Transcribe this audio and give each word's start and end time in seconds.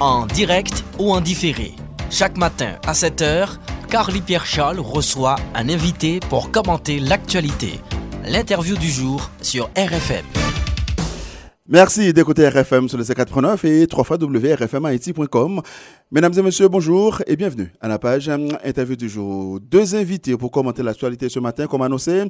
en 0.00 0.26
direct 0.26 0.84
ou 0.98 1.12
en 1.12 1.20
différé. 1.20 1.74
Chaque 2.10 2.36
matin 2.36 2.74
à 2.86 2.92
7h, 2.92 3.58
Carly 3.88 4.20
Pierre 4.20 4.46
Charles 4.46 4.80
reçoit 4.80 5.36
un 5.54 5.68
invité 5.68 6.20
pour 6.28 6.50
commenter 6.50 7.00
l'actualité. 7.00 7.80
L'interview 8.24 8.76
du 8.76 8.90
jour 8.90 9.30
sur 9.40 9.70
RFM. 9.76 10.43
Merci 11.66 12.12
d'écouter 12.12 12.46
RFM 12.46 12.90
sur 12.90 12.98
le 12.98 13.04
C89 13.04 13.66
et 13.66 13.86
3 13.86 14.18
wrfmhaiti.com. 14.18 15.62
Mesdames 16.10 16.32
et 16.36 16.42
messieurs, 16.42 16.68
bonjour 16.68 17.22
et 17.26 17.36
bienvenue 17.36 17.72
à 17.80 17.88
la 17.88 17.98
page 17.98 18.28
euh, 18.28 18.50
interview 18.62 18.96
du 18.96 19.08
jour. 19.08 19.60
Deux 19.60 19.94
invités 19.94 20.36
pour 20.36 20.50
commenter 20.50 20.82
l'actualité 20.82 21.30
ce 21.30 21.38
matin, 21.38 21.66
comme 21.66 21.80
annoncé, 21.80 22.24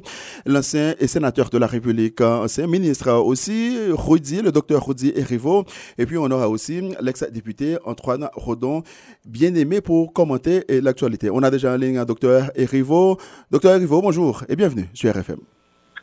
l'ancien 0.45 0.95
sénateur 1.05 1.49
de 1.49 1.57
la 1.57 1.67
République, 1.67 2.21
ancien 2.21 2.65
ministre 2.65 3.11
aussi, 3.11 3.77
Rudy, 3.89 4.41
le 4.41 4.53
docteur 4.53 4.87
Rudy 4.87 5.11
Erivo, 5.13 5.65
et 5.97 6.05
puis 6.05 6.17
on 6.17 6.31
aura 6.31 6.47
aussi 6.47 6.81
l'ex-député 7.01 7.77
Antoine 7.83 8.29
Rodon, 8.35 8.83
bien 9.25 9.53
aimé 9.53 9.81
pour 9.81 10.13
commenter 10.13 10.63
l'actualité. 10.81 11.29
On 11.29 11.43
a 11.43 11.51
déjà 11.51 11.73
en 11.73 11.75
ligne 11.75 11.97
un 11.97 12.05
docteur 12.05 12.51
Erivo. 12.55 13.17
Docteur 13.51 13.75
Erivo, 13.75 14.01
bonjour 14.01 14.45
et 14.47 14.55
bienvenue 14.55 14.87
sur 14.93 15.13
RFM. 15.13 15.39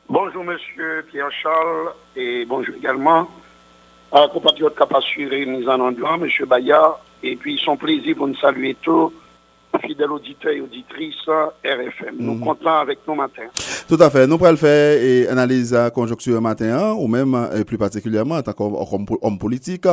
Bonjour, 0.08 0.44
monsieur 0.44 1.06
Pierre-Charles, 1.10 1.92
et 2.16 2.44
bonjour 2.44 2.74
également 2.74 3.28
à 4.10 4.28
compatriotes 4.28 4.76
qui 4.76 4.96
assuré 4.96 5.46
nous 5.46 5.66
en 5.68 5.80
endroit, 5.80 6.18
monsieur 6.18 6.44
Bayard, 6.44 7.00
et 7.22 7.36
puis 7.36 7.58
son 7.64 7.76
plaisir 7.76 8.16
pour 8.16 8.28
nous 8.28 8.36
saluer 8.36 8.76
tous 8.82 9.12
fidèles 9.80 10.10
auditeurs 10.10 10.52
et 10.52 10.60
auditrices 10.60 11.26
RFM. 11.64 12.16
Nous 12.18 12.34
mhm. 12.34 12.40
comptons 12.40 12.68
avec 12.68 12.98
nous 13.06 13.14
matin. 13.14 13.42
Tout 13.88 13.98
à 14.00 14.10
fait. 14.10 14.26
Nous 14.26 14.38
pourrons 14.38 14.56
faire 14.56 15.02
et 15.02 15.28
analyse 15.28 15.72
la 15.72 15.90
conjoncture 15.90 16.40
matin, 16.40 16.78
hein, 16.78 16.94
ou 16.98 17.06
même 17.08 17.36
et 17.54 17.64
plus 17.64 17.78
particulièrement 17.78 18.36
en 18.36 18.42
tant 18.42 18.52
qu'homme 18.52 19.38
politique. 19.38 19.86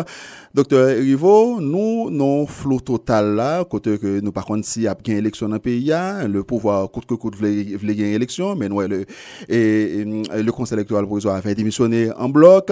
Docteur 0.54 0.88
Rivo, 0.98 1.60
nous, 1.60 2.10
non 2.10 2.46
flou 2.46 2.80
total 2.80 3.36
là, 3.36 3.64
côté 3.64 3.98
que 3.98 4.20
nous, 4.20 4.32
par 4.32 4.46
contre, 4.46 4.66
si 4.66 4.82
y 4.82 4.88
a 4.88 4.96
bien 4.96 5.18
élection 5.18 5.48
dans 5.48 5.56
le 5.56 5.60
pays, 5.60 5.92
hein, 5.92 6.28
le 6.28 6.44
pouvoir 6.44 6.90
coûte 6.92 7.06
que 7.06 7.16
coûte 7.16 7.36
voulait 7.36 7.96
gagner 7.96 8.14
élection, 8.14 8.56
mais 8.56 8.70
nous, 8.70 8.82
le, 8.82 9.06
et, 9.48 10.04
le 10.06 10.52
conseil 10.52 10.78
électoral 10.78 11.06
provisoire 11.06 11.36
a 11.36 11.42
fait 11.42 11.56
démissionner 11.56 12.12
en 12.18 12.30
bloc. 12.30 12.72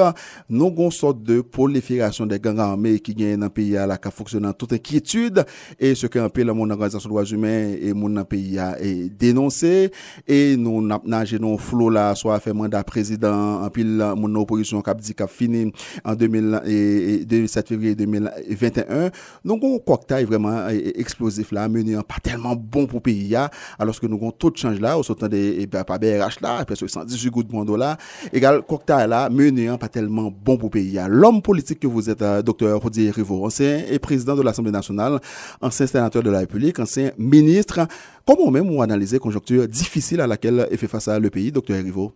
Nous 0.49 0.67
avons 0.67 0.85
une 0.85 0.91
sorte 0.91 1.23
de 1.23 1.41
prolifération 1.41 2.25
des 2.25 2.39
gangs 2.39 2.59
armés 2.59 2.99
qui 2.99 3.13
gagnent 3.13 3.37
dans 3.37 3.45
le 3.45 3.51
pays, 3.51 3.71
là, 3.71 3.97
qui 3.97 4.11
fonctionne 4.11 4.45
en 4.45 4.53
toute 4.53 4.73
inquiétude, 4.73 5.45
et 5.79 5.95
ce 5.95 6.07
qu'un 6.07 6.29
peu 6.29 6.43
la 6.43 6.53
mon 6.53 6.69
organisation 6.69 6.96
droits 7.03 7.25
humains 7.25 7.73
et 7.81 7.93
mon 7.93 8.23
pays 8.23 8.57
a 8.59 8.75
dénoncé, 9.19 9.91
et 10.27 10.55
nous, 10.57 10.81
nage 10.81 11.33
non 11.35 11.57
flou 11.57 11.89
là, 11.89 12.15
soit 12.15 12.39
fait 12.39 12.53
mandat 12.53 12.83
président, 12.83 13.63
en 13.63 13.69
pile 13.69 14.13
mon 14.15 14.33
opposition 14.35 14.81
a 14.81 14.93
dit 14.93 15.15
fini 15.27 15.71
en 16.03 16.15
2007 16.15 17.67
février 17.67 17.95
2021. 17.95 19.09
Donc, 19.43 19.63
un 19.63 19.77
cocktail 19.85 20.25
vraiment 20.25 20.67
explosif 20.69 21.51
là, 21.51 21.67
mené 21.67 21.95
pas 22.07 22.19
tellement 22.21 22.55
bon 22.55 22.85
pour 22.87 23.01
pays, 23.01 23.35
alors 23.77 23.99
que 23.99 24.07
nous 24.07 24.17
avons 24.17 24.31
tout 24.31 24.51
change 24.55 24.79
là, 24.79 24.97
au 24.97 25.03
sortant 25.03 25.27
des, 25.27 25.67
pas 25.67 25.97
BRH 25.97 26.41
là, 26.41 26.63
presque 26.65 26.89
118 26.89 27.29
gouttes 27.29 27.47
de 27.47 27.75
là, 27.75 27.97
égal 28.31 28.61
cocktail 28.67 29.09
là, 29.09 29.29
mené 29.29 29.75
pas 29.77 29.89
tellement 29.89 30.31
bon 30.31 30.57
pour 30.57 30.69
pays. 30.69 30.99
L'homme 31.07 31.41
politique 31.41 31.79
que 31.79 31.87
vous 31.87 32.09
êtes, 32.09 32.21
euh, 32.21 32.41
docteur 32.41 32.79
Rodier 32.81 33.11
Rivo, 33.11 33.45
ancien 33.45 33.83
et 33.89 33.99
président 33.99 34.35
de 34.35 34.41
l'Assemblée 34.41 34.71
nationale, 34.71 35.19
ancien 35.61 35.87
sénateur 35.87 36.23
de 36.23 36.29
la 36.29 36.39
République, 36.39 36.79
ancien 36.87 37.11
ministre, 37.17 37.87
Comment 38.27 38.51
même 38.51 38.69
vous 38.69 38.81
analysez 38.81 39.15
la 39.15 39.19
conjoncture 39.21 39.69
difficile 39.69 40.19
à 40.19 40.27
laquelle 40.27 40.67
est 40.69 40.75
fait 40.75 40.89
face 40.89 41.07
à 41.07 41.17
le 41.17 41.29
pays, 41.29 41.49
docteur 41.49 41.77
Rivo 41.77 42.11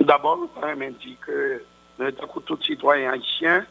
D'abord, 0.00 0.38
je 0.62 0.88
dit 0.98 1.18
que 1.20 1.62
tout 2.46 2.58
citoyen 2.62 3.12
haïtien, 3.12 3.66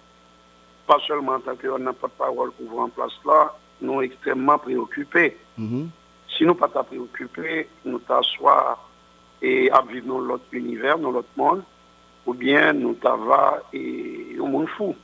pas 0.85 0.99
seulement 1.07 1.33
en 1.33 1.39
tant 1.39 1.55
que 1.55 1.75
n'a 1.79 1.93
pas 1.93 2.05
de 2.05 2.13
parole 2.13 2.51
pour 2.51 2.79
en 2.79 2.89
place 2.89 3.13
là, 3.25 3.55
nous 3.81 3.93
sommes 3.93 4.03
extrêmement 4.03 4.59
préoccupés. 4.59 5.37
Mm-hmm. 5.59 5.87
Si 6.29 6.43
nous 6.43 6.53
ne 6.53 6.59
sommes 6.59 6.69
pas 6.69 6.83
préoccupés, 6.83 7.67
nous 7.83 7.97
t'asseoir 7.97 8.87
et 9.41 9.71
à 9.71 9.81
vivre 9.81 10.05
dans 10.05 10.19
l'autre 10.19 10.45
univers, 10.51 10.99
dans 10.99 11.09
l'autre 11.09 11.29
monde, 11.35 11.63
ou 12.27 12.35
bien 12.35 12.73
nous 12.73 12.93
t'avons 12.93 13.33
et 13.73 14.37
au 14.39 14.45
monde 14.45 14.69
fou. 14.69 14.95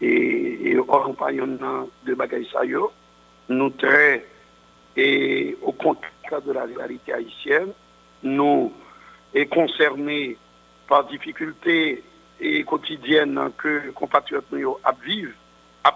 Et, 0.00 0.70
et 0.72 0.76
parlons 0.86 1.14
de 2.04 2.14
bagaille 2.14 2.48
nous 3.48 3.70
très 3.70 4.26
et 4.96 5.56
au 5.62 5.72
contact 5.72 6.46
de 6.46 6.52
la 6.52 6.64
réalité 6.64 7.12
haïtienne, 7.12 7.72
nous 8.22 8.72
est 9.34 9.46
concernés 9.46 10.36
par 10.88 11.04
difficultés 11.06 12.02
et 12.40 12.64
quotidiennes 12.64 13.50
que 13.58 13.90
compatriotes 13.90 14.46
nous 14.52 14.76
vivent, 15.04 15.34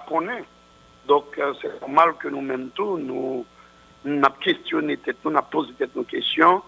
connaître. 0.09 0.47
Donc 1.07 1.39
euh, 1.39 1.55
c'est 1.63 1.81
normal 1.81 2.15
que 2.19 2.29
nous-mêmes 2.29 2.71
tous, 2.75 2.99
nous, 2.99 3.45
nous 4.05 4.23
questionné, 4.41 4.99
nous 5.25 5.31
avons 5.31 5.47
posé 5.51 5.73
nos 5.95 6.03
questions 6.03 6.63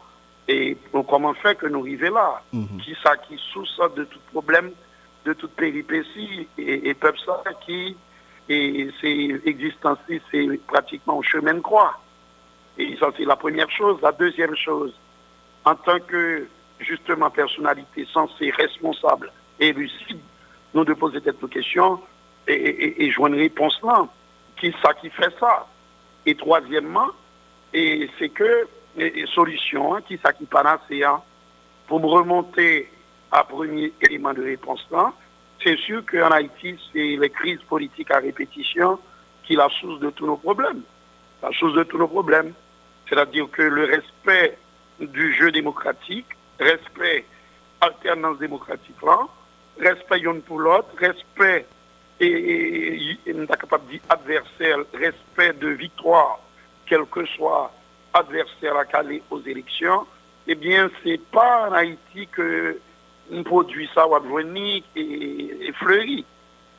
et 0.49 0.77
comment 1.09 1.35
faire 1.35 1.57
que 1.57 1.67
nous 1.67 1.81
arrivions 1.81 2.15
là 2.15 2.43
mhm. 2.53 2.79
Qui 2.79 2.97
ça 3.03 3.17
qui 3.17 3.39
souffre 3.53 3.89
de 3.95 4.05
tout 4.05 4.19
problème, 4.33 4.71
de 5.25 5.33
toute 5.35 5.53
péripétie 5.53 6.49
et, 6.57 6.89
et 6.89 6.95
peuple 6.95 7.19
ça 7.25 7.43
qui, 7.67 7.97
et 8.51 8.91
c'est 9.01 9.41
existence, 9.47 9.99
c'est 10.09 10.61
pratiquement 10.67 11.21
un 11.21 11.23
chemin 11.23 11.55
de 11.55 11.61
croix. 11.61 11.97
Et 12.79 12.97
ça, 12.97 13.11
c'est 13.17 13.25
la 13.25 13.37
première 13.37 13.71
chose. 13.71 13.99
La 14.03 14.11
deuxième 14.11 14.57
chose, 14.57 14.93
en 15.65 15.77
tant 15.77 16.01
que, 16.01 16.49
justement, 16.81 17.31
personnalité 17.31 18.09
censée, 18.13 18.51
responsable 18.51 19.31
et 19.61 19.73
lucide, 19.73 20.19
nous 20.75 20.85
devons 20.85 20.99
poser 20.99 21.21
cette 21.25 21.49
question 21.49 22.01
et, 22.49 23.05
et, 23.05 23.11
jouer 23.13 23.31
une 23.31 23.37
réponse 23.37 23.79
là. 23.85 24.09
Qui 24.57 24.75
ça 24.83 24.95
qui 24.95 25.11
fait 25.11 25.33
ça? 25.39 25.67
Et 26.27 26.35
troisièmement, 26.35 27.11
et 27.73 28.11
c'est 28.19 28.31
que, 28.31 28.67
et, 28.97 29.27
solution, 29.27 29.95
hein, 29.95 30.01
qui 30.07 30.19
ça 30.19 30.33
qui 30.33 30.45
panacée, 30.45 31.05
hein, 31.05 31.23
pour 31.87 32.01
me 32.01 32.07
remonter 32.07 32.91
à 33.31 33.45
premier 33.45 33.93
élément 34.01 34.35
de 34.35 34.43
réponse 34.43 34.85
là, 34.91 35.13
c'est 35.63 35.77
sûr 35.79 36.03
qu'en 36.07 36.31
Haïti, 36.31 36.79
c'est 36.93 37.17
les 37.17 37.31
crises 37.31 37.63
politiques 37.69 38.11
à 38.11 38.19
répétition 38.19 38.99
qui 39.45 39.55
est 39.55 39.57
la 39.57 39.69
source 39.69 40.01
de 40.01 40.11
tous 40.11 40.27
nos 40.27 40.37
problèmes. 40.37 40.83
La 41.43 41.51
source 41.53 41.75
de 41.75 41.83
tous 41.85 41.99
nos 41.99 42.09
problèmes. 42.09 42.53
C'est-à-dire 43.09 43.51
que 43.51 43.63
le 43.63 43.85
respect 43.85 44.57
du 45.01 45.35
jeu 45.35 45.51
démocratique, 45.51 46.27
respect 46.59 47.25
alternance 47.81 48.39
démocratique 48.39 48.97
respect 49.79 50.21
l'un 50.21 50.41
pour 50.41 50.61
l'autre, 50.61 50.89
respect 50.99 51.67
et, 52.21 53.17
capable 53.49 53.99
adversaire, 54.09 54.79
respect 54.93 55.55
de 55.55 55.69
victoire, 55.69 56.39
quel 56.87 57.07
que 57.07 57.25
soit 57.27 57.73
adversaire 58.13 58.77
à 58.77 58.85
caler 58.85 59.23
aux 59.31 59.41
élections, 59.41 60.07
eh 60.47 60.55
bien, 60.55 60.91
c'est 61.03 61.21
pas 61.31 61.69
en 61.69 61.73
Haïti 61.73 62.27
que 62.31 62.79
on 63.31 63.43
produit 63.43 63.89
ça 63.95 64.07
ou 64.09 64.39
et, 64.39 64.89
et 64.97 65.73
fleuri. 65.75 66.25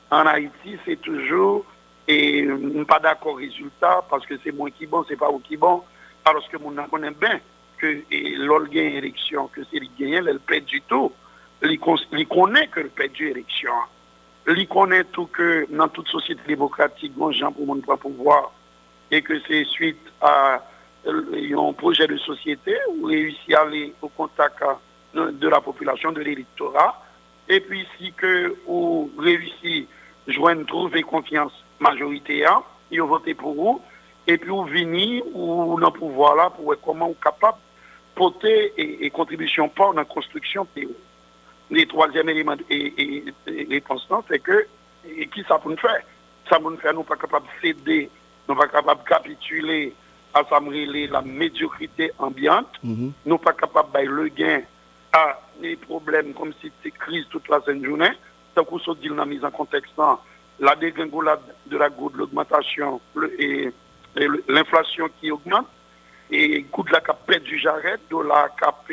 En 0.10 0.26
Haïti, 0.26 0.78
c'est 0.86 1.02
toujours 1.02 1.66
et 2.08 2.48
pas 2.88 3.00
d'accord 3.00 3.38
résultat 3.38 4.04
parce 4.10 4.26
que 4.26 4.36
c'est 4.44 4.52
moi 4.52 4.70
qui 4.72 4.86
bon, 4.86 5.06
c'est 5.08 5.16
pas 5.16 5.30
vous 5.30 5.40
qui 5.40 5.56
bon 5.56 5.84
alors 6.26 6.48
que 6.50 6.58
nous 6.58 6.72
connaissons 6.90 7.16
bien 7.20 7.40
que 7.78 8.04
l'ol 8.38 8.70
gagne 8.70 8.94
élection, 8.94 9.48
que 9.48 9.62
c'est 9.72 9.80
le 9.80 9.88
gagne, 9.98 10.26
elle 10.28 10.40
perd 10.40 10.66
du 10.66 10.82
tout. 10.82 11.12
Il 11.64 11.80
connaît 12.28 12.68
que 12.68 12.80
le 12.82 12.90
perd 12.90 13.12
du 13.14 13.30
élection. 13.30 13.72
Il 14.48 14.68
connaît 14.68 15.04
tout 15.06 15.28
que 15.28 15.68
dans 15.70 15.88
toute 15.88 16.08
société 16.08 16.42
démocratique, 16.48 17.14
bon 17.16 17.32
gens 17.32 17.52
pour 17.52 17.66
mon 17.66 17.80
pouvoir, 17.80 18.52
et 19.10 19.22
que 19.22 19.40
c'est 19.48 19.64
suite 19.66 20.02
à 20.22 20.64
un 21.06 21.74
projet 21.74 22.08
de 22.08 22.18
société 22.18 22.76
où 22.90 23.06
réussit 23.06 23.54
à 23.54 23.62
aller 23.62 23.94
au 24.02 24.10
contact 24.10 24.62
de 25.14 25.48
la 25.48 25.62
population, 25.62 26.12
de 26.12 26.22
l'électorat, 26.22 27.02
et 27.50 27.60
puis 27.60 27.86
si 27.98 28.14
que 28.14 28.56
ou 28.68 29.10
réussit 29.18 29.88
à 30.28 30.32
joindre, 30.32 30.66
trouver 30.66 31.02
confiance 31.04 31.52
majoritaire, 31.80 32.62
ils 32.92 33.02
ont 33.02 33.08
voté 33.08 33.34
pour 33.34 33.54
vous, 33.54 33.82
et 34.28 34.38
puis 34.38 34.50
ou 34.50 34.64
venir 34.64 35.24
ou 35.34 35.80
dans 35.80 35.92
pouvoir 35.92 36.36
là 36.36 36.50
pour 36.50 36.74
comment 36.82 37.10
on 37.10 37.14
capable 37.14 37.58
porter 38.16 38.74
et, 38.78 39.06
et 39.06 39.10
contribution 39.10 39.68
pour 39.70 39.94
la 39.94 40.06
construction 40.06 40.66
pays. 40.66 40.96
Le 41.70 41.86
troisième 41.86 42.30
élément 42.30 42.56
et, 42.70 43.82
constant, 43.88 44.24
c'est 44.30 44.40
que 44.40 44.68
et 45.08 45.28
qui 45.28 45.44
ça 45.48 45.58
pour 45.58 45.72
nous 45.72 45.78
faire? 45.78 46.02
Ça 46.50 46.60
pour 46.60 46.70
nous 46.70 46.78
faire, 46.78 46.94
nous 46.94 47.04
pas 47.04 47.16
capable 47.16 47.48
de 47.48 47.68
céder, 47.68 48.10
nous 48.48 48.56
pas 48.56 48.68
capable 48.68 49.04
de 49.04 49.10
capituler 49.10 49.94
à 50.34 50.44
la 50.50 51.22
médiocrité 51.22 52.12
ambiante, 52.20 52.70
mm-hmm. 52.86 53.12
nous 53.26 53.38
pas 53.38 53.54
capable 53.54 53.92
de 54.00 54.10
le 54.10 54.28
gain 54.28 54.62
à 55.14 55.40
des 55.62 55.76
problèmes 55.76 56.34
comme 56.34 56.54
si 56.62 56.72
c'était 56.84 56.98
crise 56.98 57.26
toute 57.30 57.48
la 57.50 57.60
semaine 57.62 57.86
journée, 57.86 58.12
tant 58.56 58.64
qu'on 58.64 58.80
se 58.80 58.92
dit 58.96 59.10
la 59.10 59.26
mise 59.26 59.44
en 59.44 59.52
contexte, 59.52 59.94
la 60.60 60.76
dégringolade 60.76 61.42
de 61.68 61.78
la 61.78 61.90
goutte, 61.90 62.16
l'augmentation 62.16 63.02
et 63.38 63.72
l'inflation 64.48 65.10
qui 65.20 65.32
augmente 65.32 65.68
et 66.30 66.64
coût 66.64 66.84
de 66.84 66.92
la 66.92 67.02
cap 67.02 67.30
du 67.44 67.60
jarret, 67.60 67.98
de 68.10 68.18
la 68.18 68.50
cap 68.60 68.86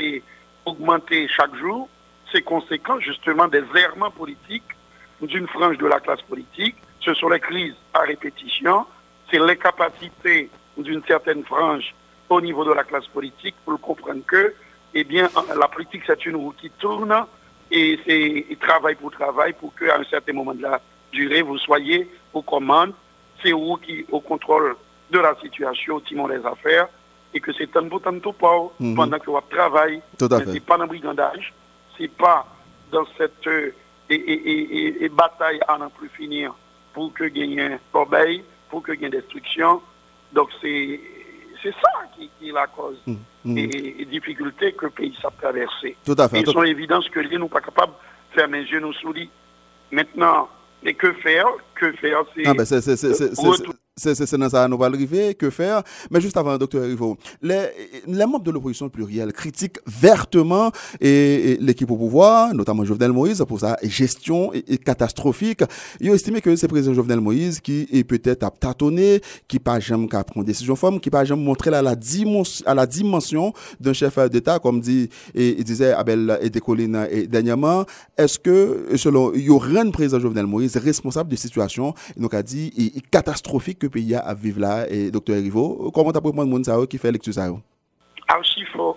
augmenté 0.65 1.29
chaque 1.29 1.55
jour, 1.57 1.89
c'est 2.33 2.43
conséquent 2.43 2.99
justement 3.01 3.49
des 3.49 3.63
errements 3.77 4.11
politiques 4.11 4.65
d'une 5.23 5.49
frange 5.49 5.79
de 5.79 5.87
la 5.87 6.01
classe 6.01 6.23
politique. 6.23 6.77
ce 7.01 7.15
sont 7.15 7.29
les 7.29 7.41
crises 7.41 7.75
à 7.95 8.01
répétition, 8.01 8.87
c'est 9.31 9.39
l'incapacité 9.39 10.51
d'une 10.77 11.03
certaine 11.05 11.45
frange 11.45 11.95
au 12.29 12.41
niveau 12.41 12.65
de 12.65 12.73
la 12.73 12.85
classe 12.85 13.07
politique 13.07 13.55
pour 13.65 13.81
comprendre 13.81 14.23
que, 14.27 14.55
eh 14.95 15.05
bien, 15.05 15.29
la 15.59 15.69
politique, 15.69 16.03
c'est 16.07 16.27
une 16.27 16.37
roue 16.37 16.55
qui 16.59 16.71
tourne 16.71 17.15
et 17.71 17.99
c'est 18.07 18.59
travail 18.61 18.95
pour 18.95 19.11
travail 19.11 19.53
pour 19.53 19.75
qu'à 19.75 19.99
un 19.99 20.05
certain 20.05 20.33
moment 20.33 20.55
de 20.55 20.63
la 20.63 20.81
durée, 21.13 21.43
vous 21.43 21.59
soyez 21.59 22.09
aux 22.33 22.43
commandes. 22.43 22.93
C'est 23.43 23.53
vous 23.53 23.77
qui, 23.77 24.05
au 24.11 24.21
contrôle 24.21 24.77
de 25.11 25.19
la 25.19 25.35
situation, 25.41 25.97
au 25.97 26.01
timon 26.01 26.29
des 26.29 26.45
affaires, 26.45 26.89
et 27.33 27.41
que 27.41 27.53
c'est 27.53 27.77
un 27.77 27.83
bout 27.83 28.01
de 28.01 28.19
tout 28.19 28.33
pas 28.33 28.57
mhm. 28.81 28.95
pendant 28.95 29.19
que 29.19 29.31
vous 29.31 29.41
travaillez. 29.51 30.01
Ce 30.19 30.25
n'est 30.25 30.61
pas 30.61 30.77
dans 30.77 30.85
le 30.85 30.89
brigandage, 30.89 31.53
c'est 31.97 32.11
pas 32.11 32.47
dans 32.91 33.05
cette 33.17 33.47
euh, 33.47 33.73
et, 34.11 35.09
bataille 35.11 35.61
à 35.69 35.77
n'en 35.79 35.91
plus 35.91 36.09
finir 36.09 36.55
pour 36.95 37.13
que 37.13 37.25
gagne 37.25 37.79
l'obéi, 37.95 38.43
pour 38.71 38.83
que 38.83 38.93
gagne 38.93 39.11
destruction. 39.11 39.83
Donc 40.33 40.49
c'est 40.61 41.01
c'est 41.63 41.73
ça 41.73 41.91
qui, 42.17 42.31
est 42.49 42.53
la 42.53 42.67
cause 42.67 42.99
mm, 43.07 43.15
mm. 43.45 43.59
et, 43.59 44.05
difficulté 44.11 44.73
que 44.73 44.87
le 44.87 44.91
pays 44.91 45.15
s'est 45.21 45.29
traversé. 45.41 45.97
Tout 46.05 46.17
à 46.19 46.29
fait. 46.29 46.41
Ils 46.41 46.47
sont 46.47 46.63
évidences 46.63 47.09
que 47.09 47.21
nous 47.37 47.49
pas 47.49 47.61
capables 47.61 47.93
de 47.93 48.35
faire 48.41 48.49
mes 48.49 48.67
genoux 48.67 48.93
sous 48.95 49.13
lit. 49.13 49.31
Maintenant, 49.91 50.49
et 50.83 50.95
que 50.95 51.13
faire? 51.15 51.47
Que 51.75 51.93
faire? 51.93 52.23
C'est 52.35 52.47
ah 52.47 52.55
ben 52.55 52.65
c'est 53.99 54.37
dans 54.37 54.49
ça 54.49 54.67
nous 54.69 54.79
va 54.79 54.87
arriver. 54.87 55.35
Que 55.35 55.51
faire? 55.51 55.83
Mais 56.11 56.21
juste 56.21 56.37
avant, 56.37 56.57
docteur 56.57 56.85
Rivo, 56.85 57.17
les, 57.43 57.69
les 58.07 58.27
membres 58.27 58.45
de 58.45 58.51
l'opposition 58.51 58.89
plurielle 58.89 59.33
critiquent 59.33 59.79
vertement 59.87 60.71
l'équipe 61.01 61.91
au 61.91 61.97
pouvoir, 61.97 62.55
notamment 62.55 62.85
Jovenel 62.85 63.13
Moïse, 63.13 63.45
pour 63.47 63.61
sa 63.61 63.77
gestion 63.83 64.53
catastrophique. 64.85 65.63
Ils 66.01 66.11
ont 66.11 66.15
estimé 66.15 66.41
que 66.41 66.55
c'est 66.57 66.69
président 66.69 66.95
Jovenel 66.95 67.21
Moïse 67.21 67.61
qui 67.61 67.89
est 67.93 68.05
peut-être 68.05 68.45
à 68.45 68.51
tâtonner, 68.51 69.21
qui 69.47 69.59
pas 69.59 69.81
jamais 69.81 70.07
qu'à 70.07 70.23
prendre 70.25 70.47
décision 70.47 70.77
forme, 70.77 71.01
qui 71.01 71.11
pas 71.11 71.25
jamais 71.25 71.43
montrer 71.43 71.75
à 71.75 71.83
la 71.83 71.95
dimension, 71.95 72.65
à 72.67 72.75
la 72.75 72.87
dimension 72.87 73.53
d'un 73.81 73.93
chef 73.93 74.19
d'État, 74.31 74.59
comme 74.59 74.81
dit 74.81 75.09
et, 75.35 75.63
disait 75.65 75.93
Abel 75.93 76.39
et 76.43 76.51
et 77.11 77.27
dernièrement. 77.27 77.85
Est-ce 78.17 78.39
que, 78.39 78.89
selon, 78.97 79.33
il 79.35 79.43
y 79.43 79.51
aurait 79.51 79.81
un 79.81 79.91
président 79.91 80.21
Jovenel 80.21 80.47
Moïse 80.47 80.77
responsable 80.77 81.31
de 81.31 81.37
situation, 81.37 81.95
donc 82.17 82.35
a 82.35 82.43
dit, 82.43 82.73
catastrophique 83.11 83.79
que 83.81 83.88
pays 83.91 84.15
a 84.15 84.21
à 84.21 84.35
vivre 84.35 84.61
là, 84.61 84.87
et 84.91 85.11
docteur 85.11 85.37
Rivo, 85.37 85.91
comment 85.95 86.13
tu 86.13 86.19
as 86.19 86.21
prendre 86.21 86.45
monde 86.45 86.89
qui 86.89 86.99
fait 86.99 87.13
lecture 87.13 87.35
ça 87.35 87.49
Archi 88.29 88.65
faux. 88.67 88.97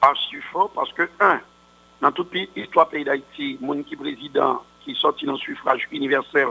Archi 0.00 0.36
faux 0.52 0.70
parce 0.74 0.92
que, 0.92 1.08
un, 1.20 1.40
dans 2.00 2.12
toute 2.12 2.32
l'histoire 2.54 2.88
pays 2.88 3.04
d'Haïti, 3.04 3.58
mon 3.60 3.82
qui 3.82 3.96
président 3.96 4.62
qui 4.84 4.94
sorti 4.94 5.26
dans 5.26 5.32
le 5.32 5.38
suffrage 5.38 5.88
universel, 5.90 6.48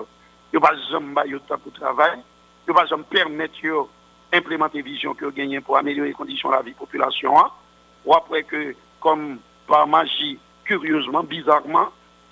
il 0.53 0.59
ne 0.59 0.61
va 0.61 0.71
jamais 0.91 1.29
eu 1.29 1.39
temps 1.41 1.57
pour 1.57 1.71
travail, 1.73 2.19
il 2.67 2.71
ne 2.71 2.75
va 2.75 2.85
jamais 2.85 3.03
permettre 3.09 3.87
d'implémenter 4.31 4.81
vision 4.81 5.13
que 5.13 5.29
gagné 5.31 5.61
pour 5.61 5.77
améliorer 5.77 6.09
les 6.09 6.13
conditions 6.13 6.49
de 6.49 6.55
la 6.55 6.61
vie 6.61 6.71
de 6.71 6.75
la 6.75 6.79
population. 6.79 7.37
Hein. 7.39 7.49
Ou 8.05 8.13
après 8.13 8.43
que, 8.43 8.75
comme 8.99 9.39
par 9.67 9.87
magie, 9.87 10.37
curieusement, 10.65 11.23
bizarrement, 11.23 11.89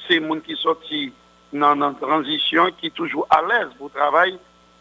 c'est 0.08 0.20
le 0.20 0.28
monde 0.28 0.44
qui 0.44 0.56
sorti 0.56 1.14
dans 1.54 1.76
la 1.76 1.94
transition 1.94 2.70
qui 2.80 2.88
est 2.88 2.96
toujours 2.96 3.28
à 3.30 3.42
l'aise 3.42 3.70
pour 3.78 3.92
travailler 3.92 4.38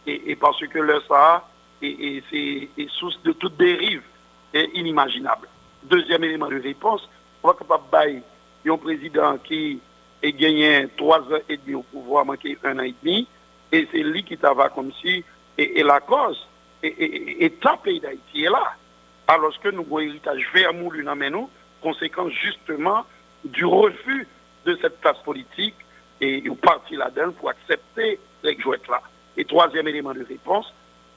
et, 0.06 0.36
parce 0.36 0.58
que 0.66 0.78
le 0.78 1.00
Sahara 1.08 1.48
est, 1.80 2.88
source 2.90 3.20
de 3.22 3.32
toute 3.32 3.56
dérive 3.56 4.02
inimaginable. 4.54 5.48
Deuxième 5.84 6.24
élément 6.24 6.48
de 6.48 6.60
réponse, 6.60 7.08
on 7.42 7.48
va 7.48 7.54
capable 7.54 8.22
de 8.64 8.70
un 8.70 8.76
président 8.76 9.38
qui 9.38 9.80
a 10.22 10.30
gagné 10.30 10.88
trois 10.96 11.20
ans 11.20 11.40
et 11.48 11.56
demi 11.56 11.74
au 11.74 11.82
pouvoir, 11.82 12.24
manqué 12.24 12.56
un 12.64 12.78
an 12.78 12.82
et 12.82 12.94
demi, 13.02 13.26
et 13.72 13.88
c'est 13.90 14.02
lui 14.02 14.22
qui 14.22 14.36
va 14.36 14.68
comme 14.68 14.92
si, 15.00 15.24
et, 15.58 15.82
la 15.82 16.00
cause, 16.00 16.46
et, 16.82 17.44
et, 17.44 17.50
pays 17.82 18.00
d'Haïti 18.00 18.44
est 18.44 18.50
là. 18.50 18.74
Alors 19.28 19.58
que 19.60 19.68
nous 19.68 19.82
avons 19.82 19.98
un 19.98 20.02
héritage 20.02 20.46
vermoulu 20.52 21.04
dans 21.04 21.16
nous, 21.16 21.48
conséquence 21.80 22.32
justement 22.32 23.04
du 23.44 23.64
refus 23.64 24.26
de 24.64 24.78
cette 24.80 25.00
classe 25.00 25.18
politique 25.24 25.74
et 26.20 26.48
au 26.48 26.54
parti 26.54 26.96
là-dedans 26.96 27.32
pour 27.32 27.50
accepter 27.50 28.18
les 28.42 28.58
jouettes 28.60 28.86
là. 28.88 29.02
Et 29.36 29.44
troisième 29.44 29.88
élément 29.88 30.12
de 30.12 30.24
réponse, 30.24 30.72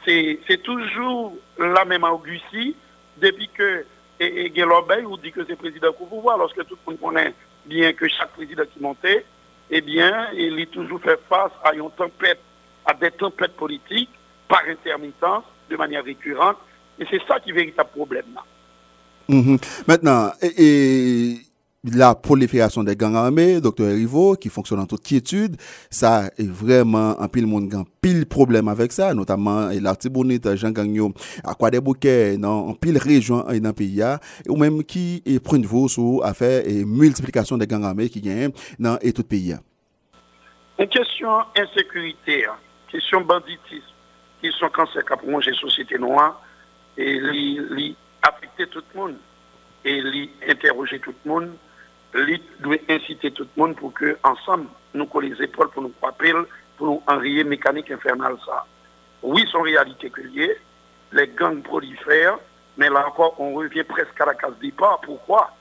c'est 0.06 0.64
toujours 0.64 1.34
la 1.58 1.84
même 1.86 2.04
Augustie, 2.04 2.76
depuis 3.18 3.50
que 3.50 3.86
et, 4.20 4.46
et 4.46 5.06
ou 5.06 5.18
dit 5.18 5.32
que 5.32 5.46
c'est 5.46 5.56
président 5.56 5.92
pour 5.94 6.08
pouvoir, 6.08 6.38
lorsque 6.38 6.66
tout 6.66 6.78
le 6.88 6.92
monde 6.94 7.02
connaît 7.02 7.34
bien 7.66 7.92
que 7.94 8.08
chaque 8.08 8.32
président 8.32 8.64
qui 8.74 8.82
montait, 8.82 9.26
eh 9.70 9.82
bien, 9.82 10.30
il 10.34 10.60
a 10.62 10.66
toujours 10.68 11.02
fait 11.02 11.20
face 11.28 11.52
à 11.64 11.74
une 11.74 11.90
tempête, 11.92 12.40
à 12.86 12.94
des 12.94 13.12
tempêtes 13.12 13.56
politiques 13.56 14.12
par 14.48 14.62
intermittence, 14.68 15.44
de 15.70 15.76
manière 15.76 16.04
récurrente. 16.04 16.58
Et 17.00 17.06
c'est 17.10 17.22
ça 17.28 17.40
qui 17.40 17.50
est 17.50 17.54
le 17.54 17.60
véritable 17.60 17.90
problème 17.90 18.26
là. 18.34 18.44
Mm-hmm. 19.28 19.84
Maintenant, 19.88 20.32
et 20.42 21.38
la 21.94 22.16
prolifération 22.16 22.84
des 22.84 22.96
gangs 22.96 23.16
armés, 23.16 23.62
Dr. 23.62 23.86
Rivo, 23.86 24.36
qui 24.36 24.50
fonctionne 24.50 24.80
en 24.80 24.86
toute 24.86 25.04
quiétude, 25.04 25.56
ça 25.90 26.30
est 26.38 26.50
vraiment 26.50 27.20
un 27.20 27.28
pile 27.28 27.48
monde 27.48 27.68
gang 27.68 27.86
pile 28.02 28.26
problème 28.26 28.68
avec 28.68 28.92
ça, 28.92 29.14
notamment 29.14 29.70
l'artibonite 29.82 30.56
Jean 30.56 30.72
Gagnon, 30.72 31.14
à 31.44 31.54
quoi 31.54 31.70
des 31.72 31.80
bouquets, 31.80 32.38
non, 32.38 32.70
en 32.70 32.74
pile 32.74 32.98
région 32.98 33.48
et 33.50 33.60
dans 33.60 33.74
pays, 33.74 34.04
ou 34.48 34.58
même 34.58 34.84
qui 34.84 35.22
est 35.26 35.40
prend 35.40 35.58
niveau 35.58 35.88
sur 35.88 36.24
affaire 36.24 36.64
et 36.66 36.86
multiplication 36.86 37.58
des 37.58 37.68
gangs 37.68 37.84
armés 37.84 38.10
qui 38.10 38.22
gagnent 38.22 38.52
dans 38.80 38.98
et 39.02 39.14
tout 39.14 39.24
pays. 39.24 39.56
Une 40.78 40.88
question 40.88 41.40
insécurité, 41.58 42.46
question 42.92 43.22
banditisme, 43.22 43.84
qui 44.42 44.52
sont 44.60 44.70
cancer 44.70 45.04
qui 45.06 45.14
a 45.14 45.18
prolongé 45.18 45.54
société 45.54 45.98
noire 45.98 46.42
et 46.98 47.20
affecté 48.22 48.68
tout 48.68 48.82
le 48.94 49.00
monde 49.00 49.16
et 49.84 50.02
interroger 50.50 51.00
tout 51.00 51.14
le 51.26 51.32
monde 51.32 51.52
l'île 52.20 52.42
doit 52.60 52.78
inciter 52.90 53.32
tout 53.32 53.44
le 53.44 53.62
monde 53.62 53.76
pour 53.76 53.94
que, 53.94 54.18
ensemble, 54.24 54.68
nous 54.94 55.06
collons 55.06 55.28
les 55.28 55.44
épaules 55.44 55.70
pour 55.70 55.84
nous 55.84 55.94
frapper, 56.00 56.34
pour 56.78 56.88
nous 56.88 57.04
enrayer 57.08 57.44
mécanique 57.44 57.92
infernale 57.92 58.38
ça. 58.46 58.66
Oui, 59.22 59.46
son 59.52 59.62
réalité 59.62 60.10
que 60.10 60.22
les 60.22 61.28
gangs 61.30 61.62
prolifèrent, 61.62 62.40
mais 62.78 62.90
là 62.90 63.08
encore, 63.08 63.40
on 63.40 63.54
revient 63.54 63.84
presque 63.84 64.20
à 64.20 64.26
la 64.26 64.36
case 64.36 64.58
départ. 64.62 65.02
Pourquoi? 65.02 65.52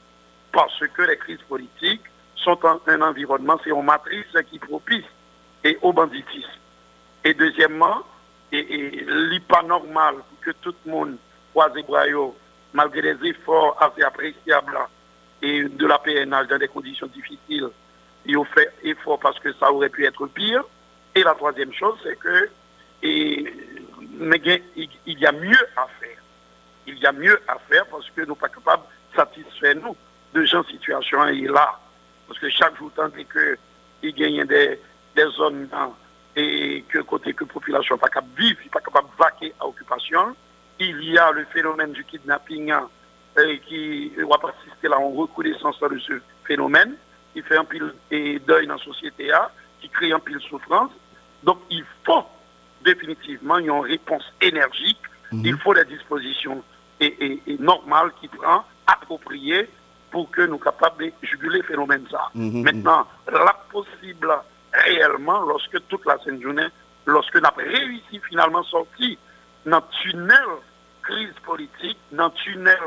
Parce 0.53 0.79
que 0.79 1.03
les 1.03 1.17
crises 1.17 1.43
politiques 1.49 2.05
sont 2.37 2.59
un 2.65 3.01
environnement, 3.03 3.59
c'est 3.65 3.71
une 3.71 3.83
matrice 3.83 4.27
qui 4.51 4.59
propice 4.59 5.05
et 5.63 5.79
au 5.83 5.93
banditisme. 5.93 6.49
Et 7.25 7.33
deuxièmement, 7.35 8.03
et, 8.53 9.07
normal 9.67 10.17
que 10.43 10.51
tout 10.61 10.75
le 10.85 10.93
monde 10.93 11.17
croise 11.53 11.73
les 11.75 11.85
malgré 12.73 13.15
les 13.15 13.31
efforts 13.31 13.77
assez 13.81 14.03
appréciables 14.03 14.79
et 15.45 15.65
de 15.69 15.87
la 15.87 15.99
PNH 15.99 16.49
dans 16.49 16.59
des 16.59 16.69
conditions 16.69 17.07
difficiles, 17.07 17.69
ils 18.25 18.39
ont 18.39 18.47
fait 18.47 18.73
effort 18.83 19.19
parce 19.21 19.39
que 19.39 19.53
ça 19.53 19.71
aurait 19.71 19.91
pu 19.91 20.07
être 20.07 20.27
pire. 20.29 20.65
Et 21.15 21.23
la 21.23 21.35
troisième 21.35 21.73
chose, 21.75 21.99
c'est 22.03 22.19
que 22.19 22.49
il 23.03 23.51
y 25.07 25.27
a 25.27 25.33
mieux 25.33 25.67
à 25.77 25.87
faire. 26.01 26.23
Il 26.87 26.99
y 26.99 27.07
a 27.07 27.13
mieux 27.13 27.39
à 27.47 27.59
faire 27.69 27.85
parce 27.87 28.09
que 28.11 28.23
nous 28.23 28.23
ne 28.23 28.27
sommes 28.29 28.37
pas 28.37 28.49
capables 28.49 28.85
de 29.13 29.17
satisfaire 29.17 29.75
nous 29.77 29.95
de 30.33 30.45
gens 30.45 30.65
situation 30.65 31.27
et 31.27 31.43
là. 31.43 31.79
Parce 32.27 32.41
que 32.41 32.49
chaque 32.49 32.77
jour, 32.79 32.91
tant 32.97 33.11
que 33.11 33.59
il 34.03 34.15
gagne 34.15 34.45
des, 34.47 34.81
des 35.15 35.27
zones 35.37 35.69
et 36.37 36.85
que 36.89 37.01
côté 37.01 37.35
que 37.35 37.45
la 37.45 37.53
population 37.53 37.97
n'est 37.97 38.01
pas 38.01 38.09
capable 38.09 38.35
de 38.35 38.41
vivre, 38.41 38.61
pas 38.73 38.81
capable 38.81 39.09
de 39.11 39.17
vaquer 39.23 39.55
à 39.61 39.67
occupation, 39.67 40.35
il 40.79 41.05
y 41.05 41.19
a 41.19 41.31
le 41.33 41.45
phénomène 41.45 41.93
du 41.93 42.03
kidnapping 42.05 42.73
et 43.39 43.59
qui 43.61 44.13
va 44.17 44.39
participer 44.39 44.89
à 44.93 44.99
une 44.99 45.17
reconnaissance 45.17 45.79
de 45.81 45.99
ce 45.99 46.13
phénomène, 46.45 46.95
qui 47.33 47.43
fait 47.43 47.57
un 47.57 47.65
pile 47.65 47.93
et 48.11 48.39
deuil 48.39 48.67
dans 48.67 48.77
la 48.77 48.83
société, 48.83 49.31
qui 49.81 49.89
crée 49.89 50.13
un 50.13 50.21
pile 50.21 50.41
souffrance. 50.41 50.93
Donc 51.43 51.59
il 51.71 51.85
faut 52.05 52.25
définitivement 52.85 53.59
une 53.59 53.71
réponse 53.71 54.25
énergique, 54.41 55.01
mhm. 55.33 55.43
il 55.45 55.59
faut 55.59 55.75
des 55.75 55.85
dispositions 55.85 56.63
et, 57.01 57.41
normales 57.59 58.13
qui 58.21 58.29
prend, 58.29 58.65
appropriées 58.87 59.69
pour 60.11 60.31
que 60.31 60.43
nous 60.43 60.59
soyons 60.59 60.59
capables 60.59 61.07
de 61.07 61.13
juguler 61.23 61.59
le 61.59 61.65
phénomène. 61.65 62.05
Ça. 62.11 62.31
Mhm, 62.35 62.59
mhm. 62.59 62.63
Maintenant, 62.63 63.07
la 63.31 63.57
possible 63.71 64.33
réellement, 64.73 65.41
lorsque 65.43 65.87
toute 65.89 66.05
la 66.07 66.19
scène 66.19 66.41
journée, 66.41 66.69
lorsque 67.07 67.35
nous 67.35 67.47
avons 67.47 67.57
réussi 67.57 68.21
finalement 68.29 68.61
à 68.61 68.65
sortir 68.65 69.19
dans 69.67 69.79
le 69.79 69.83
tunnel 70.03 70.39
crise 71.03 71.35
politique, 71.45 71.99
dans 72.13 72.27
le 72.27 72.33
tunnel 72.33 72.79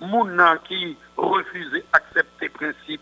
gens 0.00 0.56
qui 0.64 0.96
refusent 1.16 1.82
d'accepter 1.92 2.46
le 2.46 2.50
principe 2.50 3.00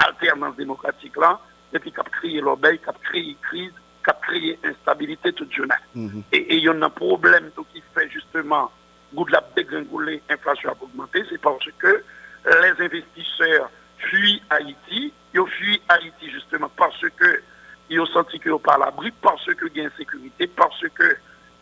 d'alternance 0.00 0.56
démocratique 0.56 1.16
là, 1.16 1.40
et 1.72 1.78
puis 1.78 1.92
qui 1.92 2.00
a 2.00 2.04
créé 2.04 2.40
l'obéi, 2.40 2.78
qui 2.78 2.88
a 2.88 2.94
créé 3.02 3.36
crise, 3.42 3.72
qui 4.04 4.10
a 4.10 4.18
créé 4.22 4.58
instabilité 4.64 5.32
toute 5.32 5.52
journée. 5.52 5.74
Mhm. 5.94 6.22
Et 6.32 6.56
il 6.56 6.64
y 6.64 6.68
a 6.68 6.72
un 6.72 6.90
problème 6.90 7.50
qui 7.72 7.82
fait 7.94 8.08
justement 8.10 8.70
goût 9.14 9.24
de 9.24 9.32
la 9.32 9.44
l'inflation 9.56 10.70
a 10.70 10.76
augmenté, 10.80 11.24
c'est 11.30 11.40
parce 11.40 11.64
que 11.78 12.04
les 12.44 12.84
investisseurs 12.84 13.70
fuient 13.98 14.42
Haïti, 14.50 15.12
ils 15.34 15.46
fuient 15.46 15.82
Haïti 15.88 16.30
justement 16.30 16.70
parce 16.76 17.00
que 17.16 17.42
ils 17.88 18.00
ont 18.00 18.06
senti 18.06 18.40
qu'ils 18.40 18.50
n'ont 18.50 18.58
pas 18.58 18.76
l'abri 18.78 19.12
parce 19.22 19.46
que 19.46 19.66
y 19.74 19.80
a 19.80 19.84
insécurité, 19.84 20.48
parce 20.48 20.82
que 20.94 21.16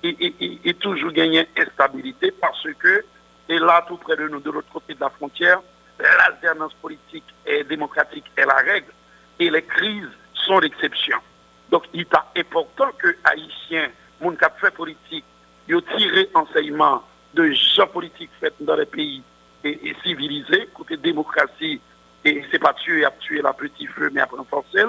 il, 0.04 0.75
toujours 0.76 1.12
gagné 1.12 1.49
instabilité, 1.56 2.30
parce 2.33 2.66
que, 2.78 3.04
et 3.48 3.58
là, 3.58 3.84
tout 3.86 3.96
près 3.96 4.16
de 4.16 4.28
nous, 4.28 4.40
de 4.40 4.50
l'autre 4.50 4.72
côté 4.72 4.94
de 4.94 5.00
la 5.00 5.10
frontière, 5.10 5.60
l'alternance 5.98 6.74
politique 6.74 7.24
et 7.46 7.64
démocratique 7.64 8.24
est 8.36 8.46
la 8.46 8.56
règle 8.56 8.92
et 9.38 9.50
les 9.50 9.62
crises 9.62 10.08
sont 10.32 10.58
l'exception. 10.58 11.18
Donc, 11.70 11.84
il 11.92 12.02
est 12.02 12.40
important 12.40 12.90
que 12.98 13.16
Haïtiens, 13.24 13.90
mon 14.20 14.32
cap 14.32 14.58
fait 14.60 14.70
politique, 14.70 15.24
ils 15.68 15.82
tiré 15.96 16.28
enseignement 16.34 17.02
de 17.34 17.50
gens 17.52 17.86
politiques 17.86 18.30
faits 18.40 18.54
dans 18.60 18.76
les 18.76 18.86
pays 18.86 19.22
et, 19.64 19.96
civilisés, 20.02 20.68
côté 20.74 20.96
démocratie, 20.96 21.80
et 22.24 22.44
c'est 22.50 22.58
pas 22.58 22.74
tuer 22.74 23.04
à 23.04 23.10
tuer 23.10 23.42
la 23.42 23.52
petit 23.52 23.86
feu, 23.86 24.10
mais 24.12 24.20
après 24.20 24.42
forcer. 24.48 24.84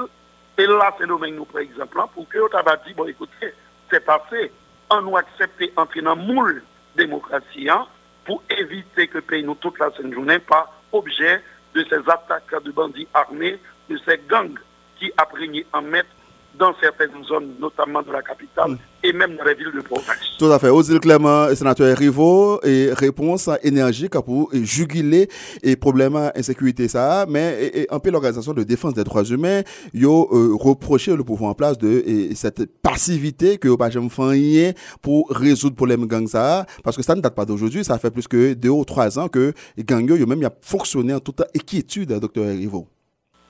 Et 0.57 0.67
là, 0.67 0.93
c'est 0.97 1.05
le 1.05 1.17
même 1.17 1.35
nous, 1.35 1.45
par 1.45 1.61
exemple, 1.61 1.97
pour 2.13 2.27
que 2.27 2.37
on 2.39 2.85
dit, 2.85 2.93
bon, 2.93 3.07
écoutez, 3.07 3.53
c'est 3.89 4.05
passé, 4.05 4.51
on 4.89 5.01
nous 5.01 5.17
accepte 5.17 5.63
entrer 5.75 6.01
dans 6.01 6.15
moule 6.15 6.63
démocratie, 6.95 7.69
hein, 7.69 7.87
pour 8.25 8.43
éviter 8.49 9.07
que 9.07 9.19
pays 9.19 9.43
nous 9.43 9.55
toute 9.55 9.79
la 9.79 9.91
journée 10.11 10.39
pas 10.39 10.71
objet 10.91 11.41
de 11.73 11.83
ces 11.89 11.97
attaques 12.09 12.63
de 12.63 12.71
bandits 12.71 13.07
armés, 13.13 13.59
de 13.89 13.97
ces 14.05 14.19
gangs 14.27 14.59
qui 14.97 15.11
apprennent 15.17 15.63
en 15.73 15.81
maître 15.81 16.09
dans 16.57 16.73
certaines 16.79 17.23
zones, 17.23 17.55
notamment 17.59 18.01
de 18.01 18.11
la 18.11 18.21
capitale 18.21 18.77
et 19.03 19.13
même 19.13 19.35
dans 19.35 19.43
les 19.43 19.53
villes 19.53 19.71
de 19.75 19.81
province. 19.81 20.35
Tout 20.39 20.51
à 20.51 20.59
fait. 20.59 20.69
Ozil 20.69 20.99
Clément, 20.99 21.53
sénateur 21.53 21.95
Rivo, 21.95 22.59
et 22.63 22.89
réponse 22.91 23.49
énergique 23.63 24.13
pour 24.13 24.49
juguler 24.53 25.27
les 25.63 25.75
problèmes 25.75 26.31
d'insécurité 26.35 26.87
ça, 26.87 27.25
mais 27.29 27.87
un 27.89 27.99
peu 27.99 28.09
l'organisation 28.09 28.53
de 28.53 28.63
défense 28.63 28.93
des 28.93 29.03
droits 29.03 29.23
humains, 29.23 29.61
ils 29.93 30.07
ont 30.07 30.27
euh, 30.31 30.55
reproché 30.55 31.15
le 31.15 31.23
pouvoir 31.23 31.51
en 31.51 31.53
place 31.53 31.77
de 31.77 32.03
cette 32.33 32.65
passivité 32.81 33.57
que 33.57 33.75
pas 33.75 33.89
jamais 33.89 34.09
fait 34.09 34.75
pour 35.01 35.29
résoudre 35.29 35.73
le 35.73 35.75
problème 35.75 36.05
gang 36.05 36.27
ça, 36.27 36.65
parce 36.83 36.97
que 36.97 37.03
ça 37.03 37.15
ne 37.15 37.21
date 37.21 37.35
pas 37.35 37.45
d'aujourd'hui, 37.45 37.83
ça 37.83 37.97
fait 37.99 38.11
plus 38.11 38.27
que 38.27 38.53
deux 38.53 38.69
ou 38.69 38.85
trois 38.85 39.19
ans 39.19 39.27
que 39.27 39.53
gang 39.77 40.07
yo 40.07 40.25
même 40.25 40.43
a 40.45 40.51
fonctionné 40.61 41.13
en 41.13 41.19
toute 41.19 41.41
inquiétude, 41.55 42.13
docteur 42.19 42.45
Rivo. 42.47 42.87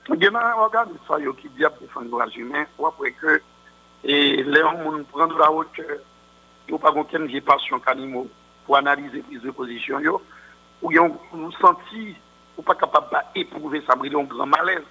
Il 0.08 0.22
y 0.22 0.26
a 0.26 0.30
un 0.30 0.52
organe 0.56 0.88
qui 1.36 1.64
à 1.64 1.70
défendre 1.70 2.04
les 2.04 2.10
droits 2.10 2.28
humains, 2.28 2.64
ou 2.78 2.86
après 2.86 3.10
que 3.10 3.42
les 4.04 4.44
gens 4.44 5.02
prennent 5.10 5.36
la 5.36 5.46
route, 5.46 5.68
ils 6.68 6.72
n'ont 6.72 6.78
pas 6.78 6.92
aucune 6.92 7.26
vieille 7.26 7.40
passion 7.40 7.80
qu'animaux 7.80 8.28
pour 8.64 8.76
analyser 8.76 9.24
les 9.30 9.38
de 9.38 9.50
position, 9.50 9.98
ou 10.80 10.92
ils 10.92 11.00
ont 11.00 11.18
senti, 11.60 12.14
ou 12.56 12.62
pas 12.62 12.76
capable 12.76 13.08
d'éprouver 13.34 13.82
ça, 13.84 13.94
ont 13.96 14.20
un 14.20 14.24
grand 14.24 14.46
malaise. 14.46 14.84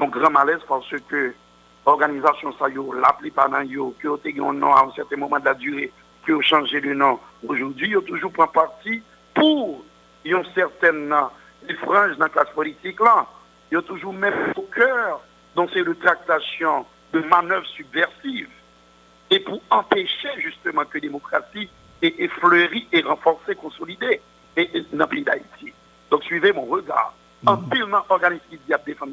Un 0.00 0.06
grand 0.06 0.30
malaise 0.30 0.60
parce 0.68 0.90
que 1.08 1.34
l'organisation, 1.86 2.52
ça, 2.58 2.66
la 2.68 3.12
plupart 3.12 3.48
d'entre 3.48 3.70
eux, 3.72 4.20
qui 4.20 4.40
ont 4.40 4.50
un 4.50 4.52
nom 4.52 4.72
à 4.74 4.84
un 4.84 4.90
certain 4.92 5.16
moment 5.16 5.38
de 5.38 5.44
la 5.44 5.54
durée, 5.54 5.92
qui 6.24 6.32
ont 6.32 6.40
changé 6.40 6.80
de 6.80 6.92
nom. 6.92 7.20
Aujourd'hui, 7.46 7.90
ils 7.90 7.96
ont 7.96 8.02
toujours 8.02 8.32
pris 8.32 8.48
parti 8.52 9.02
pour 9.32 9.84
une 10.24 10.44
certaine 10.56 11.14
frange 11.82 12.16
dans 12.16 12.24
la 12.24 12.28
classe 12.30 12.50
politique 12.50 13.00
il 13.70 13.74
y 13.74 13.76
a 13.76 13.82
toujours 13.82 14.12
même 14.12 14.52
au 14.56 14.62
cœur 14.62 15.20
dans 15.54 15.68
ces 15.68 15.84
tractations 16.00 16.86
de 17.12 17.20
manœuvres 17.20 17.66
subversives 17.66 18.48
et 19.30 19.40
pour 19.40 19.60
empêcher 19.70 20.28
justement 20.38 20.84
que 20.84 20.98
la 20.98 21.00
démocratie 21.00 21.68
ait 22.02 22.28
fleuri 22.28 22.86
et 22.92 23.02
renforcée, 23.02 23.54
consolidée 23.54 24.20
et, 24.56 24.70
dans 24.92 25.04
le 25.04 25.06
pays 25.06 25.24
d'Haïti. 25.24 25.72
Donc 26.10 26.22
suivez 26.24 26.52
mon 26.52 26.64
regard. 26.64 27.14
En 27.46 27.56
mhm. 27.56 27.68
pile 27.68 27.86
dans 27.86 28.04
l'organisme 28.08 28.44
qui 28.66 28.72
a 28.72 28.78
défendre 28.78 29.12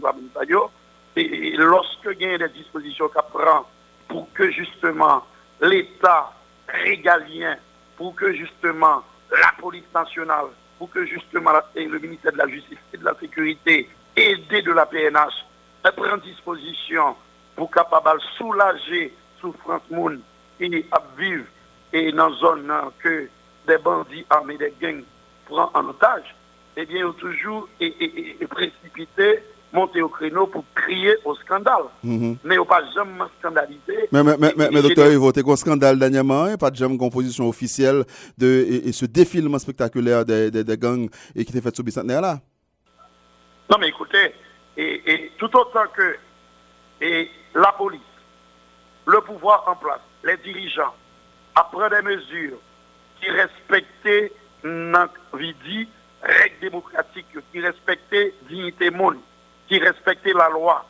et 1.15 1.55
lorsque 1.57 2.09
il 2.19 2.21
y 2.21 2.33
a 2.33 2.37
des 2.37 2.49
dispositions 2.49 3.07
qu'on 3.09 3.39
prend 3.39 3.65
pour 4.07 4.31
que 4.33 4.51
justement 4.51 5.23
l'État 5.61 6.33
régalien, 6.67 7.55
pour 7.95 8.15
que 8.15 8.33
justement 8.33 9.03
la 9.31 9.51
police 9.59 9.85
nationale, 9.93 10.47
pour 10.77 10.89
que 10.89 11.05
justement 11.05 11.51
le 11.75 11.99
ministère 11.99 12.33
de 12.33 12.37
la 12.37 12.47
Justice 12.47 12.77
et 12.93 12.97
de 12.97 13.05
la 13.05 13.15
Sécurité 13.19 13.89
aider 14.15 14.61
de 14.61 14.71
la 14.71 14.85
PNH 14.85 15.45
à 15.83 15.91
prendre 15.91 16.21
disposition 16.21 17.15
pour 17.55 17.69
capable 17.71 18.19
soulager 18.37 19.13
souffrance 19.39 19.81
moun 19.89 20.21
qui 20.57 20.85
à 20.91 21.01
vivre 21.17 21.45
et 21.93 22.11
dans 22.11 22.29
une 22.29 22.35
zone 22.39 22.71
que 22.99 23.29
des 23.67 23.77
bandits 23.77 24.25
armés 24.29 24.57
des 24.57 24.73
gangs 24.81 25.03
prennent 25.45 25.67
en 25.73 25.89
otage, 25.89 26.35
eh 26.77 26.85
bien, 26.85 26.99
ils 26.99 27.05
ont 27.05 27.13
toujours 27.13 27.67
et, 27.79 28.37
précipité 28.49 29.39
monter 29.73 30.01
au 30.01 30.09
créneau 30.09 30.47
pour 30.47 30.63
crier 30.73 31.15
au 31.25 31.35
scandale. 31.35 31.83
Mhm. 32.03 32.37
Mais 32.43 32.55
ils 32.55 32.57
n'ont 32.57 32.65
pas 32.65 32.81
jamais 32.93 33.25
scandalisé. 33.39 34.07
Mais, 34.11 34.23
mais, 34.23 34.37
mais, 34.39 34.53
mais 34.55 34.81
docteur, 34.81 35.11
il 35.11 35.17
voté 35.17 35.41
un 35.45 35.55
scandale 35.55 35.99
dernièrement, 35.99 36.43
hein, 36.43 36.57
pas 36.57 36.71
de 36.71 36.77
jamais 36.77 36.97
composition 36.97 37.49
officielle 37.49 38.05
de 38.37 38.65
et, 38.85 38.91
ce 38.93 39.05
défilement 39.05 39.59
spectaculaire 39.59 40.23
des, 40.23 40.49
des, 40.49 40.77
gangs 40.77 41.09
et 41.35 41.43
qui 41.43 41.51
était 41.51 41.61
fait 41.61 41.75
sous 41.75 41.83
bicentenaire 41.83 42.21
là. 42.21 42.39
Non, 43.69 43.77
mais 43.79 43.89
écoutez, 43.89 44.33
et, 44.77 45.31
tout 45.37 45.55
autant 45.57 45.87
que 45.93 46.17
et 47.01 47.29
la 47.53 47.71
police, 47.73 48.01
le 49.05 49.21
pouvoir 49.21 49.63
en 49.67 49.75
place, 49.75 49.99
les 50.23 50.37
dirigeants, 50.37 50.93
après 51.55 51.89
des 51.89 52.01
mesures 52.01 52.57
qui 53.19 53.29
respectaient 53.29 54.31
vie 54.63 55.87
règles 56.21 56.59
démocratiques, 56.61 57.27
qui 57.51 57.59
respectaient 57.59 58.33
dignité 58.49 58.89
monde, 58.89 59.17
qui 59.67 59.79
respectaient 59.79 60.33
la 60.33 60.49
loi, 60.49 60.85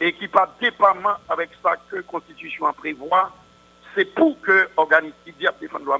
et 0.00 0.12
qui 0.12 0.28
pas 0.28 0.54
dépendamment 0.60 1.16
avec 1.28 1.50
ça 1.62 1.76
que 1.90 1.96
la 1.96 2.02
Constitution 2.02 2.72
prévoit, 2.72 3.32
c'est 3.94 4.14
pour 4.14 4.40
que 4.40 4.68
l'organisme 4.76 5.16
qui 5.24 5.32
dit 5.32 5.46
à 5.46 5.54
défendre 5.60 5.88
la 5.88 5.98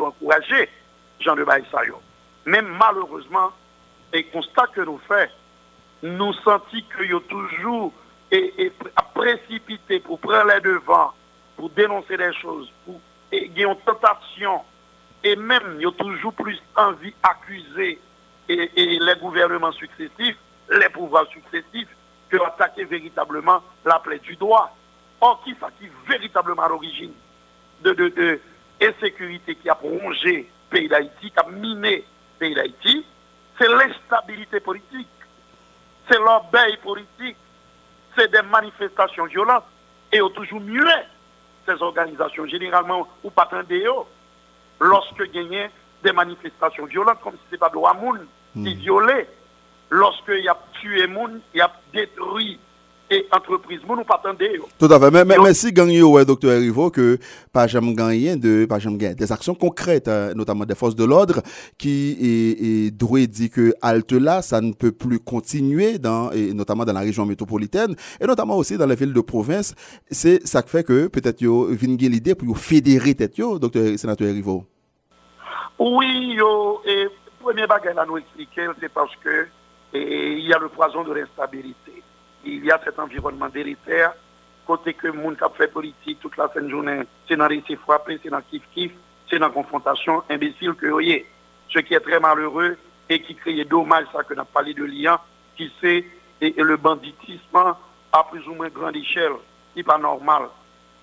encouragé 0.00 0.68
Jean 1.20 1.36
de 1.36 1.44
Baïsayo. 1.44 2.00
Même 2.46 2.66
malheureusement, 2.66 3.52
et 4.12 4.24
constat 4.24 4.68
que 4.68 4.80
nous 4.82 5.00
faisons, 5.08 5.32
nous 6.02 6.32
sentons 6.34 6.64
qu'il 6.70 7.10
y 7.10 7.14
a 7.14 7.20
toujours 7.28 7.92
et, 8.30 8.72
précipité 9.14 10.00
pour 10.00 10.18
prendre 10.18 10.52
les 10.52 10.60
devants, 10.60 11.12
pour 11.56 11.70
dénoncer 11.70 12.16
des 12.16 12.32
choses, 12.34 12.70
pour 12.84 13.00
et, 13.32 13.50
y 13.56 13.64
une 13.64 13.76
tentation, 13.84 14.60
et 15.22 15.36
même 15.36 15.78
il 15.80 15.88
y 15.88 15.92
toujours 15.94 16.32
plus 16.34 16.60
envie 16.76 17.14
d'accuser 17.22 17.98
et, 18.48 18.70
les 18.76 19.14
gouvernements 19.20 19.72
successifs, 19.72 20.36
les 20.70 20.88
pouvoirs 20.90 21.26
successifs, 21.28 21.88
que 22.28 22.36
d'attaquer 22.36 22.84
véritablement 22.84 23.62
la 23.84 23.98
plaie 23.98 24.18
du 24.18 24.36
droit. 24.36 24.74
Or, 25.20 25.42
qui 25.44 25.54
ça 25.58 25.70
véritablement 26.06 26.62
à 26.62 26.68
l'origine 26.68 27.12
de, 27.82 27.92
de, 27.92 28.40
insécurité 28.82 29.54
qui 29.54 29.68
a 29.70 29.74
rongé 29.74 30.50
le 30.70 30.78
pays 30.78 30.88
d'Haïti, 30.88 31.30
qui 31.30 31.38
a 31.38 31.48
miné 31.48 31.96
le 31.96 32.38
pays 32.38 32.54
d'Haïti, 32.54 33.06
c'est 33.58 33.68
l'instabilité 33.68 34.60
politique, 34.60 35.08
c'est 36.08 36.18
l'obéi 36.18 36.76
politique, 36.82 37.36
c'est 38.16 38.30
des 38.30 38.42
manifestations 38.42 39.26
violentes. 39.26 39.64
Et 40.12 40.20
au 40.20 40.28
toujours 40.28 40.60
mieux, 40.60 40.86
ces 41.66 41.80
organisations, 41.82 42.46
généralement, 42.46 43.08
ou 43.22 43.30
pas 43.30 43.48
lorsque 44.80 45.22
il 45.32 45.52
y 45.52 45.58
a 45.58 45.68
des 46.02 46.12
manifestations 46.12 46.86
violentes, 46.86 47.20
comme 47.22 47.32
si 47.32 47.38
ce 47.38 47.44
n'était 47.46 47.58
pas 47.58 47.70
de 47.70 47.76
Wamoun 47.76 48.26
qui 48.52 48.74
hmm. 48.74 48.78
violait, 48.78 49.28
lorsqu'il 49.90 50.44
y 50.44 50.48
a 50.48 50.56
tué 50.80 51.06
moun, 51.06 51.40
il 51.54 51.58
y 51.58 51.60
a 51.60 51.72
détruit 51.92 52.60
et 53.10 53.26
entreprise, 53.30 53.80
nous 53.86 54.02
pas 54.04 54.20
Tout 54.78 54.86
à 54.86 54.98
fait. 54.98 55.10
Mais, 55.10 55.24
mais, 55.24 55.36
mais 55.42 55.54
si 55.54 55.72
gagné, 55.72 56.02
ouais, 56.02 56.24
docteur 56.24 56.58
Rivo, 56.58 56.90
que 56.90 57.18
pas 57.52 57.66
jamais 57.66 57.94
gagné 57.94 58.36
de, 58.36 58.64
pas 58.64 58.78
jamais 58.78 59.14
des 59.14 59.32
actions 59.32 59.54
concrètes, 59.54 60.08
euh, 60.08 60.32
notamment 60.34 60.64
des 60.64 60.74
forces 60.74 60.96
de 60.96 61.04
l'ordre, 61.04 61.42
qui 61.76 62.90
Doué 62.94 63.26
dit 63.26 63.50
que 63.50 63.74
halte 63.82 64.12
là, 64.12 64.40
ça 64.40 64.60
ne 64.60 64.72
peut 64.72 64.92
plus 64.92 65.18
continuer 65.18 65.98
dans, 65.98 66.30
et 66.32 66.54
notamment 66.54 66.84
dans 66.84 66.92
la 66.92 67.00
région 67.00 67.26
métropolitaine, 67.26 67.94
et 68.20 68.26
notamment 68.26 68.56
aussi 68.56 68.78
dans 68.78 68.86
les 68.86 68.96
villes 68.96 69.12
de 69.12 69.20
province. 69.20 69.74
C'est 70.10 70.46
ça 70.46 70.62
qui 70.62 70.70
fait 70.70 70.84
que 70.84 71.08
peut-être 71.08 71.42
yo 71.42 71.66
vinn 71.66 71.96
l'idée 71.96 72.34
pour 72.34 72.58
fédérer 72.58 73.14
tête 73.14 73.36
yo, 73.36 73.58
docteur 73.58 73.98
sénateur 73.98 74.28
Rivo. 74.28 74.64
Oui, 75.78 76.34
yo, 76.36 76.80
et 76.86 77.08
premier 77.40 77.66
bagage 77.66 77.98
à 77.98 78.06
nous 78.06 78.16
expliquer, 78.16 78.66
c'est 78.80 78.92
parce 78.92 79.14
que 79.22 79.46
il 79.92 80.48
y 80.48 80.52
a 80.52 80.58
le 80.58 80.68
poison 80.68 81.04
de 81.04 81.12
l'instabilité 81.12 82.03
il 82.44 82.64
y 82.64 82.70
a 82.70 82.80
cet 82.84 82.98
environnement 82.98 83.48
délétère, 83.48 84.14
côté 84.66 84.94
que 84.94 85.08
monde 85.08 85.36
qui 85.36 85.56
fait 85.56 85.68
politique 85.68 86.20
toute 86.20 86.36
la 86.36 86.48
fin 86.48 86.62
de 86.62 86.68
journée, 86.68 87.02
c'est 87.28 87.36
dans 87.36 87.46
les 87.46 87.62
frappé, 87.76 88.18
c'est 88.22 88.30
dans 88.30 88.40
kiff-kiff, 88.40 88.92
c'est 89.28 89.38
dans 89.38 89.50
confrontation 89.50 90.22
imbécile 90.30 90.74
que 90.74 90.86
vous 90.86 91.00
Ce 91.72 91.78
qui 91.80 91.94
est 91.94 92.00
très 92.00 92.20
malheureux 92.20 92.76
et 93.08 93.20
qui 93.22 93.34
crée 93.34 93.64
dommage, 93.64 94.06
ça 94.12 94.22
que 94.22 94.34
n'a 94.34 94.44
parlé 94.44 94.74
de 94.74 94.84
lien, 94.84 95.18
qui 95.56 95.72
c'est 95.80 96.04
et, 96.40 96.54
le 96.56 96.76
banditisme 96.76 97.74
à 98.12 98.24
plus 98.30 98.46
ou 98.48 98.54
moins 98.54 98.68
grande 98.68 98.96
échelle, 98.96 99.32
qui 99.72 99.80
n'est 99.80 99.84
pas 99.84 99.98
normal, 99.98 100.48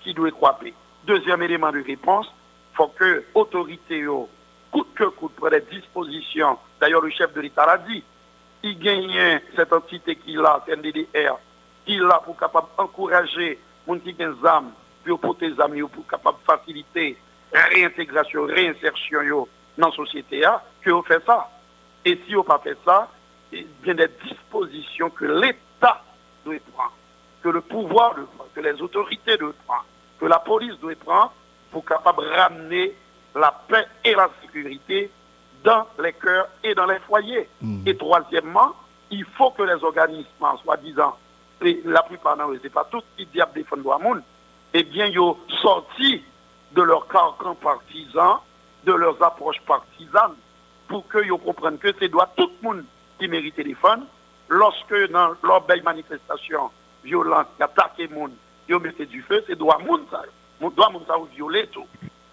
qui 0.02 0.14
doit 0.14 0.30
croiser. 0.30 0.74
Deuxième 1.04 1.42
élément 1.42 1.72
de 1.72 1.82
réponse, 1.82 2.26
il 2.72 2.76
faut 2.76 2.88
que 2.88 3.24
l'autorité, 3.34 4.04
coûte 4.70 4.88
que 4.94 5.04
coûte, 5.04 5.32
pour 5.32 5.50
des 5.50 5.60
dispositions, 5.60 6.58
d'ailleurs 6.80 7.02
le 7.02 7.10
chef 7.10 7.32
de 7.34 7.40
l'État 7.40 7.66
l'a 7.66 7.78
dit, 7.78 8.02
il 8.62 8.78
gagne 8.78 9.40
cette 9.56 9.72
entité 9.72 10.16
qui 10.16 10.36
a, 10.38 10.62
CNDDR, 10.66 11.38
qui 11.84 11.96
là 11.96 12.20
pour 12.24 12.36
capable 12.36 12.68
encourager 12.78 13.58
les 13.88 13.94
gens 13.94 13.98
qui 13.98 14.10
ont 14.10 14.32
des 14.32 14.46
âmes, 14.46 14.72
pour 15.04 15.20
porter 15.20 15.50
des 15.50 15.60
âmes, 15.60 15.88
pour 15.88 16.06
capable 16.06 16.38
faciliter 16.46 17.16
la 17.52 17.62
réintégration, 17.64 18.44
réinsertion 18.44 19.48
dans 19.76 19.88
la 19.88 19.94
société, 19.94 20.44
que 20.80 20.90
vous 20.90 21.02
fait 21.02 21.22
ça. 21.26 21.50
Et 22.04 22.18
si 22.26 22.34
vous 22.34 22.42
pas 22.42 22.60
fait 22.62 22.78
ça, 22.84 23.08
il 23.52 23.66
y 23.84 23.90
a 23.90 23.94
des 23.94 24.08
dispositions 24.24 25.10
que 25.10 25.24
l'État 25.24 26.02
doit 26.44 26.54
prendre, 26.72 26.92
que 27.42 27.48
le 27.48 27.60
pouvoir 27.60 28.14
doit 28.14 28.26
prendre, 28.36 28.50
que 28.54 28.60
les 28.60 28.80
autorités 28.80 29.36
doivent 29.36 29.52
prendre, 29.66 29.84
que 30.18 30.26
la 30.26 30.38
police 30.38 30.78
doit 30.80 30.94
prendre 30.96 31.32
pour 31.70 31.84
capable 31.84 32.24
ramener 32.24 32.92
la 33.34 33.52
paix 33.68 33.86
et 34.04 34.14
la 34.14 34.30
sécurité 34.40 35.10
dans 35.64 35.86
les 36.02 36.12
cœurs 36.12 36.48
et 36.64 36.74
dans 36.74 36.86
les 36.86 36.98
foyers. 37.00 37.48
Hmm. 37.60 37.82
Et 37.86 37.96
troisièmement, 37.96 38.72
il 39.10 39.24
faut 39.36 39.50
que 39.50 39.62
les 39.62 39.82
organismes, 39.84 40.26
soi-disant, 40.62 41.16
la 41.84 42.02
plupart 42.02 42.36
d'entre 42.36 42.52
eux, 42.52 42.60
ce 42.62 42.68
pas 42.68 42.86
tous 42.90 43.02
qui 43.16 43.26
diable 43.26 43.52
défendent 43.54 43.84
le 43.84 44.02
monde, 44.02 44.22
eh 44.74 44.82
bien, 44.84 45.06
ils 45.06 45.20
ont 45.20 45.36
sorti 45.60 46.22
de 46.72 46.82
leur 46.82 47.06
carcan 47.08 47.54
partisan, 47.54 48.40
de 48.84 48.92
leurs 48.92 49.22
approches 49.22 49.60
partisanes, 49.66 50.34
pour 50.88 51.08
qu'ils 51.08 51.30
comprennent 51.30 51.78
que 51.78 51.92
c'est 51.98 52.08
doit 52.08 52.32
tout 52.36 52.50
le 52.62 52.68
monde 52.68 52.84
qui 53.18 53.28
mérite 53.28 53.56
défendre. 53.56 54.04
Lorsque 54.48 55.10
dans 55.10 55.34
leur 55.42 55.62
belle 55.62 55.82
manifestation 55.82 56.70
violente, 57.04 57.46
ils 57.58 57.62
attaquent 57.62 57.98
les 57.98 58.08
gens, 58.08 58.28
ils 58.68 58.78
mettent 58.78 59.08
du 59.08 59.22
feu, 59.22 59.44
c'est 59.46 59.58
droit 59.58 59.78
monde 59.78 60.02
ça. 60.10 60.22
Doit 60.60 60.90
monde 60.90 61.04
ça 61.06 61.16
violer 61.34 61.66
tout. 61.68 61.86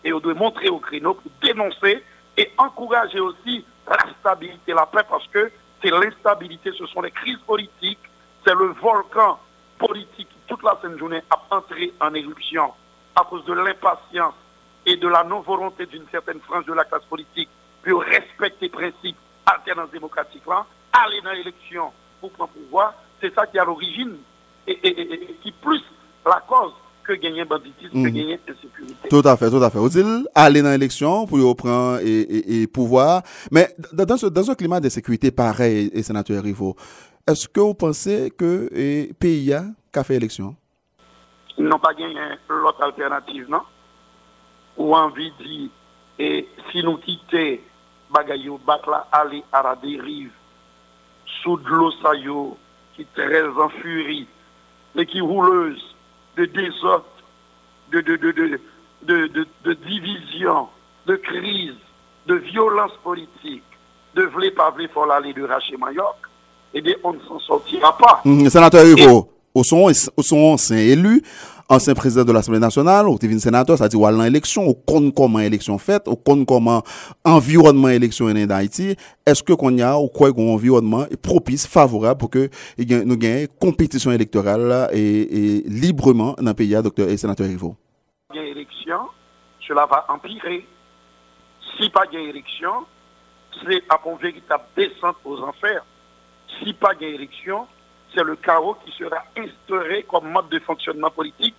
Et 0.03 0.13
on 0.13 0.19
doit 0.19 0.33
montrer 0.33 0.69
au 0.69 0.79
créneau 0.79 1.15
pour 1.15 1.31
dénoncer 1.41 2.03
et 2.37 2.51
encourager 2.57 3.19
aussi 3.19 3.65
la 3.87 3.97
stabilité, 4.19 4.73
la 4.73 4.85
paix, 4.85 5.03
parce 5.09 5.27
que 5.27 5.51
c'est 5.81 5.91
l'instabilité, 5.91 6.71
ce 6.77 6.85
sont 6.87 7.01
les 7.01 7.11
crises 7.11 7.39
politiques, 7.45 7.99
c'est 8.45 8.53
le 8.53 8.73
volcan 8.81 9.39
politique 9.77 10.29
qui 10.29 10.37
toute 10.47 10.63
la 10.63 10.77
semaine 10.81 10.99
journée 10.99 11.21
a 11.29 11.55
entré 11.55 11.93
en 11.99 12.13
éruption 12.13 12.73
à 13.15 13.23
cause 13.23 13.45
de 13.45 13.53
l'impatience 13.53 14.33
et 14.85 14.97
de 14.97 15.07
la 15.07 15.23
non-volonté 15.23 15.85
d'une 15.85 16.07
certaine 16.11 16.39
frange 16.41 16.65
de 16.65 16.73
la 16.73 16.83
classe 16.85 17.05
politique 17.05 17.49
pour 17.83 18.01
respecter 18.01 18.65
les 18.65 18.69
principes 18.69 19.17
alternance 19.45 19.89
démocratique 19.91 20.45
là, 20.45 20.65
aller 20.93 21.21
dans 21.21 21.31
l'élection 21.31 21.91
pour 22.19 22.31
prendre 22.31 22.51
pouvoir, 22.51 22.93
c'est 23.21 23.33
ça 23.33 23.47
qui 23.47 23.57
est 23.57 23.59
à 23.59 23.65
l'origine 23.65 24.17
et 24.67 25.37
qui 25.41 25.51
plus 25.51 25.83
la 26.25 26.41
cause 26.47 26.73
que 27.09 27.21
gagner 27.21 27.45
banditisme, 27.45 27.91
que 27.91 27.97
mhm. 27.97 28.11
gagner 28.11 28.39
insécurité. 28.47 29.09
Tout 29.09 29.21
à 29.25 29.35
fait, 29.35 29.49
tout 29.49 29.63
à 29.63 29.69
fait. 29.69 29.79
Faut-il 29.79 30.27
aller 30.35 30.61
dans 30.61 30.69
l'élection 30.69 31.25
pour 31.25 31.55
prendre 31.55 31.99
et, 32.01 32.61
et, 32.61 32.67
pouvoir. 32.67 33.23
Mais 33.51 33.67
dans, 33.93 34.17
ce, 34.17 34.27
dans 34.27 34.49
un 34.49 34.55
climat 34.55 34.79
de 34.79 34.89
sécurité 34.89 35.31
pareil, 35.31 35.89
et 35.93 36.03
sénateur 36.03 36.43
Rivo, 36.43 36.75
est-ce 37.27 37.47
que 37.47 37.59
vous 37.59 37.73
pensez 37.73 38.31
que 38.37 38.69
le 38.71 39.13
pays 39.13 39.53
a 39.53 40.03
fait 40.03 40.15
élection? 40.15 40.55
Ils 41.57 41.65
n'ont 41.65 41.79
pas 41.79 41.93
gagné 41.93 42.15
l'autre 42.47 42.83
alternative, 42.83 43.47
non? 43.49 43.61
Ou 44.77 44.95
envie 44.95 45.31
de 45.39 45.43
dire, 45.43 45.69
et 46.19 46.47
si 46.71 46.83
nous 46.83 46.97
quittons 46.97 47.57
Bagayou, 48.11 48.59
Bakla, 48.65 49.07
aller 49.11 49.43
à 49.51 49.61
la 49.61 49.75
dérive, 49.75 50.31
sous 51.43 51.57
de 51.57 51.69
l'eau 51.69 52.57
qui 52.95 53.01
est 53.01 53.13
très 53.13 53.47
en 53.47 53.69
furie, 53.69 54.27
mais 54.95 55.05
qui 55.05 55.21
rouleuse, 55.21 55.88
de 56.39 56.45
désordre, 56.45 57.05
de, 57.91 57.99
de, 58.01 58.15
de, 58.15 59.45
de, 59.65 59.73
division, 59.73 60.67
de 61.05 61.15
crise, 61.17 61.75
de 62.27 62.35
violence 62.35 62.93
politique, 63.03 63.63
de 64.15 64.23
vle 64.23 64.53
pas 64.53 64.71
vle 64.71 64.87
faut 64.93 65.05
l'aller 65.05 65.33
de 65.33 65.43
racher 65.43 65.75
Mayoc, 65.77 66.15
eh 66.73 66.81
bien, 66.81 66.95
on 67.03 67.13
ne 67.13 67.19
s'en 67.27 67.39
sortira 67.39 67.97
pas. 67.97 68.21
Mmh, 68.23 68.49
sénateur 68.49 68.85
Hugo, 68.85 69.29
au 69.53 69.63
son, 69.63 69.91
au 70.17 70.23
son 70.23 70.37
ancien 70.53 70.77
élu, 70.77 71.23
ancien 71.69 71.93
président 71.93 72.25
de 72.25 72.31
l'Assemblée 72.31 72.59
nationale, 72.59 73.07
ou 73.07 73.17
devenu 73.17 73.39
sénateur, 73.39 73.77
ça 73.77 73.87
dit 73.87 73.95
ou 73.95 74.05
à 74.05 74.11
l'élection, 74.11 74.67
ou 74.67 74.73
compte 74.73 75.13
comment 75.13 75.39
élection 75.39 75.77
faite, 75.77 76.07
ou 76.07 76.15
compte 76.15 76.45
comment 76.47 76.81
environnement 77.23 77.89
élection 77.89 78.25
en 78.25 78.49
Haïti, 78.49 78.95
est-ce 79.25 79.43
que 79.43 79.53
qu'on 79.53 79.77
y 79.77 79.83
a 79.83 79.97
ou 79.97 80.07
quoi 80.07 80.29
un 80.29 80.47
environnement 80.47 81.05
propice, 81.21 81.67
favorable 81.67 82.19
pour 82.19 82.31
que 82.31 82.49
nous 82.77 83.17
gagnions 83.17 83.47
compétition 83.59 84.11
électorale 84.11 84.89
et, 84.93 85.63
librement 85.67 86.35
dans 86.39 86.49
le 86.49 86.53
pays, 86.53 86.75
docteur 86.81 87.07
et 87.07 87.17
sénateur 87.17 87.47
a 87.47 88.35
élection, 88.35 88.99
cela 89.67 89.85
va 89.85 90.05
empirer. 90.09 90.65
Si 91.77 91.89
pas 91.89 92.05
de 92.07 92.17
élection, 92.17 92.85
c'est 93.63 93.83
à 93.89 93.99
une 94.05 94.17
véritable 94.17 94.63
descente 94.75 95.17
aux 95.23 95.39
enfers. 95.39 95.85
Si 96.59 96.73
pas 96.73 96.93
de 96.95 97.05
élection, 97.05 97.67
c'est 98.13 98.23
le 98.23 98.35
chaos 98.35 98.75
qui 98.85 98.91
sera 98.91 99.23
instauré 99.37 100.03
comme 100.03 100.31
mode 100.31 100.49
de 100.49 100.59
fonctionnement 100.59 101.11
politique. 101.11 101.55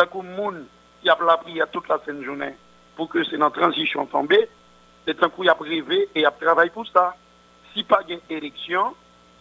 D'un 0.00 0.06
coup, 0.06 0.22
monde 0.22 0.64
qui 1.02 1.10
a 1.10 1.18
appris 1.28 1.60
à 1.60 1.66
toute 1.66 1.86
la 1.86 2.00
journée 2.22 2.54
pour 2.96 3.10
que 3.10 3.22
c'est 3.22 3.36
une 3.36 3.50
transition 3.50 4.06
tombée, 4.06 4.48
c'est 5.06 5.22
un 5.22 5.28
coup, 5.28 5.44
il 5.44 5.50
a 5.50 5.56
et 5.70 6.08
il 6.14 6.24
a 6.24 6.30
travaillé 6.30 6.70
pour 6.70 6.88
ça. 6.88 7.14
Si 7.74 7.84
pas 7.84 8.00
une 8.08 8.20
élection, 8.30 8.94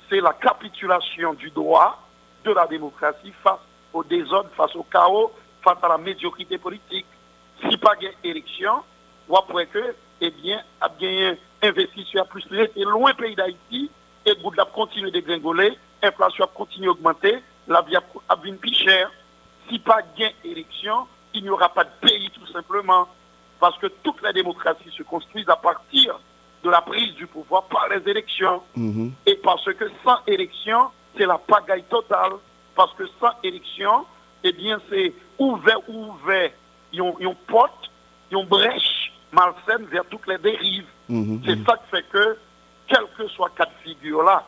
c'est 0.10 0.20
la 0.20 0.34
capitulation 0.34 1.34
du 1.34 1.50
droit 1.52 2.06
de 2.44 2.52
la 2.52 2.68
démocratie 2.68 3.32
face 3.42 3.62
au 3.94 4.04
désordre, 4.04 4.50
face 4.58 4.76
au 4.76 4.84
chaos, 4.84 5.32
face 5.64 5.78
à 5.82 5.88
la 5.88 5.98
médiocrité 5.98 6.58
politique. 6.58 7.08
Si 7.62 7.78
pas 7.78 7.94
une 8.02 8.30
élection, 8.30 8.84
ou 9.30 9.38
après 9.38 9.66
que, 9.68 9.96
eh 10.20 10.30
bien, 10.30 10.62
a 10.82 10.90
bien 10.90 11.38
investi 11.64 12.04
sur 12.04 12.28
plus 12.28 12.44
loin 12.76 13.14
pays 13.14 13.34
d'Haïti 13.34 13.90
et 14.26 14.32
le 14.32 14.42
bout 14.42 14.52
de 14.52 15.20
gringoler 15.22 15.78
l'inflation 16.04 16.50
continue 16.54 16.88
d'augmenter, 16.88 17.38
la 17.66 17.82
vie 17.82 17.96
a 17.96 18.04
une 18.44 18.58
plus 18.58 18.74
chère. 18.74 19.10
Si 19.70 19.80
pas 19.80 20.02
gain 20.18 20.32
élection, 20.44 21.08
il 21.34 21.44
n'y 21.44 21.50
aura 21.50 21.70
pas 21.70 21.84
de 21.84 21.90
pays 22.02 22.30
tout 22.32 22.48
simplement. 22.48 23.08
Parce 23.60 23.78
que 23.78 23.88
toutes 23.88 24.22
les 24.24 24.34
démocraties 24.34 24.92
se 24.98 25.04
construisent 25.04 25.50
à 25.50 25.56
partir 25.56 26.20
de 26.64 26.70
la 26.70 26.82
prise 26.82 27.14
du 27.16 27.28
pouvoir 27.28 27.64
par 27.64 27.88
les 27.90 28.10
élections. 28.10 28.62
Mhm. 28.76 29.12
Et 29.26 29.36
parce 29.36 29.66
que 29.66 29.92
sans 30.04 30.18
élection, 30.28 30.88
c'est 31.18 31.26
la 31.26 31.38
pagaille 31.38 31.84
totale. 31.84 32.34
Parce 32.76 32.94
que 32.94 33.04
sans 33.20 33.32
élection, 33.44 34.06
eh 34.44 34.54
bien, 34.54 34.80
c'est 34.90 35.14
ouvert, 35.38 35.88
ouvert. 35.90 36.52
Ils 36.94 37.02
ont, 37.02 37.16
une 37.20 37.36
porte, 37.36 37.92
ils 38.32 38.38
ont 38.38 38.46
brèche 38.46 39.12
malsaine 39.32 39.86
vers 39.86 40.06
toutes 40.06 40.28
les 40.28 40.38
dérives. 40.38 40.88
Mhm. 41.10 41.42
C'est 41.46 41.64
ça 41.66 41.78
qui 41.78 41.90
fait 41.92 42.10
que, 42.10 42.38
quel 42.88 43.06
que 43.18 43.28
soit 43.28 43.52
quatre 43.56 43.74
figures 43.84 44.24
là, 44.24 44.44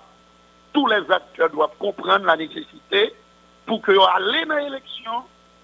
tous 0.74 0.88
les 0.88 1.12
acteurs 1.12 1.50
doivent 1.50 1.76
comprendre 1.78 2.26
la 2.26 2.38
nécessité 2.38 3.14
pour 3.66 3.82
que 3.82 3.92
aller 3.92 4.46
dans 4.46 4.56
l'élection, 4.56 5.12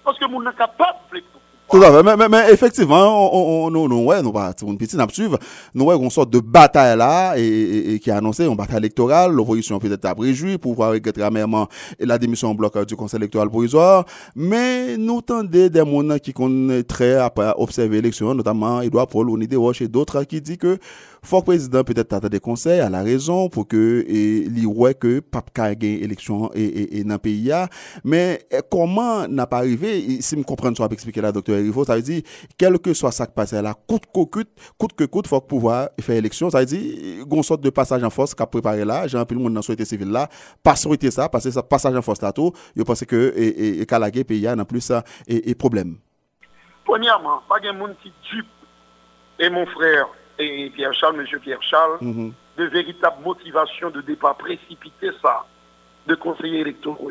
parce 0.04 0.18
que 0.18 0.26
nous 0.26 0.42
sommes 0.42 0.52
capables 0.56 0.98
tout 1.70 1.82
à 1.82 1.92
fait. 1.92 2.02
Mais, 2.02 2.16
mais, 2.16 2.28
mais 2.30 2.52
effectivement, 2.52 3.30
on, 3.30 3.66
on, 3.66 3.70
nous, 3.70 3.88
nous, 3.88 4.04
ouais, 4.04 4.22
nous, 4.22 4.32
bah, 4.32 4.52
une 4.62 4.78
petite 4.78 4.98
suivre. 5.12 5.38
Nous, 5.74 5.84
ouais, 5.84 5.96
une 5.96 6.08
sorte 6.08 6.30
de 6.30 6.40
bataille 6.40 6.96
là, 6.96 7.34
et, 7.36 7.94
et, 7.94 8.00
qui 8.00 8.10
a 8.10 8.16
annoncé 8.16 8.46
une 8.46 8.56
bataille 8.56 8.78
électorale. 8.78 9.32
L'opposition 9.32 9.78
peut-être 9.78 10.06
a 10.06 10.14
réjoui 10.18 10.56
pour 10.56 10.74
voir 10.74 10.92
regretter 10.92 11.22
amèrement 11.22 11.68
la 12.00 12.16
démission 12.16 12.48
en 12.48 12.54
bloc 12.54 12.86
du 12.86 12.96
conseil 12.96 13.18
électoral 13.18 13.50
provisoire. 13.50 14.06
Mais 14.34 14.96
nous 14.96 15.20
tendez 15.20 15.68
des 15.68 15.80
gens 15.80 16.18
qui 16.18 16.32
connaissent 16.32 16.86
très 16.86 17.16
à 17.16 17.30
observer 17.58 17.96
l'élection, 17.96 18.32
notamment 18.32 18.80
Edouard 18.80 19.08
Paul, 19.08 19.28
Onide 19.28 19.54
Roche 19.56 19.82
et 19.82 19.88
d'autres 19.88 20.22
qui 20.24 20.40
dit 20.40 20.56
que 20.56 20.78
Fok 21.26 21.48
prezident 21.48 21.86
petet 21.86 22.08
tata 22.10 22.30
de 22.30 22.38
konsey 22.42 22.80
a 22.82 22.88
la 22.92 23.00
rezon 23.06 23.48
pou 23.52 23.66
ke 23.68 23.78
e, 24.04 24.20
li 24.54 24.66
wè 24.66 24.92
ke 24.94 25.18
pap 25.24 25.50
ka 25.56 25.68
gen 25.78 26.02
eleksyon 26.06 26.48
e, 26.52 26.64
e, 26.66 26.84
e 27.00 27.02
nan 27.08 27.20
peyi 27.22 27.48
ya. 27.50 27.64
Men, 28.06 28.38
koman 28.70 29.32
nan 29.34 29.48
pa 29.50 29.62
arrive, 29.64 29.90
si 30.24 30.38
m 30.38 30.44
kompren 30.46 30.76
so 30.78 30.84
ap 30.86 30.94
eksplike 30.94 31.22
la 31.24 31.32
doktor 31.34 31.58
Erifo, 31.58 31.84
sa 31.88 31.98
ve 31.98 32.04
di, 32.06 32.18
kelke 32.60 32.94
so 32.96 33.10
sak 33.14 33.34
pase 33.36 33.62
la, 33.64 33.74
kout 33.90 34.06
kout, 34.14 34.46
kout 34.78 34.94
ke 34.98 35.08
kout, 35.10 35.30
fok 35.30 35.48
pou 35.50 35.66
wè 35.66 35.80
fè 36.04 36.20
eleksyon, 36.22 36.52
sa 36.54 36.62
ve 36.62 36.70
di, 36.70 36.82
goun 37.26 37.46
sot 37.46 37.62
de 37.64 37.72
pasaj 37.74 38.06
an 38.06 38.14
fos 38.14 38.36
ka 38.38 38.46
prepare 38.50 38.86
la, 38.86 39.02
jan 39.10 39.26
pil 39.28 39.40
moun 39.42 39.54
nan 39.54 39.66
soyete 39.66 39.88
sivil 39.88 40.12
la, 40.14 40.28
pas 40.62 40.78
soyete 40.78 41.10
sa, 41.14 41.26
pase 41.32 41.52
sa 41.54 41.64
pasaj 41.66 41.98
an 41.98 42.06
fos 42.06 42.22
la 42.22 42.34
tou, 42.36 42.54
yo 42.78 42.86
pense 42.88 43.08
ke 43.08 43.24
e 43.34 43.88
kalage 43.90 44.22
peyi 44.28 44.46
ya 44.46 44.54
nan 44.58 44.68
plus 44.68 44.92
sa 44.92 45.02
e 45.26 45.56
problem. 45.58 45.96
Ponyaman, 46.88 47.42
pa 47.50 47.58
gen 47.60 47.76
moun 47.76 47.92
ki 48.00 48.14
tip 48.30 49.42
e 49.42 49.50
moun 49.52 49.68
frèr, 49.74 50.06
et 50.38 50.70
Pierre 50.70 50.94
Charles, 50.94 51.16
Monsieur 51.16 51.38
Pierre 51.38 51.62
Charles, 51.62 51.98
mhm. 52.00 52.32
de 52.56 52.64
véritable 52.64 53.22
motivation 53.24 53.90
de 53.90 54.00
départ 54.00 54.36
précipité 54.36 55.10
ça, 55.20 55.44
de 56.06 56.14
conseillers 56.14 56.60
électoraux. 56.60 57.10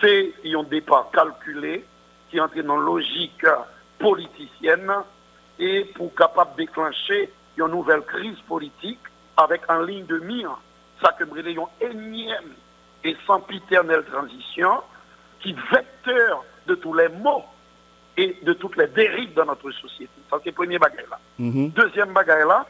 C'est 0.00 0.34
un 0.44 0.62
départ 0.64 1.10
calculé 1.12 1.84
qui 2.30 2.40
entre 2.40 2.60
dans 2.62 2.76
logique 2.76 3.46
politicienne 3.98 4.92
et 5.58 5.84
pour 5.94 6.14
capable 6.14 6.52
de 6.52 6.64
déclencher 6.64 7.32
une 7.56 7.66
nouvelle 7.68 8.02
crise 8.02 8.38
politique 8.46 9.00
avec 9.36 9.62
en 9.70 9.80
ligne 9.80 10.06
de 10.06 10.18
mire 10.18 10.58
ça 11.02 11.12
que 11.12 11.24
une 11.24 11.66
énième 11.80 12.52
et 13.04 13.16
sans 13.26 13.40
piternelle 13.40 14.04
transition 14.04 14.82
qui 15.40 15.54
vecteur 15.70 16.44
de 16.66 16.74
tous 16.74 16.94
les 16.94 17.08
maux 17.08 17.44
et 18.16 18.36
de 18.42 18.52
toutes 18.54 18.76
les 18.76 18.86
dérives 18.88 19.34
dans 19.34 19.44
notre 19.44 19.70
société. 19.72 20.10
Ça, 20.30 20.38
c'est 20.42 20.50
le 20.50 20.54
premier 20.54 20.78
bagage 20.78 21.06
là. 21.10 21.18
Mhm. 21.38 21.70
Deuxième 21.70 22.12
bagage 22.12 22.46
là, 22.46 22.66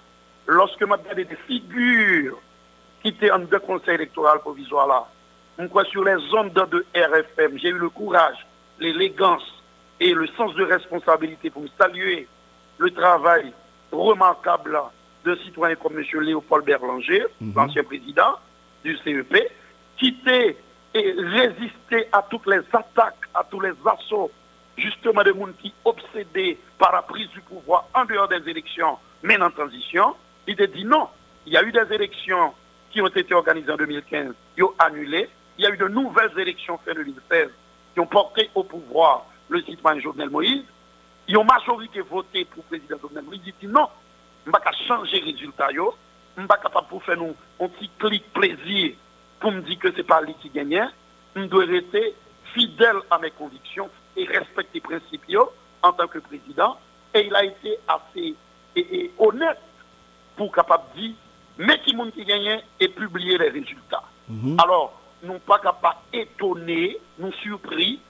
lorsque 0.47 0.83
m'a 0.83 0.97
regardé 0.97 1.25
des 1.25 1.37
figures 1.47 2.39
qui 3.03 3.09
étaient 3.09 3.31
en 3.31 3.41
deux 3.41 3.59
conseils 3.61 3.95
électoraux 3.95 4.39
provisoires 4.41 4.87
là, 4.87 5.07
sur 5.91 6.05
les 6.05 6.17
ondes 6.35 6.53
de 6.53 6.85
RFM, 6.95 7.59
j'ai 7.59 7.69
eu 7.69 7.79
le 7.79 7.89
courage, 7.89 8.47
l'élégance 8.79 9.63
et 10.01 10.13
le 10.13 10.27
sens 10.29 10.55
de 10.55 10.65
responsabilité 10.65 11.51
pour 11.51 11.63
me 11.63 11.69
saluer 11.79 12.29
le 12.79 12.91
travail 12.91 13.53
remarquable 13.91 14.79
d'un 15.25 15.37
citoyen 15.37 15.77
comme 15.77 15.99
M. 15.99 16.05
Léopold 16.21 16.65
Berlanger, 16.65 17.25
mhm. 17.41 17.55
l'ancien 17.57 17.85
président 17.85 18.37
du 18.85 18.97
CEP, 18.99 19.51
qui 19.97 20.09
était 20.09 20.57
et 20.97 21.15
résisté 21.19 22.09
à 22.13 22.23
toutes 22.23 22.47
les 22.47 22.61
attaques, 22.73 23.29
à 23.35 23.45
tous 23.45 23.61
les 23.61 23.73
assauts, 23.85 24.31
justement 24.77 25.23
de 25.23 25.33
monde 25.33 25.55
qui 25.61 25.73
obsédés 25.85 26.59
par 26.79 26.93
la 26.93 27.03
prise 27.03 27.29
du 27.31 27.41
pouvoir 27.41 27.87
en 27.95 28.05
dehors 28.05 28.29
des 28.29 28.49
élections, 28.49 28.99
mais 29.23 29.41
en 29.41 29.51
transition. 29.51 30.15
Il 30.47 30.61
a 30.61 30.67
dit 30.67 30.85
non, 30.85 31.09
il 31.47 31.53
y 31.53 31.57
a 31.57 31.63
eu 31.63 31.73
des 31.73 31.95
élections 31.95 32.55
qui 32.91 33.01
ont 33.01 33.07
été 33.09 33.35
organisées 33.35 33.73
en 33.73 33.77
2015, 33.77 34.35
qui 34.55 34.63
ont 34.63 34.75
annulé. 34.79 35.29
Il 35.59 35.65
y 35.65 35.67
a 35.67 35.71
eu 35.71 35.77
de 35.77 35.89
nouvelles 35.89 36.39
élections 36.39 36.79
fin 36.85 36.95
2016 36.95 37.49
qui 37.95 38.01
ont 38.01 38.07
porté 38.07 38.51
au 38.55 38.63
pouvoir 38.63 39.27
le 39.49 39.63
citoyen 39.63 40.01
Jovenel 40.01 40.31
Moïse. 40.31 40.65
Ils 41.29 41.37
ont 41.37 41.45
majorité 41.45 42.01
voté 42.03 42.45
pour 42.45 42.63
le 42.71 42.79
président 42.79 42.99
Jovenel 43.01 43.25
Moïse. 43.25 43.43
Il 43.47 43.55
dit 43.61 43.73
non, 43.73 43.89
je 44.45 44.51
ne 44.51 44.57
vais 44.57 44.63
pas 44.63 44.73
changer 44.87 45.21
les 45.21 45.33
résultats. 45.33 45.69
Je 45.73 45.81
ne 45.81 46.43
vais 46.43 46.47
pas 46.47 46.59
de 46.59 46.99
faire 47.01 47.19
un 47.21 47.69
petit 47.69 47.91
clic 47.99 48.33
plaisir 48.33 48.95
pour 49.41 49.53
me 49.53 49.63
dire 49.63 49.79
que 49.79 49.91
ce 49.91 49.97
n'est 49.97 50.03
pas 50.03 50.21
lui 50.21 50.35
qui 50.35 50.51
gagnait. 50.51 50.87
Je 51.35 51.43
dois 51.43 51.65
rester 51.65 52.15
fidèle 52.55 52.97
à 53.11 53.19
mes 53.19 53.31
convictions 53.31 53.91
et 54.17 54.25
respecter 54.25 54.67
les 54.75 54.81
principes 54.81 55.39
en 55.83 55.93
tant 55.93 56.07
que 56.07 56.19
président. 56.19 56.79
Et 57.15 57.27
il 57.27 57.35
a 57.35 57.45
été 57.45 57.79
assez 57.89 58.35
honnête 59.19 59.61
pour 60.37 60.53
capable 60.53 60.85
de 60.95 61.01
dire 61.01 61.15
mais 61.59 61.81
qui 61.81 61.95
monde 61.95 62.13
qui 62.13 62.25
gagnait 62.25 62.63
et 62.81 62.89
publier 62.89 63.39
les 63.39 63.49
résultats. 63.49 64.03
Mhm. 64.29 64.57
Alors, 64.63 65.01
nous 65.23 65.39
pas 65.39 65.59
capables 65.59 66.01
d'étonner, 66.13 66.99
nous 67.19 67.33
surpris 67.33 68.01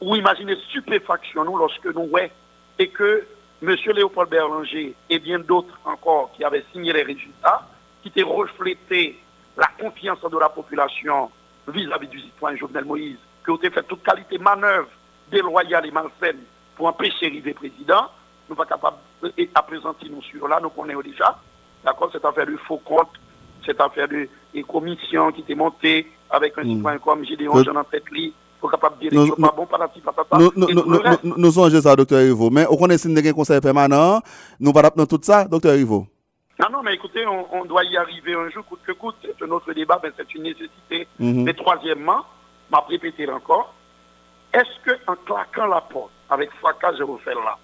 ou 0.00 0.16
imaginer 0.16 0.56
stupéfaction 0.68 1.44
nous 1.44 1.58
lorsque 1.58 1.86
nous 1.86 2.06
voyons 2.06 2.30
et 2.78 2.88
que 2.88 3.26
M. 3.62 3.76
Léopold 3.94 4.28
Berlanger 4.28 4.94
et 5.08 5.18
bien 5.18 5.38
d'autres 5.38 5.78
encore 5.84 6.32
qui 6.34 6.44
avaient 6.44 6.64
signé 6.72 6.92
les 6.92 7.02
résultats, 7.02 7.66
qui 8.02 8.08
étaient 8.08 8.22
reflétés 8.22 9.18
la 9.56 9.68
confiance 9.78 10.20
de 10.20 10.38
la 10.38 10.48
population 10.48 11.30
vis-à-vis 11.68 12.08
du 12.08 12.20
citoyen 12.20 12.56
Jovenel 12.56 12.84
Moïse, 12.84 13.18
qui 13.44 13.50
ont 13.50 13.58
fait 13.58 13.82
toute 13.84 14.02
qualité 14.02 14.38
manœuvre 14.38 14.88
déloyale 15.30 15.86
et 15.86 15.90
malsaine 15.90 16.38
pour 16.76 16.86
empêcher 16.86 17.30
le 17.30 17.52
président, 17.54 18.08
nous 18.48 18.54
ne 18.54 18.56
sommes 18.56 18.56
pas 18.56 18.66
capables 18.66 18.96
de 19.22 19.30
présenter 19.66 20.08
nous 20.08 20.22
sur 20.22 20.48
là, 20.48 20.58
nous 20.62 20.70
connaissons 20.70 21.00
déjà. 21.00 21.38
D'accord 21.84 22.10
Cette 22.12 22.24
affaire 22.24 22.46
de 22.46 22.56
faux 22.56 22.78
compte, 22.84 23.08
cette 23.64 23.80
affaire 23.80 24.08
de, 24.08 24.28
commission 24.62 25.32
qui 25.32 25.40
était 25.42 25.54
montée 25.54 26.06
avec 26.30 26.56
un 26.58 26.64
mm. 26.64 26.76
citoyen 26.76 26.98
comme 26.98 27.24
Gédéon 27.24 27.62
Jean 27.62 27.76
en 27.76 27.84
tête 27.84 28.10
lit, 28.10 28.32
pour 28.60 28.70
capable 28.70 28.96
de 28.98 29.08
dire 29.10 29.34
que 29.34 29.40
pas 29.40 29.54
bon, 29.54 29.66
pas 29.66 29.78
patata. 29.88 30.38
Nous 31.24 31.52
sommes 31.52 31.80
ça, 31.80 31.96
docteur 31.96 32.20
Rivo. 32.20 32.50
Mais 32.50 32.66
on 32.70 32.76
connaît 32.76 32.96
si 32.98 33.08
un 33.08 33.32
conseil 33.32 33.60
permanent, 33.60 34.20
nous 34.58 34.72
ne 34.72 34.96
dans 34.96 35.06
tout 35.06 35.20
ça, 35.22 35.44
docteur 35.44 35.74
Rivo. 35.74 36.06
Non, 36.58 36.68
non, 36.72 36.82
mais 36.82 36.94
écoutez, 36.94 37.26
on, 37.26 37.64
doit 37.64 37.82
y 37.84 37.96
arriver 37.96 38.34
un 38.34 38.48
jour, 38.48 38.64
coûte 38.64 38.80
que 38.86 38.92
coûte. 38.92 39.16
C'est 39.22 39.44
un 39.44 39.50
autre 39.50 39.72
débat, 39.72 40.00
mais 40.02 40.10
c'est 40.16 40.32
une 40.34 40.44
nécessité. 40.44 41.08
Mm-hmm. 41.20 41.42
Mais 41.42 41.52
troisièmement, 41.54 42.24
m'a 42.70 42.80
répété 42.88 43.28
encore, 43.28 43.74
est-ce 44.54 45.04
qu'en 45.04 45.16
claquant 45.16 45.66
la 45.66 45.80
porte, 45.80 46.12
avec 46.30 46.50
je 46.62 47.02
refais 47.02 47.34
là, 47.34 47.58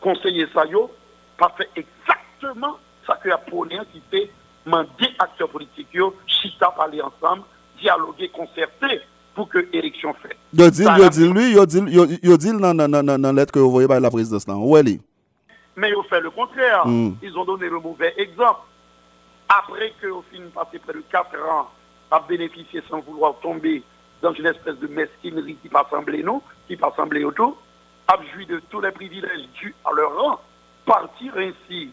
conseiller 0.00 0.46
Sayo, 0.52 0.90
pas 1.38 1.52
fait 1.56 1.70
exactement 1.74 2.78
ça 3.06 3.18
que 3.22 3.30
Apollien 3.30 3.84
qui 3.92 4.02
fait 4.10 4.30
demander 4.64 5.14
acteurs 5.18 5.48
politiques, 5.48 5.88
chita 6.26 6.70
parler 6.70 7.00
ensemble, 7.00 7.42
dialoguer, 7.80 8.28
concerter 8.28 9.00
pour 9.34 9.48
que 9.48 9.58
l'élection 9.72 10.14
fait. 10.14 10.36
Yo 10.52 10.70
dit, 10.70 10.84
yo 10.84 11.08
dit 11.08 11.28
lui, 11.28 11.52
yo 11.52 11.66
dit, 11.66 11.80
yo 12.22 12.36
dit 12.36 12.52
dans 12.52 13.18
la 13.18 13.32
lettre 13.32 13.52
que 13.52 13.58
vous 13.58 13.70
voyez 13.70 13.88
par 13.88 14.00
la 14.00 14.10
présidence 14.10 14.46
là. 14.46 14.54
Où 14.54 14.76
est? 14.76 15.00
Mais 15.76 15.90
ils 15.90 15.96
ont 15.96 16.04
fait 16.04 16.20
le 16.20 16.30
contraire. 16.30 16.86
Hmm. 16.86 17.14
Ils 17.20 17.36
ont 17.36 17.44
donné 17.44 17.68
le 17.68 17.80
mauvais 17.80 18.14
exemple. 18.16 18.60
Après 19.48 19.92
qu'au 20.00 20.24
film 20.30 20.50
passé 20.50 20.78
près 20.78 20.92
de 20.92 21.02
4 21.10 21.34
ans 21.50 21.68
à 22.10 22.20
bénéficier 22.20 22.82
sans 22.88 23.00
vouloir 23.00 23.34
tomber 23.40 23.82
dans 24.24 24.32
une 24.32 24.46
espèce 24.46 24.78
de 24.78 24.86
mesquinerie 24.86 25.56
qui 25.56 25.68
pas 25.68 25.86
sembler 25.90 26.22
nous, 26.22 26.42
qui 26.66 26.76
pas 26.76 26.94
sembler 26.96 27.24
autour, 27.24 27.58
a 28.08 28.16
joui 28.32 28.46
de 28.46 28.58
tous 28.70 28.80
les 28.80 28.90
privilèges 28.90 29.46
dus 29.60 29.74
à 29.84 29.92
leur 29.92 30.16
rang, 30.16 30.40
partir 30.86 31.36
ainsi 31.36 31.90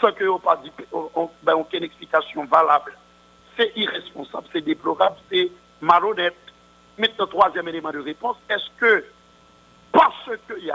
sans 0.00 0.10
que 0.12 0.24
dit 0.62 0.72
ben, 1.42 1.52
aucune 1.52 1.84
explication 1.84 2.46
valable. 2.46 2.96
C'est 3.58 3.76
irresponsable, 3.76 4.46
c'est 4.54 4.62
déplorable, 4.62 5.16
c'est 5.30 5.52
malhonnête. 5.82 6.34
Maintenant, 6.96 7.26
troisième 7.26 7.68
élément 7.68 7.92
de 7.92 8.00
réponse, 8.00 8.38
est-ce 8.48 8.70
que 8.80 9.04
parce 9.92 10.30
qu'il 10.48 10.64
y 10.64 10.72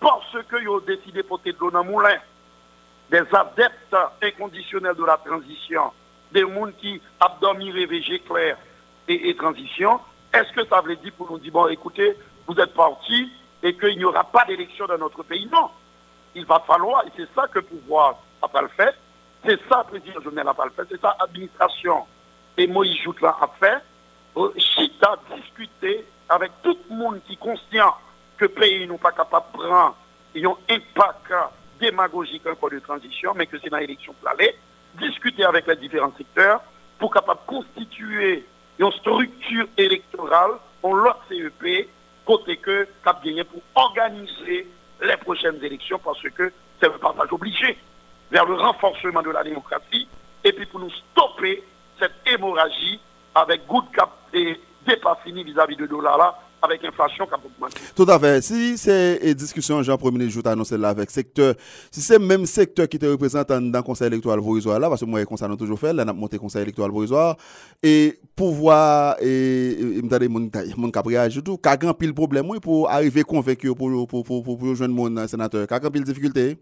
parce 0.00 0.36
qu'ils 0.50 0.68
ont 0.68 0.80
décidé 0.80 1.22
de 1.22 1.26
porter 1.26 1.52
de 1.52 1.58
l'eau 1.58 1.70
dans 1.70 1.82
moulin, 1.82 2.18
des 3.10 3.22
adeptes 3.32 3.96
inconditionnels 4.22 4.96
de 4.96 5.04
la 5.04 5.16
transition, 5.16 5.92
des 6.30 6.42
gens 6.42 6.70
qui 6.78 7.00
abdominent 7.20 7.72
rêvé 7.72 8.02
clair 8.26 8.58
et, 9.12 9.34
transition, 9.36 10.00
est-ce 10.32 10.52
que 10.52 10.66
ça 10.66 10.80
veut 10.80 10.96
dire 10.96 11.12
pour 11.16 11.30
nous 11.30 11.38
dire, 11.38 11.52
bon, 11.52 11.68
écoutez, 11.68 12.16
vous 12.46 12.54
êtes 12.58 12.74
partis 12.74 13.30
et 13.62 13.76
qu'il 13.76 13.98
n'y 13.98 14.04
aura 14.04 14.24
pas 14.24 14.44
d'élection 14.44 14.86
dans 14.86 14.98
notre 14.98 15.22
pays? 15.22 15.48
Non. 15.52 15.70
Il 16.34 16.46
va 16.46 16.62
falloir, 16.66 17.04
et 17.06 17.10
c'est 17.16 17.28
ça 17.34 17.46
que 17.48 17.58
le 17.58 17.64
pouvoir 17.64 18.16
n'a 18.40 18.48
pas 18.48 18.62
le 18.62 18.68
fait, 18.68 18.94
c'est 19.44 19.60
ça 19.68 19.84
le 19.84 19.98
président 19.98 20.20
Jovenel 20.22 20.46
n'a 20.46 20.54
pas 20.54 20.64
le 20.64 20.70
fait, 20.70 20.84
c'est 20.90 21.00
ça 21.00 21.16
l'administration 21.20 22.06
et 22.56 22.66
Moïse 22.66 22.96
Joutla 23.02 23.36
a 23.40 23.48
fait, 23.58 23.78
euh, 24.36 24.52
Chita 24.56 25.16
discuter 25.36 26.06
avec 26.28 26.52
tout 26.62 26.76
le 26.88 26.96
monde 26.96 27.20
qui 27.26 27.34
est 27.34 27.36
conscient 27.36 27.94
que 28.36 28.44
le 28.44 28.50
pays 28.50 28.86
n'est 28.86 28.98
pas 28.98 29.12
capable 29.12 29.46
de 29.52 29.58
prendre 29.58 29.94
un 30.34 30.74
impact 30.74 31.32
démagogique 31.78 32.46
encore 32.46 32.70
de 32.70 32.78
transition, 32.78 33.32
mais 33.34 33.46
que 33.46 33.58
c'est 33.62 33.68
dans 33.68 33.78
l'élection 33.78 34.14
planée, 34.22 34.54
discuter 34.94 35.44
avec 35.44 35.66
les 35.66 35.76
différents 35.76 36.12
secteurs 36.16 36.62
pour 36.98 37.12
capable 37.12 37.40
constituer 37.46 38.46
une 38.78 38.92
structure 38.92 39.66
électorale, 39.76 40.52
on 40.82 40.94
l'autre 40.94 41.22
CEP, 41.28 41.88
côté 42.24 42.56
que 42.56 42.86
cap 43.04 43.22
pour 43.22 43.62
organiser 43.74 44.66
les 45.02 45.16
prochaines 45.18 45.62
élections 45.62 45.98
parce 45.98 46.22
que 46.22 46.52
c'est 46.80 46.86
un 46.86 46.98
passage 46.98 47.32
obligé 47.32 47.76
vers 48.30 48.46
le 48.46 48.54
renforcement 48.54 49.22
de 49.22 49.30
la 49.30 49.42
démocratie 49.42 50.08
et 50.44 50.52
puis 50.52 50.66
pour 50.66 50.80
nous 50.80 50.90
stopper 50.90 51.62
cette 51.98 52.14
hémorragie 52.26 53.00
avec 53.34 53.66
good 53.66 53.84
cap 53.92 54.10
et 54.32 54.58
dépas 54.86 55.18
fini 55.24 55.44
vis-à-vis 55.44 55.76
de 55.76 55.86
dollar 55.86 56.18
là 56.18 56.38
avec 56.62 56.84
inflation 56.84 57.26
qui 57.26 57.34
a 57.34 57.36
augmenté. 57.36 57.80
Tout 57.96 58.06
à 58.08 58.18
fait. 58.18 58.40
Si 58.40 58.78
c'est 58.78 59.34
discussion, 59.34 59.82
Jean 59.82 59.98
Premier 59.98 60.30
jour 60.30 60.46
annoncé 60.46 60.78
là 60.78 60.90
avec 60.90 61.10
secteur, 61.10 61.54
si 61.90 62.00
c'est 62.00 62.18
le 62.18 62.24
même 62.24 62.46
secteur 62.46 62.88
qui 62.88 62.98
te 62.98 63.06
représente 63.06 63.48
dans 63.48 63.60
le 63.60 63.82
conseil 63.82 64.06
électoral 64.06 64.40
provisoire 64.40 64.78
là, 64.78 64.88
parce 64.88 65.00
que 65.00 65.06
moi, 65.06 65.20
le 65.20 65.26
conseil 65.26 65.56
toujours 65.56 65.78
fait, 65.78 65.92
là, 65.92 66.04
on 66.06 66.08
a 66.08 66.12
monté 66.12 66.38
conseil 66.38 66.62
électoral 66.62 66.90
provisoire, 66.90 67.36
et 67.82 68.18
pouvoir, 68.36 69.16
et, 69.20 69.72
et, 69.72 70.02
m'tendez, 70.02 70.28
mon, 70.28 70.48
mon 70.76 70.90
réagi 71.04 71.42
tout, 71.42 71.58
qu'a 71.58 71.76
grand 71.76 71.94
pile 71.94 72.14
problème, 72.14 72.46
pour 72.60 72.88
arriver 72.90 73.22
convaincu 73.24 73.74
pour, 73.74 73.90
pour, 74.06 74.24
pour, 74.24 74.44
pour, 74.44 74.58
pour 74.58 74.74
joindre 74.74 74.94
mon 74.94 75.26
sénateur, 75.26 75.66
qu'a 75.66 75.80
grand 75.80 75.90
pile 75.90 76.04
difficulté? 76.04 76.56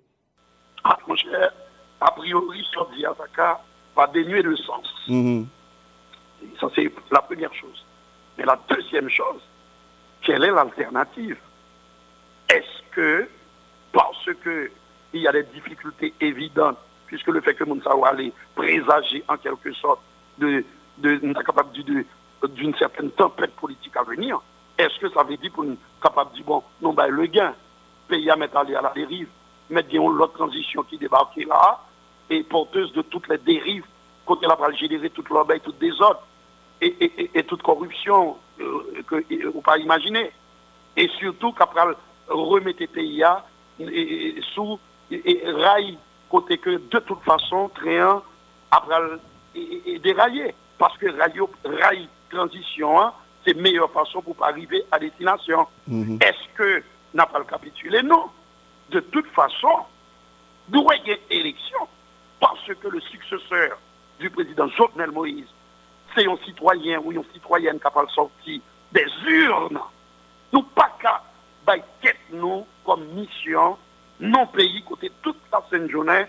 Ah, 0.83 0.97
mon 1.07 1.15
cher, 1.15 1.53
a 2.01 2.11
priori, 2.13 2.65
à 3.05 3.37
cas, 3.37 3.61
va 3.95 4.07
dénuer 4.07 4.43
de 4.43 4.57
sens. 4.57 4.87
Mm-hmm. 5.09 5.45
Ça, 6.59 6.69
c'est 6.75 6.91
la 7.11 7.21
première 7.21 7.53
chose. 7.53 7.85
Mais 8.39 8.45
la 8.45 8.59
deuxième 8.69 9.11
chose, 9.11 9.43
quelle 10.23 10.45
est 10.45 10.51
l'alternative? 10.51 11.39
Est-ce 12.49 12.83
que, 12.91 13.29
parce 13.93 14.29
qu'il 14.43 15.21
y 15.21 15.29
a 15.29 15.33
des 15.33 15.45
difficultés 15.45 16.15
évidentes, 16.21 16.79
puisque 17.07 17.29
le 17.29 17.41
fait 17.41 17.55
que 17.55 17.65
Mounsaou 17.65 18.05
allait 18.05 18.33
présager 18.55 19.25
en 19.29 19.37
quelque 19.37 19.73
sorte 19.73 20.01
d'une 20.39 20.65
certaine 22.79 23.11
tempête 23.11 23.55
politique 23.57 23.97
à 23.97 24.03
venir, 24.03 24.41
est-ce 24.79 24.99
que 24.99 25.11
ça 25.11 25.23
veut 25.23 25.37
dire 25.37 25.53
pour 25.53 25.65
nous 25.65 25.77
capable 26.03 26.31
de 26.31 26.37
dire, 26.37 26.45
bon, 26.47 26.63
non, 26.81 26.93
ben, 26.93 27.09
le 27.09 27.27
gain, 27.27 27.55
pays 28.09 28.31
à 28.31 28.37
mettre 28.37 28.57
aller 28.57 28.75
à 28.75 28.83
la 28.83 28.93
dérive, 28.93 29.29
mais 29.69 29.85
l'autre 29.93 30.35
transition 30.35 30.83
qui 30.83 30.99
débarque 30.99 31.37
là, 31.37 31.81
et 32.29 32.43
porteuse 32.45 32.93
de 32.93 33.03
toutes 33.03 33.29
les 33.29 33.39
dérives, 33.39 33.85
côté 34.25 34.47
la 34.47 34.73
générer 34.73 35.11
toute 35.11 35.29
l'obéi, 35.29 35.61
toute 35.61 35.79
désordre, 35.79 36.23
et, 36.81 37.45
toute 37.47 37.63
corruption 37.63 38.37
euh, 38.61 39.25
ne 39.31 39.61
pas 39.61 39.79
imaginer. 39.79 40.31
Et 40.97 41.09
surtout 41.19 41.53
qu'après 41.53 41.83
remettre 42.29 42.85
pays 42.87 43.25
sous 44.55 44.79
et, 45.11 45.43
rail 45.47 45.99
côté 46.29 46.59
que 46.59 46.71
de 46.71 46.99
toute 46.99 47.23
façon 47.23 47.71
train 47.75 48.23
après 48.71 48.97
et, 49.55 49.99
dérailler 49.99 50.55
parce 50.79 50.97
que 50.99 51.07
rail, 51.07 51.41
rail 51.65 52.09
transition 52.31 53.01
hein, 53.01 53.13
c'est 53.45 53.55
meilleure 53.55 53.91
façon 53.91 54.23
pour 54.23 54.37
arriver 54.45 54.85
à 54.93 54.99
destination. 54.99 55.67
Mm-hmm. 55.91 56.23
Est-ce 56.23 56.57
que 56.57 56.83
n'a 57.15 57.27
pas 57.27 57.39
le 57.39 57.45
capitulé 57.45 58.03
Non. 58.03 58.27
De 58.91 59.01
toute 59.01 59.27
façon, 59.29 59.85
nous 60.69 60.87
y 61.05 61.19
élection 61.31 61.89
parce 62.39 62.67
que 62.67 62.89
le 62.89 63.01
successeur 63.01 63.79
du 64.19 64.31
président 64.31 64.69
Jovenel 64.69 65.11
Moïse 65.11 65.47
c'est 66.15 66.27
un 66.27 66.37
citoyen 66.45 67.01
ou 67.01 67.13
une 67.13 67.25
citoyenne 67.33 67.79
capable 67.79 68.09
de 68.09 68.13
sortir 68.13 68.61
des 68.93 69.07
urnes. 69.27 69.81
Nous 70.53 70.63
pas 70.63 70.91
qu'à 71.01 71.23
nous 72.33 72.67
comme 72.85 73.05
mission, 73.09 73.77
non 74.19 74.47
pays, 74.47 74.83
côté 74.85 75.11
toute 75.23 75.39
la 75.53 75.63
scène 75.71 75.89
journée, 75.89 76.27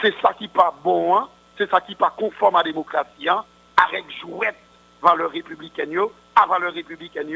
c'est 0.00 0.14
ça 0.20 0.32
qui 0.34 0.48
pas 0.48 0.74
bon, 0.82 1.16
hein. 1.16 1.28
c'est 1.56 1.70
ça 1.70 1.80
qui 1.80 1.94
pas 1.94 2.12
conforme 2.16 2.56
à 2.56 2.58
la 2.58 2.64
démocratie, 2.64 3.28
hein. 3.28 3.44
avec 3.76 4.04
jouette 4.20 4.56
valeur 5.00 5.30
républicaine, 5.30 5.98
à 6.36 6.46
valeur 6.46 6.72
républicaine, 6.72 7.34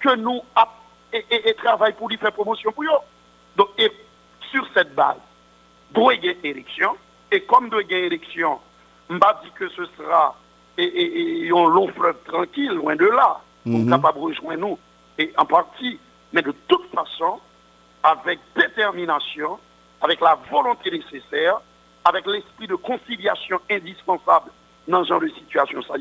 que 0.00 0.14
nous 0.16 0.40
et, 1.12 1.54
travaille 1.54 1.94
pour 1.94 2.08
lui 2.08 2.16
faire 2.16 2.32
promotion 2.32 2.72
pour 2.72 2.84
eux. 2.84 2.88
Donc, 3.56 3.68
et 3.78 3.90
sur 4.50 4.66
cette 4.74 4.94
base, 4.94 5.16
doit 5.90 6.14
y 6.14 6.36
élection, 6.42 6.96
et 7.30 7.42
comme 7.42 7.68
doit 7.68 7.82
y 7.82 7.94
élection, 7.94 8.60
m'a 9.08 9.40
dit 9.44 9.50
que 9.54 9.68
ce 9.70 9.84
sera 9.96 10.36
et, 10.78 11.46
et, 11.46 11.50
un 11.50 11.68
long 11.68 11.88
fleuve 11.88 12.16
tranquille, 12.24 12.72
loin 12.72 12.96
de 12.96 13.06
là, 13.06 13.40
mm 13.64 13.74
-hmm. 13.74 13.90
capable 13.90 14.18
de 14.18 14.24
rejoindre 14.24 14.60
nous, 14.60 14.78
et 15.18 15.32
en 15.36 15.44
partie, 15.44 15.98
mais 16.32 16.42
de 16.42 16.52
toute 16.68 16.86
façon, 16.94 17.40
avec 18.02 18.38
détermination, 18.56 19.58
avec 20.00 20.20
la 20.20 20.38
volonté 20.50 20.90
nécessaire, 20.90 21.60
avec 22.04 22.26
l'esprit 22.26 22.66
de 22.66 22.74
conciliation 22.74 23.60
indispensable 23.70 24.50
dans 24.88 25.04
ce 25.04 25.08
genre 25.10 25.20
de 25.20 25.28
situation, 25.28 25.82
ça 25.82 25.94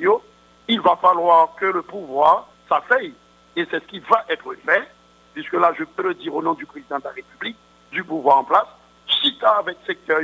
il 0.68 0.82
va 0.82 0.96
falloir 0.96 1.54
que 1.56 1.66
le 1.66 1.82
pouvoir 1.82 2.48
s'asseye. 2.68 3.14
Et 3.56 3.66
c'est 3.70 3.82
ce 3.84 3.88
qui 3.88 4.00
va 4.00 4.24
être 4.30 4.54
fait, 4.66 4.88
puisque 5.34 5.54
là, 5.54 5.74
je 5.78 5.84
peux 5.84 6.04
le 6.04 6.14
dire 6.14 6.34
au 6.34 6.42
nom 6.42 6.54
du 6.54 6.66
président 6.66 6.98
de 7.00 7.04
la 7.04 7.12
République, 7.12 7.58
du 7.92 8.04
pouvoir 8.04 8.38
en 8.40 8.44
place, 8.44 8.68
chita 9.08 9.50
avec 9.58 9.78
secteur 9.86 10.22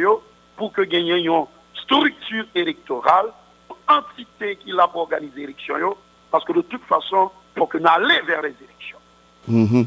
pour 0.55 0.71
que 0.71 0.81
gagnions 0.81 1.17
une 1.19 1.81
structure 1.81 2.45
électorale, 2.55 3.27
entité 3.88 4.58
qui 4.58 4.71
l'a 4.71 4.88
pour 4.88 5.02
organiser 5.02 5.41
l'élection, 5.41 5.95
parce 6.32 6.43
que 6.45 6.54
de 6.54 6.62
toute 6.62 6.84
façon, 6.84 7.32
il 7.56 7.60
faut 7.60 7.67
que 7.67 7.78
nous 7.78 7.88
allions 7.88 8.26
vers 8.26 8.41
les 8.41 8.50
élections. 8.50 8.97
Mhm. 9.47 9.86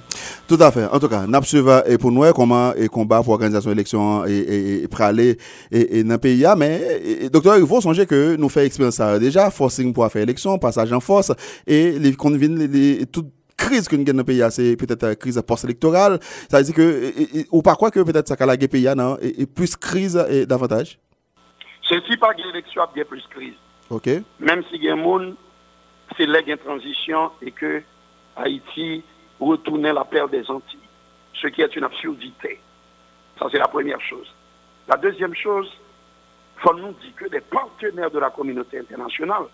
Tout 0.48 0.58
à 0.58 0.70
fait. 0.70 0.86
En 0.86 0.98
tout 0.98 1.08
cas, 1.08 1.26
nous 1.26 1.68
et 1.86 1.98
pour 1.98 2.10
nous 2.10 2.32
comment 2.32 2.72
et 2.74 2.88
combat 2.88 3.22
pour 3.22 3.32
l'organisation 3.32 3.70
d'élections 3.70 4.24
et, 4.26 4.82
et, 4.82 4.88
pour 4.88 5.02
aller 5.02 5.36
et, 5.70 6.02
dans 6.02 6.14
le 6.14 6.18
pays. 6.18 6.46
Mais, 6.56 7.28
docteur, 7.30 7.58
il 7.58 7.66
faut 7.66 7.80
songer 7.80 8.06
que 8.06 8.36
nous 8.36 8.48
faisons 8.48 8.66
expérience 8.66 9.20
déjà, 9.20 9.50
forcing 9.50 9.92
pour 9.92 10.10
faire 10.10 10.22
élection, 10.22 10.58
passage 10.58 10.92
en 10.92 11.00
force, 11.00 11.32
et 11.66 11.92
les, 11.98 12.14
qu'on 12.14 12.30
les, 12.30 13.06
toute 13.06 13.28
crise 13.56 13.86
que 13.86 13.96
nous 13.96 14.02
avons 14.02 14.12
dans 14.12 14.18
le 14.18 14.24
pays, 14.24 14.42
c'est 14.50 14.76
peut-être 14.76 15.04
une 15.04 15.16
crise 15.16 15.42
post-électorale. 15.46 16.18
Ça 16.50 16.58
veut 16.58 16.64
dire 16.64 16.74
que, 16.74 17.12
ou 17.52 17.60
par 17.60 17.76
quoi 17.76 17.90
que 17.90 18.00
peut-être 18.00 18.28
ça 18.28 18.36
a 18.40 18.46
la 18.46 18.56
pays, 18.56 18.88
non, 18.96 19.18
et, 19.20 19.44
plus 19.44 19.76
crise 19.76 20.16
et 20.30 20.46
davantage? 20.46 20.98
C'est 21.86 22.02
si 22.08 22.16
pas 22.16 22.32
l'élection 22.32 22.82
a 22.82 22.90
bien 22.94 23.04
plus 23.04 23.22
crise? 23.30 23.54
Même 24.38 24.62
si 24.70 24.76
il 24.76 24.84
y 24.84 24.90
a 26.52 26.56
transition 26.56 27.32
et 27.42 27.50
que 27.50 27.82
Haïti 28.36 29.02
retourner 29.40 29.92
la 29.92 30.04
paire 30.04 30.28
des 30.28 30.48
Antilles, 30.50 30.78
ce 31.34 31.48
qui 31.48 31.62
est 31.62 31.74
une 31.74 31.84
absurdité. 31.84 32.60
Ça, 33.38 33.46
c'est 33.50 33.58
la 33.58 33.68
première 33.68 34.00
chose. 34.00 34.32
La 34.88 34.96
deuxième 34.96 35.34
chose, 35.34 35.70
il 36.56 36.62
faut 36.62 36.74
nous 36.74 36.92
dire 36.92 37.14
que 37.16 37.28
des 37.28 37.40
partenaires 37.40 38.10
de 38.10 38.18
la 38.18 38.30
communauté 38.30 38.78
internationale, 38.78 39.44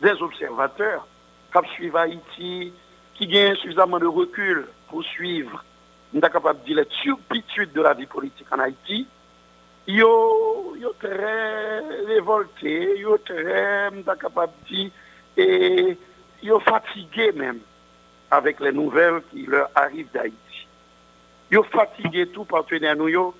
des 0.00 0.12
observateurs, 0.22 1.06
qui 1.52 1.70
suivent 1.74 1.96
Haïti, 1.96 2.72
qui 3.14 3.26
gagnent 3.26 3.56
suffisamment 3.56 3.98
de 3.98 4.06
recul 4.06 4.66
pour 4.88 5.04
suivre, 5.04 5.64
nous 6.12 6.20
sommes 6.20 6.30
capables 6.30 6.60
de 6.60 6.66
dire 6.66 6.76
la 6.76 6.84
turpitude 6.84 7.72
de 7.72 7.82
la 7.82 7.92
vie 7.94 8.06
politique 8.06 8.46
en 8.52 8.60
Haïti, 8.60 9.06
ils 9.86 10.00
sont 10.00 10.94
très 10.98 11.80
révoltés, 12.06 12.94
ils 12.96 13.04
sont 13.04 13.18
très, 13.24 13.90
capable 14.20 14.52
de 14.62 14.74
dire, 14.74 14.90
et 15.36 15.98
ils 16.42 16.48
sont 16.48 16.60
fatigués 16.60 17.32
même 17.32 17.58
avec 18.30 18.60
les 18.60 18.72
nouvelles 18.72 19.22
qui 19.30 19.46
leur 19.46 19.70
arrivent 19.74 20.10
d'Haïti. 20.12 20.66
Ils 21.50 21.56
sont 21.56 21.64
fatigués, 21.64 22.26
tout 22.28 22.44
partenaire 22.44 22.96
nous, 22.96 23.34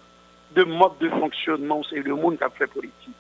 de 0.55 0.65
mode 0.65 0.99
de 1.01 1.09
fonctionnement, 1.09 1.83
c'est 1.89 2.01
le 2.01 2.15
monde 2.15 2.39
qui 2.39 2.45
a 2.45 2.51
fait 2.51 2.67
politique. 2.67 3.15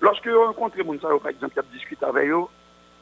Lorsque 0.00 0.26
vous 0.26 0.44
rencontrez 0.44 0.82
Mounsayo, 0.82 1.18
par 1.18 1.30
exemple, 1.30 1.54
qui 1.54 1.58
a 1.58 1.64
discuté 1.72 2.04
avec 2.04 2.28
eux, 2.28 2.44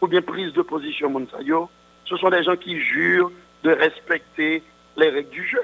ou 0.01 0.07
bien 0.07 0.23
prise 0.23 0.53
de 0.53 0.63
position 0.63 1.11
Mounsayo, 1.11 1.71
ce 2.05 2.17
sont 2.17 2.31
des 2.31 2.43
gens 2.43 2.57
qui 2.57 2.81
jurent 2.81 3.31
de 3.63 3.71
respecter 3.71 4.63
les 4.97 5.09
règles 5.09 5.31
du 5.31 5.47
jeu, 5.47 5.63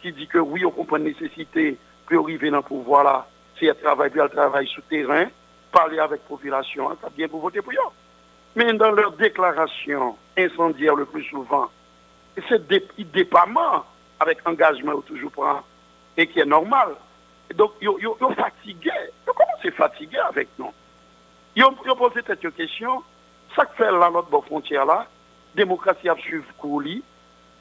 qui 0.00 0.12
disent 0.12 0.28
que 0.28 0.38
oui, 0.38 0.64
on 0.64 0.70
comprend 0.70 0.96
la 0.96 1.04
nécessité 1.04 1.78
pour 2.06 2.24
arriver 2.24 2.50
dans 2.50 2.58
le 2.58 2.62
pouvoir 2.62 3.04
là, 3.04 3.26
c'est 3.58 3.70
un 3.70 3.74
travail, 3.74 4.10
puis 4.10 4.20
un 4.20 4.28
travail 4.28 4.66
souterrain, 4.66 5.26
parler 5.70 5.98
avec 5.98 6.20
la 6.22 6.28
population, 6.28 6.90
ça 7.00 7.08
bien 7.10 7.28
pour 7.28 7.40
voter 7.40 7.62
pour 7.62 7.72
eux. 7.72 7.92
Mais 8.54 8.72
dans 8.74 8.90
leur 8.90 9.12
déclaration 9.12 10.16
incendiaire 10.36 10.94
le 10.94 11.06
plus 11.06 11.24
souvent, 11.24 11.70
c'est 12.48 12.66
des 12.66 12.86
déploiement 12.98 13.84
avec 14.20 14.46
engagement 14.46 15.00
toujours 15.00 15.32
prend 15.32 15.62
et 16.16 16.26
qui 16.26 16.40
est 16.40 16.46
normal. 16.46 16.94
donc, 17.54 17.72
ils 17.80 17.88
sont 18.18 18.34
fatigués. 18.34 18.90
Ils 19.26 19.32
commencent 19.32 19.76
fatigués 19.76 20.18
avec 20.18 20.48
nous? 20.58 20.72
Ils 21.56 21.64
ont, 21.64 21.74
posé 21.96 22.20
cette 22.26 22.54
question. 22.54 23.02
Ça 23.54 23.66
fait 23.76 23.90
là, 23.90 24.10
notre 24.10 24.40
frontière 24.42 24.86
là, 24.86 25.06
démocratie 25.54 26.08
a 26.08 26.16
suivi 26.16 26.44
couli. 26.58 27.02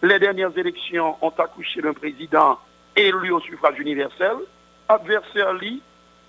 Les 0.01 0.19
dernières 0.19 0.57
élections 0.57 1.17
ont 1.21 1.33
accouché 1.37 1.81
d'un 1.81 1.93
président 1.93 2.57
élu 2.95 3.31
au 3.31 3.39
suffrage 3.39 3.79
universel. 3.79 4.35
Adversaire, 4.87 5.53
lui, 5.53 5.81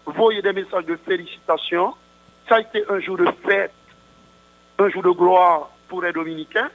voyez 0.07 0.43
des 0.43 0.53
messages 0.53 0.87
de 0.87 0.97
félicitations. 0.97 1.95
Ça 2.49 2.57
a 2.57 2.61
été 2.61 2.85
un 2.89 3.01
jour 3.01 3.17
de 3.17 3.27
fête 3.45 3.73
un 4.79 4.89
jour 4.89 5.03
de 5.03 5.11
gloire 5.11 5.71
pour 5.89 6.03
les 6.03 6.13
Dominicains, 6.13 6.71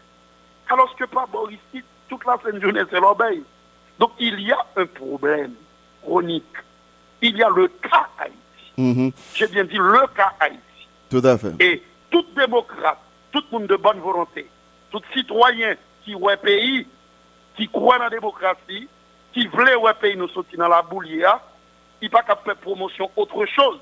alors 0.69 0.95
que 0.95 1.06
pas 1.06 1.26
Boris, 1.32 1.60
toute 2.08 2.26
la 2.26 2.38
fin 2.38 2.52
de 2.52 2.60
journée, 2.60 2.82
c'est 2.89 3.00
l'obéi. 3.00 3.43
Donc 4.00 4.12
il 4.19 4.39
y 4.41 4.52
a 4.52 4.65
un 4.76 4.86
problème 4.86 5.54
chronique. 6.04 6.43
Il 7.21 7.36
y 7.36 7.43
a 7.43 7.50
le 7.50 7.67
cas 7.67 8.08
Haïti. 8.19 8.36
Mhm. 8.78 9.12
J'ai 9.34 9.47
bien 9.47 9.63
dit 9.63 9.78
le 9.78 10.08
cas 10.15 10.34
Haïti. 10.39 10.88
Tout 11.10 11.21
à 11.23 11.38
fait. 11.38 11.54
Et 11.60 11.84
tout 12.10 12.26
démocrate, 12.36 13.00
tout 13.32 13.43
monde 13.52 13.67
de 13.67 13.76
bonne 13.76 14.00
volonté, 14.00 14.47
tout 14.91 15.02
citoyen 15.13 15.76
qui 16.06 16.13
voit 16.13 16.38
pays, 16.38 16.88
qui 17.56 17.67
croit 17.67 17.97
dans 17.97 18.06
la 18.06 18.10
démocratie, 18.10 18.88
qui 19.38 19.45
voulait 19.45 19.76
un 19.76 19.93
pays 19.93 20.17
nous 20.17 20.30
sortir 20.30 20.58
dans 20.58 20.67
la 20.67 20.82
boulière, 20.82 21.39
il 22.02 22.10
n'y 22.10 22.15
a 22.15 22.17
pas 22.17 22.23
qu'à 22.23 22.36
faire 22.36 22.56
promotion 22.56 23.12
autre 23.15 23.45
chose 23.45 23.80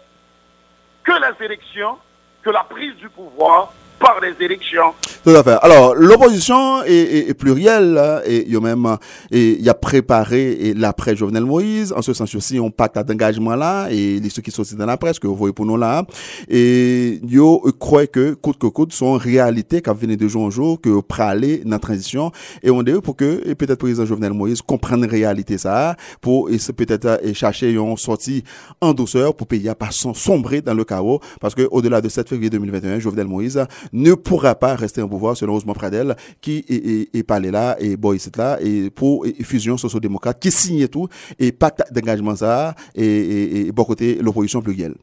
que 1.02 1.14
les 1.14 1.46
élections, 1.46 1.98
que 2.42 2.50
la 2.50 2.66
prise 2.66 2.94
du 2.96 3.10
pouvoir 3.10 3.72
par 4.00 4.20
les 4.22 4.46
élections. 4.46 4.94
Tout 5.24 5.32
à 5.32 5.44
fait. 5.44 5.58
Alors, 5.62 5.96
l'opposition 5.96 6.84
est, 6.84 7.34
plurielle, 7.34 7.98
hein, 7.98 8.22
et 8.26 8.46
il 8.48 8.60
même, 8.60 8.98
et 9.32 9.60
y 9.62 9.70
a 9.70 9.74
préparé 9.74 10.74
l'après 10.76 11.16
Jovenel 11.16 11.46
Moïse, 11.46 11.94
en 11.96 12.02
ce 12.02 12.14
sens 12.14 12.34
aussi, 12.36 12.60
on 12.60 12.70
pacte 12.72 12.98
d'engagement 13.00 13.56
là, 13.56 13.88
et 13.90 14.22
ceux 14.30 14.42
qui 14.42 14.52
sont 14.52 14.64
dans 14.78 14.86
la 14.86 14.98
presse, 14.98 15.20
que 15.20 15.28
vous 15.28 15.36
voyez 15.36 15.54
pour 15.54 15.66
nous 15.66 15.78
là, 15.78 16.04
et 16.48 17.20
yo 17.28 17.60
croit 17.80 18.08
que, 18.08 18.34
coûte 18.34 18.58
que 18.58 18.68
coûte, 18.68 18.94
sont 18.94 19.14
réalité 19.14 19.82
qui 19.82 19.90
venir 19.90 20.18
de 20.18 20.28
jour 20.28 20.44
en 20.44 20.52
jour, 20.52 20.80
que 20.80 21.02
praler 21.02 21.62
dans 21.64 21.72
la 21.72 21.80
transition, 21.80 22.32
et 22.62 22.70
on 22.70 22.84
dit 22.84 22.94
pour 23.04 23.16
que, 23.16 23.54
peut-être 23.54 23.80
président 23.80 24.06
Jovenel 24.06 24.34
Moïse 24.34 24.62
comprenne 24.62 25.06
réalité 25.06 25.58
ça, 25.58 25.96
pour, 26.22 26.50
peut-être, 26.78 27.22
chercher 27.34 27.72
une 27.72 27.98
sortie 27.98 28.44
en 28.82 28.94
douceur 28.94 29.36
pour 29.36 29.48
payer 29.48 29.70
à 29.70 29.76
pas 29.76 29.90
sombrer 29.92 30.62
dans 30.62 30.74
le 30.74 30.84
chaos, 30.84 31.20
parce 31.40 31.56
que, 31.56 31.68
au-delà 31.72 32.02
de 32.02 32.10
7 32.10 32.30
février 32.30 32.50
2021, 32.50 33.00
Jovenel 33.00 33.28
Moïse 33.28 33.66
ne 33.94 34.14
pourra 34.14 34.56
pas 34.56 34.76
rester 34.76 35.02
en 35.02 35.08
pouvoir 35.08 35.38
selon 35.38 35.56
Ousmane 35.56 35.76
Pradel 35.76 36.16
qui 36.42 36.66
est, 36.68 37.16
est, 37.16 37.24
parlé 37.24 37.52
là 37.52 37.76
et 37.80 37.98
Boyce 37.98 38.30
là 38.38 38.58
et 38.62 38.90
pour 38.90 39.26
fusion 39.44 39.78
socio-démocrate 39.78 40.40
qui 40.40 40.52
signe 40.52 40.88
tout 40.88 41.08
et 41.40 41.52
pacte 41.52 41.84
d'engagement 41.92 42.36
ça 42.36 42.76
et, 42.94 43.68
et, 43.68 43.72
bon 43.72 43.84
côté 43.84 44.16
l'opposition 44.16 44.62
plurielle. 44.62 44.96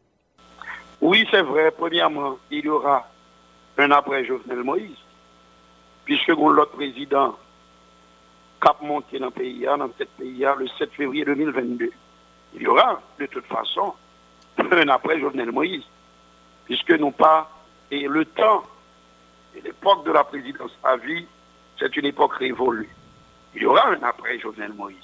Oui, 1.00 1.26
c'est 1.30 1.42
vrai. 1.42 1.72
Premièrement, 1.76 2.38
il 2.50 2.64
y 2.64 2.68
aura 2.68 3.08
un 3.76 3.90
après 3.90 4.24
Jovenel 4.24 4.62
Moïse, 4.62 4.96
puisque 6.04 6.28
l'autre 6.28 6.70
président 6.72 7.36
cap 8.60 8.80
monté 8.80 9.18
dans 9.18 9.26
le 9.26 9.32
pays, 9.32 9.64
dans 9.64 9.90
ce 9.98 10.04
pays 10.04 10.46
le 10.58 10.68
7 10.78 10.92
février 10.92 11.24
2022. 11.24 11.90
Il 12.54 12.62
y 12.62 12.66
aura 12.68 13.00
de 13.18 13.26
toute 13.26 13.46
façon 13.46 13.94
un 14.58 14.88
après 14.88 15.18
Jovenel 15.18 15.50
Moïse, 15.50 15.82
puisque 16.66 16.92
non 16.92 17.10
pas 17.10 17.50
et 17.90 18.06
le 18.06 18.24
temps 18.24 18.62
et 18.62 18.71
l'époque 19.60 20.04
de 20.04 20.12
la 20.12 20.24
présidence 20.24 20.72
à 20.82 20.96
vie, 20.96 21.26
c'est 21.78 21.96
une 21.96 22.06
époque 22.06 22.34
révolue. 22.34 22.88
Il 23.54 23.62
y 23.62 23.66
aura 23.66 23.88
un 23.88 24.02
après 24.02 24.38
Jovenel 24.38 24.72
Moïse. 24.72 24.96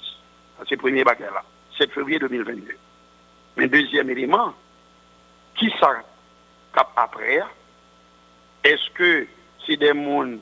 C'est 0.67 0.75
le 0.75 0.77
premier 0.77 1.03
bagage 1.03 1.31
là, 1.31 1.43
7 1.77 1.91
février 1.91 2.19
2022. 2.19 2.75
Mais 3.57 3.67
deuxième 3.67 4.09
élément, 4.09 4.53
qui 5.55 5.71
ça 5.79 6.03
après 6.95 7.41
Est-ce 8.63 8.89
que 8.91 9.27
c'est 9.65 9.77
des 9.77 9.93
mondes 9.93 10.39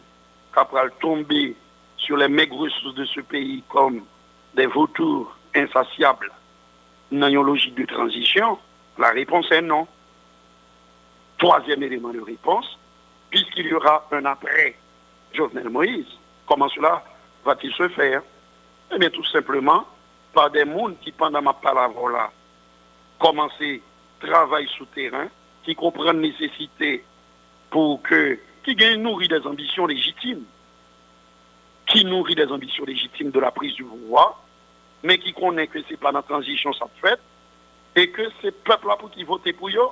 qui 0.54 0.90
tomber 1.00 1.56
sur 1.98 2.18
les 2.18 2.28
maigres 2.28 2.58
ressources 2.58 2.96
de 2.96 3.06
ce 3.06 3.22
pays 3.22 3.64
comme 3.70 4.04
des 4.56 4.68
vautours 4.68 5.36
insatiables 5.56 6.32
dans 7.12 7.28
une 7.28 7.42
logique 7.42 7.76
de 7.76 7.86
transition? 7.86 8.58
La 8.98 9.12
réponse 9.12 9.52
est 9.52 9.62
non. 9.62 9.88
Troisième 11.38 11.84
élément 11.84 12.10
de 12.10 12.20
réponse, 12.20 12.78
puisqu'il 13.30 13.68
y 13.68 13.74
aura 13.74 14.08
un 14.12 14.26
après 14.26 14.76
Jovenel 15.34 15.70
Moïse. 15.70 16.08
Comment 16.46 16.70
cela 16.70 17.04
va-t-il 17.44 17.74
se 17.74 17.90
faire? 17.90 18.22
Eh 18.94 18.98
bien, 18.98 19.10
tout 19.10 19.26
simplement, 19.26 19.86
par 20.34 20.50
des 20.50 20.66
mondes 20.66 20.98
qui, 21.02 21.12
pendant 21.12 21.42
ma 21.42 21.54
parole 21.54 22.14
là, 22.14 22.32
commencer 23.20 23.82
travail 24.20 24.68
souterrain, 24.78 25.28
qui 25.64 25.76
comprennent 25.76 26.22
nécessité 26.22 27.04
pour 27.70 28.02
que, 28.02 28.40
qui 28.64 28.76
gagne 28.76 29.02
nourrit 29.02 29.28
des 29.28 29.46
ambitions 29.46 29.86
légitimes, 29.86 30.44
qui 31.86 32.06
nourrit 32.06 32.36
des 32.36 32.48
ambitions 32.48 32.86
légitimes 32.86 33.32
de 33.32 33.40
la 33.40 33.52
prise 33.52 33.74
du 33.76 33.84
pouvoir, 33.84 34.42
mais 35.04 35.18
qui 35.18 35.34
connaît 35.34 35.68
que 35.68 35.80
c'est 35.88 36.00
pas 36.00 36.12
la 36.12 36.22
transition 36.22 36.72
ça 36.74 36.88
fait, 37.02 37.20
et 37.96 38.10
que 38.10 38.24
c'est 38.42 38.64
peuple 38.64 38.88
là 38.88 38.96
pour 38.96 39.12
qui 39.12 39.24
voter 39.24 39.54
pour 39.54 39.70
eux, 39.70 39.90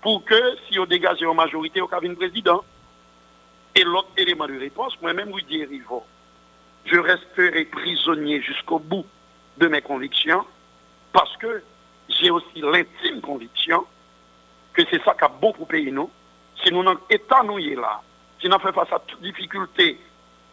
pour 0.00 0.24
que 0.24 0.56
si 0.68 0.78
on 0.78 0.86
dégage 0.86 1.22
en 1.22 1.34
majorité 1.34 1.80
au 1.80 1.88
cabinet 1.88 2.14
président. 2.14 2.64
Et 3.74 3.84
l'autre 3.84 4.08
élément 4.16 4.46
de 4.46 4.58
réponse, 4.58 5.00
moi-même, 5.00 5.30
vous 5.30 5.38
Rivo, 5.48 6.04
je 6.84 6.98
resterai 6.98 7.64
prisonnier 7.66 8.40
jusqu'au 8.42 8.78
bout 8.78 9.06
de 9.58 9.68
mes 9.68 9.82
convictions, 9.82 10.44
parce 11.12 11.36
que 11.36 11.62
j'ai 12.08 12.30
aussi 12.30 12.60
l'intime 12.60 13.20
conviction 13.20 13.84
que 14.72 14.82
c'est 14.90 15.02
ça 15.04 15.14
qui 15.14 15.24
a 15.24 15.28
bon 15.28 15.52
pour 15.52 15.68
payer 15.68 15.90
nous. 15.90 16.10
Si 16.62 16.72
nous 16.72 16.82
nous 16.82 16.92
là, 16.92 18.00
si 18.40 18.48
nous 18.48 18.58
faisons 18.58 18.72
face 18.72 18.92
à 18.92 18.98
toute 19.00 19.20
difficulté 19.22 20.00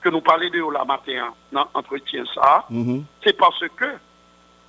que 0.02 0.10
nous 0.10 0.22
parlons 0.22 0.50
de 0.50 0.74
la 0.74 0.86
matin 0.86 1.34
dans 1.52 1.68
l'entretien 1.74 2.24
ça, 2.34 2.66
mm-hmm. 2.72 3.04
c'est 3.24 3.38
parce 3.38 3.64
que 3.76 3.96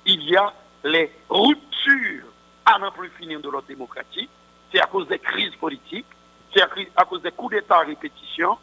il 0.05 0.23
y 0.29 0.35
a 0.35 0.53
les 0.83 1.11
ruptures 1.29 2.25
à 2.65 2.79
n'en 2.79 2.91
plus 2.91 3.09
finir 3.19 3.39
de 3.39 3.49
l'ordre 3.49 3.67
démocratique, 3.67 4.29
c'est 4.71 4.81
à 4.81 4.85
cause 4.85 5.07
des 5.07 5.19
crises 5.19 5.55
politiques, 5.55 6.05
c'est 6.53 6.61
à, 6.61 7.05
cause 7.05 7.21
des 7.21 7.31
coups 7.31 7.55
d'État 7.55 7.77
à 7.77 7.83
répétition, 7.83 8.57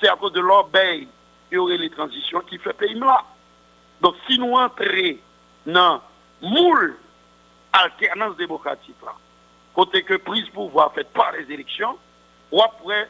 c'est 0.00 0.08
à 0.08 0.16
cause 0.16 0.32
de 0.32 0.40
l'obéi 0.40 1.08
et 1.50 1.78
les 1.78 1.90
transitions 1.90 2.40
qui 2.40 2.58
fait 2.58 2.72
pays 2.72 2.94
là. 2.94 3.24
Donc 4.00 4.14
si 4.26 4.38
nous 4.38 4.52
entrons 4.52 5.16
dans 5.66 6.00
moule 6.42 6.96
alternance 7.72 8.36
démocratique 8.36 8.96
là, 9.04 9.12
côté 9.74 10.02
que 10.02 10.14
prise 10.14 10.48
pouvoir 10.50 10.92
faite 10.92 11.12
par 11.12 11.32
les 11.32 11.52
élections, 11.52 11.96
ou 12.50 12.62
après, 12.62 13.08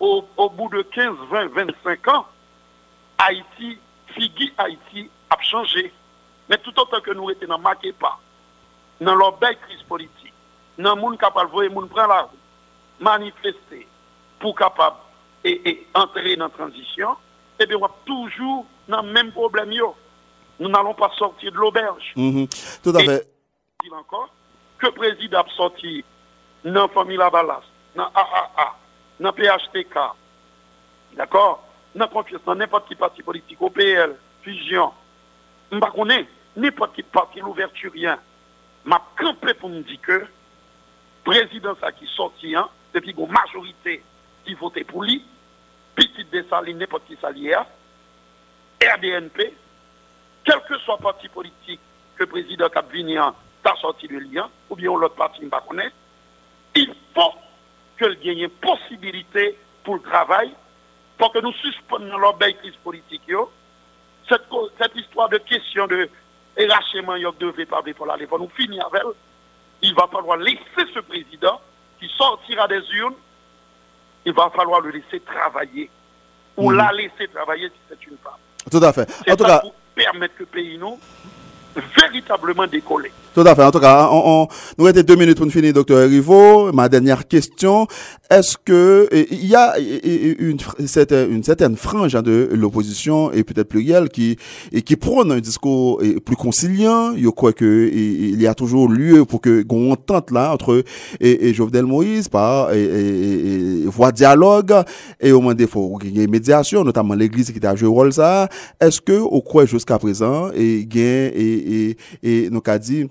au, 0.00 0.22
bout 0.50 0.68
de 0.70 0.82
15, 0.82 1.16
20, 1.30 1.46
25 1.48 2.08
ans, 2.08 2.26
Haïti, 3.18 3.78
Figui 4.08 4.52
Haïti 4.56 5.10
a 5.30 5.40
changé. 5.42 5.92
Mais 6.48 6.56
tout 6.58 6.78
autant 6.78 7.00
que 7.00 7.10
nous 7.10 7.30
étions 7.30 7.46
dans 7.46 7.60
pas, 7.60 8.18
dans 9.00 9.14
leur 9.14 9.36
belle 9.38 9.58
crise 9.58 9.82
politique, 9.82 10.17
dans 10.78 10.94
le 10.94 11.00
monde 11.00 11.18
capable 11.18 11.50
de 11.50 11.52
voir, 11.52 11.70
monde 11.70 11.88
prend 11.88 12.06
la 12.06 12.22
rue, 12.22 12.38
manifester 13.00 13.86
pour 14.38 14.54
capable 14.54 14.96
et, 15.44 15.86
entrer 15.94 16.36
dans 16.36 16.44
la 16.44 16.50
transition, 16.50 17.16
eh 17.58 17.66
bien, 17.66 17.76
on 17.76 17.80
va 17.80 17.90
toujours 18.04 18.66
dans 18.88 19.02
le 19.02 19.12
même 19.12 19.32
problème. 19.32 19.70
Nous 20.60 20.68
n'allons 20.68 20.94
pas 20.94 21.10
sortir 21.16 21.52
de 21.52 21.56
l'auberge. 21.56 22.12
Mm-hmm. 22.16 22.80
Tout 22.82 22.96
à 22.96 23.00
fait. 23.00 23.28
Encore 23.92 24.28
que 24.78 24.86
le 24.86 24.92
président 24.92 25.40
a 25.40 25.48
sorti 25.56 26.04
dans 26.64 26.82
la 26.82 26.88
famille 26.88 27.16
Lavalas, 27.16 27.62
dans 27.94 28.04
AAA, 28.14 28.76
dans 29.18 29.32
PHTK, 29.32 29.96
d'accord, 31.14 31.64
dans 31.94 32.08
confiance, 32.08 32.42
dans 32.44 32.54
n'importe 32.54 32.84
quel 32.88 32.98
parti 32.98 33.22
politique, 33.22 33.60
OPL, 33.60 34.16
fusion, 34.42 34.92
je 35.72 35.76
ne 35.76 35.80
sais 35.80 36.26
n'importe 36.56 36.92
quel 36.94 37.04
parti, 37.06 37.40
l'ouverture, 37.40 37.92
rien. 37.92 38.18
m'a 38.84 39.02
campé 39.18 39.54
pour 39.54 39.68
me 39.68 39.80
dire 39.80 40.00
que 40.00 40.26
président 41.28 41.76
ça 41.78 41.92
qui 41.92 42.06
sorti, 42.06 42.56
hein, 42.56 42.66
depuis 42.94 43.14
une 43.16 43.30
majorité 43.30 44.02
qui 44.46 44.54
votait 44.54 44.84
pour 44.84 45.02
lui, 45.02 45.22
petit 45.94 46.24
Dessalines, 46.24 46.78
n'importe 46.78 47.04
qui 47.06 47.18
salière, 47.20 47.66
RDNP, 48.82 49.52
quel 50.42 50.60
que 50.66 50.78
soit 50.78 50.96
le 50.98 51.02
parti 51.02 51.28
politique 51.28 51.80
que 52.16 52.24
le 52.24 52.30
président 52.30 52.70
Capvinien 52.70 53.34
a 53.62 53.76
sorti 53.76 54.08
le 54.08 54.20
lien, 54.20 54.48
ou 54.70 54.76
bien 54.76 54.90
l'autre 54.90 55.16
parti 55.16 55.44
ne 55.44 55.50
pas 55.50 55.60
connaître, 55.60 55.94
il 56.74 56.94
faut 57.14 57.34
que 57.98 58.06
ait 58.30 58.44
une 58.44 58.48
possibilité 58.48 59.58
pour 59.84 59.96
le 59.96 60.00
travail, 60.00 60.50
pour 61.18 61.30
que 61.30 61.40
nous 61.40 61.52
suspendions 61.52 62.16
l'obéi 62.16 62.54
crise 62.54 62.76
politique. 62.82 63.30
Cette, 64.26 64.46
cette 64.80 64.96
histoire 64.96 65.28
de 65.28 65.36
question 65.36 65.86
de 65.86 66.08
il 66.58 67.28
devait 67.38 67.66
pas 67.66 67.82
pour 67.82 68.38
nous 68.38 68.48
finir 68.56 68.86
avec 68.86 69.02
elle. 69.04 69.27
Il 69.82 69.94
va 69.94 70.08
falloir 70.10 70.36
laisser 70.38 70.92
ce 70.94 71.00
président 71.00 71.60
qui 72.00 72.08
sortira 72.16 72.66
des 72.68 72.80
urnes, 72.94 73.14
il 74.24 74.32
va 74.32 74.50
falloir 74.54 74.80
le 74.80 74.90
laisser 74.90 75.20
travailler. 75.20 75.90
Ou 76.56 76.70
mhm. 76.70 76.76
la 76.76 76.92
laisser 76.92 77.28
travailler 77.32 77.68
si 77.68 77.78
c'est 77.88 78.06
une 78.06 78.16
femme. 78.22 78.32
Tout 78.70 78.84
à 78.84 78.92
fait. 78.92 79.08
En 79.30 79.36
tout 79.36 79.44
cas, 79.44 79.60
pour 79.60 79.74
permettre 79.94 80.34
que 80.34 80.40
le 80.40 80.46
pays 80.46 80.76
nous 80.78 80.98
véritablement 81.96 82.66
décoller. 82.66 83.12
En 83.38 83.70
tout 83.70 83.78
cas, 83.78 84.08
on, 84.10 84.48
nous 84.78 84.86
avons 84.86 85.00
deux 85.00 85.14
minutes 85.14 85.38
pour 85.38 85.48
finir, 85.48 85.72
docteur 85.72 86.08
Rivo. 86.08 86.72
Ma 86.72 86.88
dernière 86.88 87.28
question, 87.28 87.86
est-ce 88.28 88.56
que 88.56 89.08
il 89.12 89.46
y 89.46 89.54
a 89.54 89.78
une, 89.78 90.58
une 90.78 91.44
certaine 91.44 91.76
frange 91.76 92.16
hein, 92.16 92.22
de 92.22 92.48
l'opposition 92.52 93.30
et 93.30 93.44
peut-être 93.44 93.68
plurielle 93.68 94.08
qui 94.08 94.36
et 94.72 94.82
qui 94.82 94.96
prône 94.96 95.30
un 95.30 95.38
discours 95.38 96.02
plus 96.24 96.34
conciliant. 96.34 97.16
Je 97.16 97.28
crois 97.28 97.52
que 97.52 97.88
il 97.92 98.42
y 98.42 98.46
a 98.48 98.54
toujours 98.54 98.88
lieu 98.88 99.24
pour 99.24 99.40
que 99.40 99.62
qu'on 99.62 99.92
entente 99.92 100.32
là 100.32 100.52
entre 100.52 100.82
et, 101.20 101.54
Jovenel 101.54 101.84
Moïse 101.84 102.28
par 102.28 102.72
et, 102.72 103.84
voix 103.86 104.10
dialogue 104.10 104.74
et 105.20 105.30
au 105.30 105.40
moins 105.40 105.54
des 105.54 105.68
fois 105.68 105.82
il 106.02 106.18
y 106.18 106.24
a 106.24 106.26
médiation, 106.26 106.82
notamment 106.82 107.14
l'Église 107.14 107.52
qui 107.52 107.64
a 107.64 107.76
joué 107.76 107.88
rôle 107.88 108.12
ça. 108.12 108.48
Est-ce 108.80 109.00
que 109.00 109.12
au 109.12 109.42
quoi 109.42 109.64
jusqu'à 109.64 109.98
présent 109.98 110.50
et 110.56 110.84
gain 110.84 111.30
et 111.34 111.58
et, 111.68 111.96
et 112.22 112.50
nous 112.50 112.62
a 112.66 112.78
dit 112.78 113.06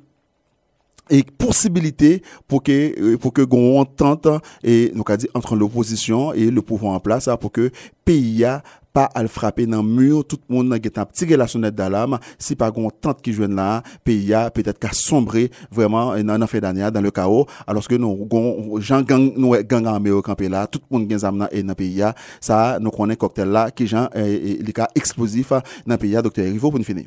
et 1.09 1.23
possibilité 1.23 2.21
pour 2.47 2.63
que 2.63 3.13
euh, 3.13 3.17
pour 3.17 3.33
que 3.33 3.41
on 3.51 3.85
tente 3.85 4.27
et 4.63 4.91
nous 4.93 5.03
dit 5.17 5.27
entre 5.33 5.55
l'opposition 5.55 6.33
et 6.33 6.51
le 6.51 6.61
pouvoir 6.61 6.93
en 6.93 6.99
place 6.99 7.29
pour 7.39 7.51
que 7.51 7.71
pays 8.05 8.43
a 8.45 8.63
pas 8.93 9.09
à 9.13 9.21
le 9.21 9.27
frapper 9.27 9.67
dans 9.67 9.83
le 9.83 9.87
mur. 9.87 10.25
Tout 10.25 10.39
le 10.49 10.55
monde 10.55 10.79
qui 10.79 10.87
est 10.87 10.97
un 10.97 11.05
petit 11.05 11.25
la 11.27 11.45
sonnette 11.45 11.75
d'alarme. 11.75 12.19
Si 12.39 12.55
pas 12.55 12.71
qu'on 12.71 12.89
tente 12.89 13.21
qui 13.21 13.31
joue 13.31 13.47
là 13.47 13.83
pays 14.03 14.33
a 14.33 14.49
peut-être 14.49 14.79
qu'à 14.79 14.91
sombrer 14.91 15.51
vraiment 15.71 16.17
dans 16.23 16.37
l'affaire 16.37 16.61
d'année 16.61 16.89
dans 16.91 17.01
le 17.01 17.11
chaos. 17.11 17.45
Alors 17.67 17.87
que 17.87 17.95
nous 17.95 18.79
gens 18.79 19.01
gang 19.01 19.33
nous 19.35 19.55
gang 19.63 19.85
armé 19.85 20.11
au 20.11 20.21
campé 20.21 20.49
là 20.49 20.67
tout 20.67 20.81
le 20.89 20.97
monde 20.97 21.07
gagne 21.07 21.19
dans 21.19 21.47
et 21.51 21.63
dans 21.63 21.75
pays 21.75 22.03
ça 22.41 22.79
nous 22.79 22.91
connaît 22.91 23.15
cocktail 23.15 23.49
là 23.49 23.71
qui 23.71 23.87
gens 23.87 24.09
les 24.15 24.73
cas 24.73 24.87
explosifs 24.95 25.53
dans 25.85 25.97
pays 25.97 26.19
docteur 26.21 26.45
Rivo 26.45 26.71
pour 26.71 26.79
nous 26.79 26.85
finir. 26.85 27.05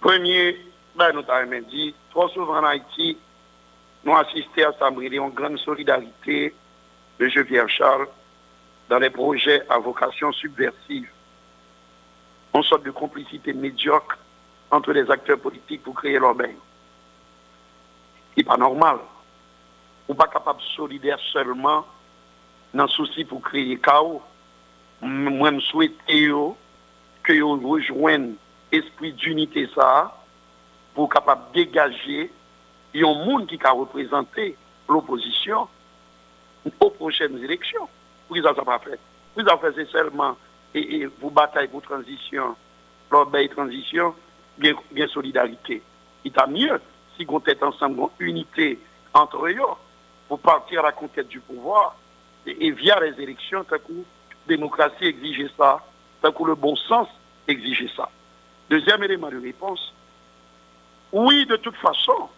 Premier 0.00 0.56
bah 0.96 1.12
nous 1.12 1.20
avons 1.28 1.66
dit 1.70 1.94
trop 2.16 2.28
souvent 2.30 2.60
en 2.60 2.64
Haïti, 2.64 3.18
nous 4.02 4.16
assistons 4.16 4.70
à 4.70 4.72
ça, 4.78 4.88
une 4.88 5.30
grande 5.34 5.58
solidarité 5.58 6.54
de 7.18 7.28
Je 7.28 7.42
Pierre 7.42 7.68
Charles 7.68 8.08
dans 8.88 8.98
les 8.98 9.10
projets 9.10 9.62
à 9.68 9.78
vocation 9.78 10.32
subversive. 10.32 11.10
Une 12.54 12.62
sorte 12.62 12.84
de 12.84 12.90
complicité 12.90 13.52
médiocre 13.52 14.16
entre 14.70 14.92
les 14.92 15.10
acteurs 15.10 15.38
politiques 15.38 15.82
pour 15.82 15.94
créer 15.94 16.18
leur 16.18 16.34
bain. 16.34 16.54
Ce 18.32 18.40
n'est 18.40 18.44
pas 18.44 18.56
normal. 18.56 18.96
On 20.08 20.14
n'est 20.14 20.16
pas 20.16 20.28
capable 20.28 20.60
de 20.60 20.64
solidaire 20.64 21.18
seulement 21.34 21.84
dans 22.72 22.84
le 22.84 22.88
souci 22.88 23.26
pour 23.26 23.42
créer 23.42 23.78
chaos. 23.78 24.22
Moi, 25.02 25.52
je 25.52 25.60
souhaite 25.60 25.98
que 26.06 27.42
vous 27.42 27.68
rejoignent 27.68 28.36
l'esprit 28.72 29.12
d'unité 29.12 29.68
ça 29.74 30.15
pour 30.96 31.10
capable 31.10 31.42
dégager 31.52 32.32
un 32.94 33.24
monde 33.26 33.46
qui 33.46 33.58
a 33.62 33.70
représenté 33.70 34.56
l'opposition 34.88 35.68
aux 36.80 36.90
prochaines 36.90 37.36
élections. 37.44 37.86
Vous 38.30 38.42
ça 38.42 38.54
pas 38.54 38.78
fait. 38.78 38.98
Vous 39.36 39.46
avez 39.46 39.72
fait 39.74 39.90
seulement 39.90 40.36
et, 40.74 40.96
et 40.96 41.06
vous 41.20 41.30
bataille 41.30 41.68
pour 41.68 41.82
transition, 41.82 42.56
lors 43.10 43.30
de 43.30 43.46
transition, 43.48 44.14
bien, 44.56 45.06
solidarité. 45.08 45.82
Il 46.24 46.32
est 46.32 46.46
mieux 46.48 46.80
si 47.16 47.26
vous 47.26 47.42
êtes 47.46 47.62
ensemble, 47.62 48.08
une 48.18 48.28
unité 48.28 48.78
entre 49.12 49.46
eux 49.46 49.56
pour 50.28 50.40
partir 50.40 50.80
à 50.80 50.84
la 50.84 50.92
conquête 50.92 51.28
du 51.28 51.40
pouvoir 51.40 51.94
et, 52.46 52.70
via 52.70 52.98
les 53.00 53.22
élections, 53.22 53.64
tant 53.64 53.76
que 53.76 53.92
la 53.92 54.02
démocratie 54.48 55.04
exige 55.04 55.50
ça, 55.58 55.84
tant 56.22 56.32
que 56.32 56.44
le 56.44 56.54
bon 56.54 56.74
sens 56.74 57.08
exige 57.46 57.86
ça. 57.94 58.08
Deuxième 58.70 59.02
élément 59.04 59.28
de 59.28 59.40
réponse, 59.40 59.92
oui, 61.16 61.46
de 61.46 61.56
toute 61.56 61.76
façon, 61.76 62.28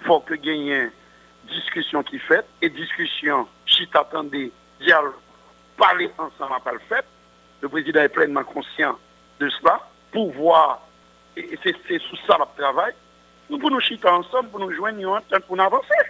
il 0.00 0.06
faut 0.06 0.18
que 0.20 0.34
une 0.34 0.90
discussion 1.48 2.02
qui 2.02 2.18
fait 2.18 2.44
et 2.60 2.68
discussion, 2.68 3.46
si 3.64 3.86
t'attendais, 3.86 4.50
dialogue, 4.80 5.14
parler 5.76 6.10
ensemble 6.18 6.54
à 6.56 6.60
pas 6.60 6.72
le 6.72 6.80
fait. 6.80 7.04
Le 7.60 7.68
président 7.68 8.00
est 8.00 8.08
pleinement 8.08 8.42
conscient 8.42 8.98
de 9.38 9.48
cela 9.48 9.80
pour 10.10 10.32
voir, 10.32 10.80
et 11.36 11.56
c'est 11.62 11.98
sous 12.00 12.16
ça 12.26 12.36
le 12.38 12.60
travail. 12.60 12.92
Nous 13.48 13.58
pouvons 13.58 13.76
nous 13.76 13.80
chiter 13.80 14.08
ensemble 14.08 14.48
pour 14.48 14.60
nous 14.60 14.72
joindre 14.72 15.20
pour 15.46 15.56
nous 15.56 15.62
avancer. 15.62 16.02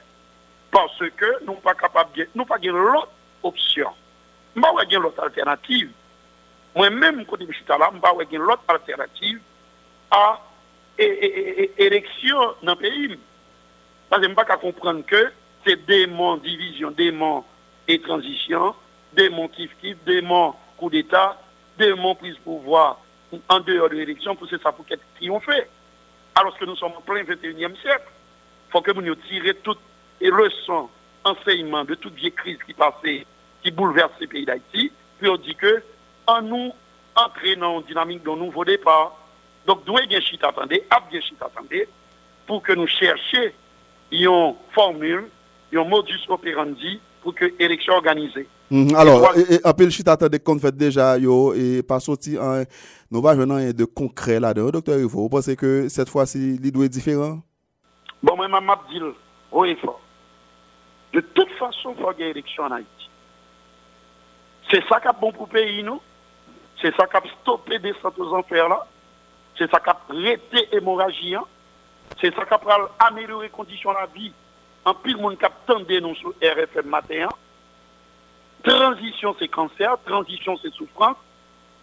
Parce 0.70 0.98
que 0.98 1.44
nous 1.44 1.54
pas 1.54 1.74
capables, 1.74 2.26
nous 2.34 2.46
pas 2.46 2.56
l'autre 2.62 3.10
option. 3.42 3.90
wè 4.56 4.86
gen 4.90 5.02
l'autre 5.02 5.22
alternative. 5.22 5.90
Moi-même, 6.74 7.24
quand 7.26 7.36
je 7.38 7.52
suis 7.52 7.64
là, 7.68 7.90
wè 8.16 8.26
gen 8.30 8.40
l'autre 8.40 8.64
alternative 8.66 9.40
à 10.10 10.40
élection 10.98 12.38
dans 12.62 12.74
le 12.74 12.78
pays. 12.78 13.18
Parce 14.08 14.20
que 14.20 14.26
je 14.26 14.30
ne 14.30 14.34
pas 14.34 14.44
comprendre 14.44 15.04
que 15.06 15.30
c'est 15.66 15.84
des 15.86 16.06
monts 16.06 16.36
division, 16.38 16.90
des 16.90 17.12
monts 17.12 17.44
et 17.86 18.00
transition, 18.00 18.74
des 19.12 19.28
monts 19.28 19.48
kiff 19.48 19.70
kiff, 19.80 19.96
des 20.04 20.22
monts 20.22 20.54
coup 20.76 20.90
d'État, 20.90 21.40
des 21.78 21.94
monts 21.94 22.14
prise 22.14 22.36
pouvoir 22.38 23.00
en 23.48 23.60
dehors 23.60 23.90
de 23.90 23.96
l'élection 23.96 24.34
pour 24.34 24.48
c'est 24.48 24.62
ça 24.62 24.72
pour 24.72 24.86
qu'être 24.86 25.02
triomphé. 25.16 25.64
Alors 26.34 26.56
que 26.56 26.64
nous 26.64 26.76
sommes 26.76 26.92
en 26.96 27.00
plein 27.00 27.22
21e 27.22 27.76
siècle. 27.80 28.08
Il 28.68 28.72
faut 28.72 28.80
que 28.80 28.92
nous 28.92 29.14
tirions 29.14 29.54
toutes 29.62 29.80
les 30.20 30.30
leçons, 30.30 30.88
enseignements 31.24 31.84
de 31.84 31.94
toutes 31.94 32.20
les 32.22 32.30
crises 32.30 32.58
qui 32.66 32.74
passaient, 32.74 33.26
qui 33.62 33.70
bouleversent 33.70 34.20
les 34.20 34.26
pays 34.26 34.44
d'Haïti, 34.44 34.92
puis 35.18 35.28
on 35.28 35.36
dit 35.36 35.54
que 35.54 35.82
en 36.26 36.42
nous 36.42 36.72
entraînant 37.16 37.80
une 37.80 37.86
dynamique 37.86 38.22
d'un 38.22 38.36
nouveau 38.36 38.64
départ, 38.64 39.17
donc 39.68 39.80
nous 39.86 39.94
bien 40.08 40.20
chit 40.20 40.38
attendez, 40.42 40.82
attendez, 40.90 41.86
pour 42.46 42.62
que 42.62 42.72
nous 42.72 42.86
cherchions 42.86 43.50
une 44.10 44.54
formule, 44.74 45.28
un 45.74 45.84
modus 45.84 46.20
operandi 46.28 46.98
pour 47.22 47.34
que 47.34 47.44
l'élection 47.58 47.92
organisée. 47.92 48.48
Mhm. 48.70 48.94
alors, 48.96 49.30
après 49.64 49.84
le 49.84 49.90
chit 49.90 50.08
attendez 50.08 50.38
qu'on 50.38 50.58
fait 50.58 50.74
déjà, 50.74 51.18
yo, 51.18 51.52
et 51.52 51.82
pas 51.82 52.00
sorti 52.00 52.38
un 52.38 52.64
nous 53.10 53.20
de 53.20 53.84
concret 53.84 54.40
là-dedans. 54.40 54.70
Docteur 54.70 54.98
Ivo, 54.98 55.20
vous 55.20 55.28
pensez 55.28 55.54
que 55.54 55.88
cette 55.88 56.08
fois-ci, 56.08 56.58
il 56.62 56.72
doit 56.72 56.86
être 56.86 56.92
différent? 56.92 57.40
Bon, 58.22 58.36
moi, 58.36 58.48
je 58.90 58.98
dis 58.98 59.04
haut 59.52 59.64
et 59.66 59.76
fort. 59.76 60.00
De 61.12 61.20
toute 61.20 61.50
façon, 61.58 61.94
il 61.96 62.02
faut 62.02 62.12
ait 62.12 62.30
élection 62.30 62.64
en 62.64 62.72
Haïti. 62.72 63.10
C'est 64.70 64.84
ça 64.88 65.00
qui 65.00 65.08
est 65.08 65.20
bon 65.20 65.32
pour 65.32 65.46
le 65.46 65.52
pays, 65.52 65.82
nous. 65.82 66.00
C'est 66.80 66.94
ça 66.96 67.06
qui 67.06 67.16
a 67.16 67.22
stoppé 67.42 67.78
des 67.78 67.92
aux 68.18 68.34
enfers 68.34 68.68
là. 68.68 68.86
C'est 69.58 69.68
ça 69.70 69.80
qui 69.80 69.90
a 69.90 69.98
arrêté 70.08 70.68
l'hémorragie. 70.72 71.34
Hein. 71.34 71.44
C'est 72.20 72.34
ça 72.34 72.46
qui 72.46 72.54
a 72.54 72.88
amélioré 73.00 73.46
les 73.46 73.50
conditions 73.50 73.90
de 73.90 73.96
la 73.96 74.06
vie. 74.06 74.32
En 74.84 74.94
pile, 74.94 75.16
monde 75.16 75.36
qui 75.36 75.44
a 75.44 76.00
nous 76.00 76.14
sur 76.14 76.30
RFM 76.40 76.86
matin. 76.86 77.26
Hein. 77.28 77.34
Transition, 78.62 79.34
c'est 79.38 79.48
cancer. 79.48 79.96
Transition, 80.06 80.56
c'est 80.62 80.72
souffrance. 80.72 81.16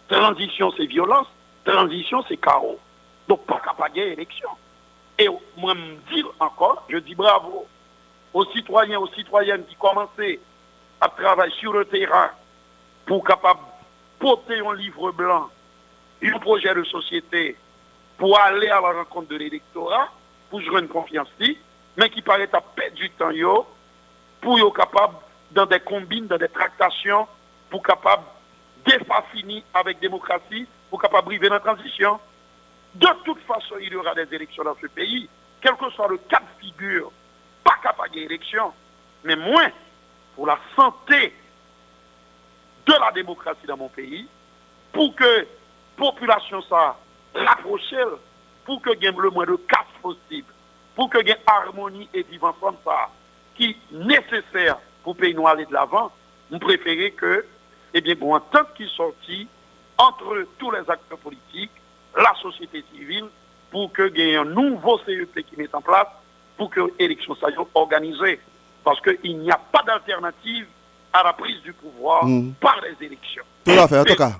Transition, 0.08 0.72
c'est 0.76 0.86
violence. 0.86 1.26
Transition, 1.64 2.24
c'est 2.28 2.38
chaos. 2.38 2.78
Donc, 3.28 3.44
pas 3.44 3.60
capable 3.60 3.94
de 3.94 4.00
élection. 4.00 4.48
Et 5.18 5.28
moi, 5.56 5.74
me 5.74 5.96
dire 6.12 6.26
encore, 6.40 6.84
je 6.88 6.98
dis 6.98 7.14
bravo 7.14 7.66
aux 8.32 8.44
citoyens, 8.52 9.00
aux 9.00 9.08
citoyennes 9.08 9.64
qui 9.66 9.74
commençaient 9.76 10.40
à 11.00 11.08
travailler 11.08 11.52
sur 11.58 11.72
le 11.72 11.84
terrain 11.84 12.30
pour 13.06 13.24
capable 13.24 13.60
porter 14.18 14.60
un 14.60 14.74
livre 14.74 15.12
blanc, 15.12 15.48
un 16.22 16.38
projet 16.38 16.74
de 16.74 16.84
société 16.84 17.56
pour 18.18 18.38
aller 18.38 18.68
à 18.68 18.80
la 18.80 18.92
rencontre 18.92 19.28
de 19.28 19.36
l'électorat, 19.36 20.08
pour 20.50 20.60
jouer 20.60 20.80
une 20.80 20.88
confiance 20.88 21.28
mais 21.96 22.10
qui 22.10 22.22
paraît 22.22 22.48
à 22.52 22.60
perdre 22.60 22.96
du 22.96 23.10
temps 23.10 23.30
pour 24.40 24.58
être 24.58 24.72
capable 24.74 25.14
dans 25.50 25.66
des 25.66 25.80
combines, 25.80 26.26
dans 26.26 26.36
des 26.36 26.48
tractations, 26.48 27.26
pour 27.70 27.82
capable 27.82 28.22
de 28.84 28.92
finir 29.32 29.62
avec 29.74 29.98
démocratie, 29.98 30.66
pour 30.90 31.00
capable 31.00 31.26
briver 31.26 31.48
la 31.48 31.60
transition. 31.60 32.20
De 32.94 33.08
toute 33.24 33.40
façon, 33.40 33.76
il 33.80 33.92
y 33.92 33.96
aura 33.96 34.14
des 34.14 34.32
élections 34.34 34.64
dans 34.64 34.76
ce 34.80 34.86
pays, 34.86 35.28
quel 35.60 35.74
que 35.76 35.90
soit 35.90 36.08
le 36.08 36.18
cas 36.18 36.40
de 36.40 36.66
figure, 36.66 37.10
pas 37.64 37.76
capable 37.82 38.10
d'élection, 38.10 38.72
mais 39.24 39.36
moins 39.36 39.70
pour 40.34 40.46
la 40.46 40.58
santé 40.74 41.34
de 42.86 42.92
la 42.92 43.10
démocratie 43.12 43.66
dans 43.66 43.76
mon 43.76 43.88
pays, 43.88 44.28
pour 44.92 45.14
que 45.14 45.24
la 45.24 45.44
population 45.96 46.62
soit 46.62 46.96
rapprochée, 47.44 47.96
pour 48.64 48.80
que 48.82 48.90
ait 48.90 49.12
le 49.12 49.30
moins 49.30 49.46
de 49.46 49.56
casse 49.68 49.86
possible, 50.02 50.52
pour 50.94 51.10
que 51.10 51.18
ait 51.18 51.36
harmonie 51.46 52.08
et 52.12 52.22
vivre 52.22 52.54
ensemble 52.56 52.78
ça, 52.84 53.10
qui 53.54 53.70
est 53.70 53.94
nécessaire 53.94 54.78
pour 55.02 55.16
pays 55.16 55.34
nous 55.34 55.46
aller 55.46 55.66
de 55.66 55.72
l'avant, 55.72 56.10
nous 56.50 56.58
préférons 56.58 57.14
que 57.16 57.44
eh 57.94 58.00
bien, 58.00 58.14
bon, 58.14 58.34
en 58.34 58.40
tant 58.40 58.64
qu'il 58.76 58.88
sortit 58.88 59.48
entre 59.96 60.46
tous 60.58 60.70
les 60.70 60.80
acteurs 60.80 61.18
politiques, 61.18 61.70
la 62.14 62.34
société 62.42 62.84
civile, 62.92 63.26
pour 63.70 63.92
que 63.92 64.14
ait 64.18 64.36
un 64.36 64.44
nouveau 64.44 64.98
CEP 65.06 65.34
qui 65.46 65.56
met 65.56 65.74
en 65.74 65.80
place, 65.80 66.08
pour 66.56 66.70
que 66.70 66.80
l'élection 66.98 67.34
soit 67.34 67.50
organisée. 67.74 68.40
Parce 68.84 69.00
qu'il 69.00 69.38
n'y 69.38 69.50
a 69.50 69.58
pas 69.58 69.82
d'alternative 69.82 70.66
à 71.12 71.22
la 71.22 71.32
prise 71.32 71.60
du 71.62 71.72
pouvoir 71.72 72.24
mm. 72.24 72.54
par 72.60 72.80
les 72.82 73.06
élections. 73.06 73.44
Tout 73.64 73.72
à 73.72 73.88
fait, 73.88 73.98
en 73.98 74.04
tout 74.04 74.14
cas. 74.14 74.32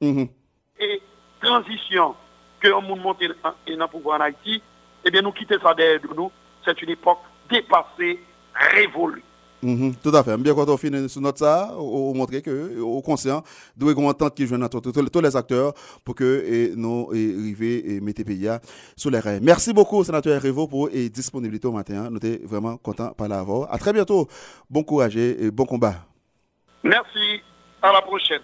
Et 0.00 1.02
transition, 1.40 2.14
que 2.62 2.72
on 2.72 2.82
monte 2.82 3.20
dans 3.20 3.56
le 3.66 3.86
pouvoir 3.88 4.20
en 4.20 4.24
Haïti, 4.24 4.62
eh 5.04 5.10
bien, 5.10 5.22
nous 5.22 5.32
quitter 5.32 5.56
ça 5.62 5.74
derrière 5.74 6.00
nous, 6.16 6.30
c'est 6.64 6.80
une 6.82 6.90
époque 6.90 7.18
dépassée, 7.50 8.20
révolue. 8.54 9.24
Mhm, 9.62 9.94
tout 10.02 10.10
à 10.10 10.24
fait. 10.24 10.36
Bien 10.38 10.54
quand 10.54 10.68
on 10.68 10.76
finit 10.76 11.08
sur 11.08 11.20
notre 11.20 11.38
ça, 11.38 11.72
on 11.78 12.12
montre 12.14 12.36
que 12.40 12.80
au 12.80 13.00
conscient 13.00 13.44
doit 13.76 13.94
qu'on 13.94 14.08
entendre 14.08 14.34
qui 14.34 14.44
joue 14.44 14.56
tous 14.68 15.20
les 15.20 15.36
acteurs 15.36 15.72
pour 16.04 16.16
que 16.16 16.74
nous 16.74 17.08
arrivions 17.12 17.80
et 17.84 18.00
mettre 18.00 18.24
pays 18.24 18.48
sur 18.96 19.10
les 19.10 19.20
rails. 19.20 19.38
Merci 19.40 19.72
beaucoup 19.72 20.02
sénateur 20.02 20.42
Revo 20.42 20.66
pour 20.66 20.88
la 20.88 21.08
disponibilité 21.08 21.68
au 21.68 21.72
matin. 21.72 22.10
Nous 22.10 22.18
sommes 22.20 22.38
vraiment 22.44 22.76
contents 22.76 23.12
par 23.12 23.28
l'avoir. 23.28 23.72
À 23.72 23.78
très 23.78 23.92
bientôt. 23.92 24.26
Bon 24.68 24.82
courage 24.82 25.16
et 25.16 25.48
bon 25.52 25.64
combat. 25.64 25.94
Merci. 26.82 27.40
À 27.80 27.92
la 27.92 28.02
prochaine. 28.02 28.40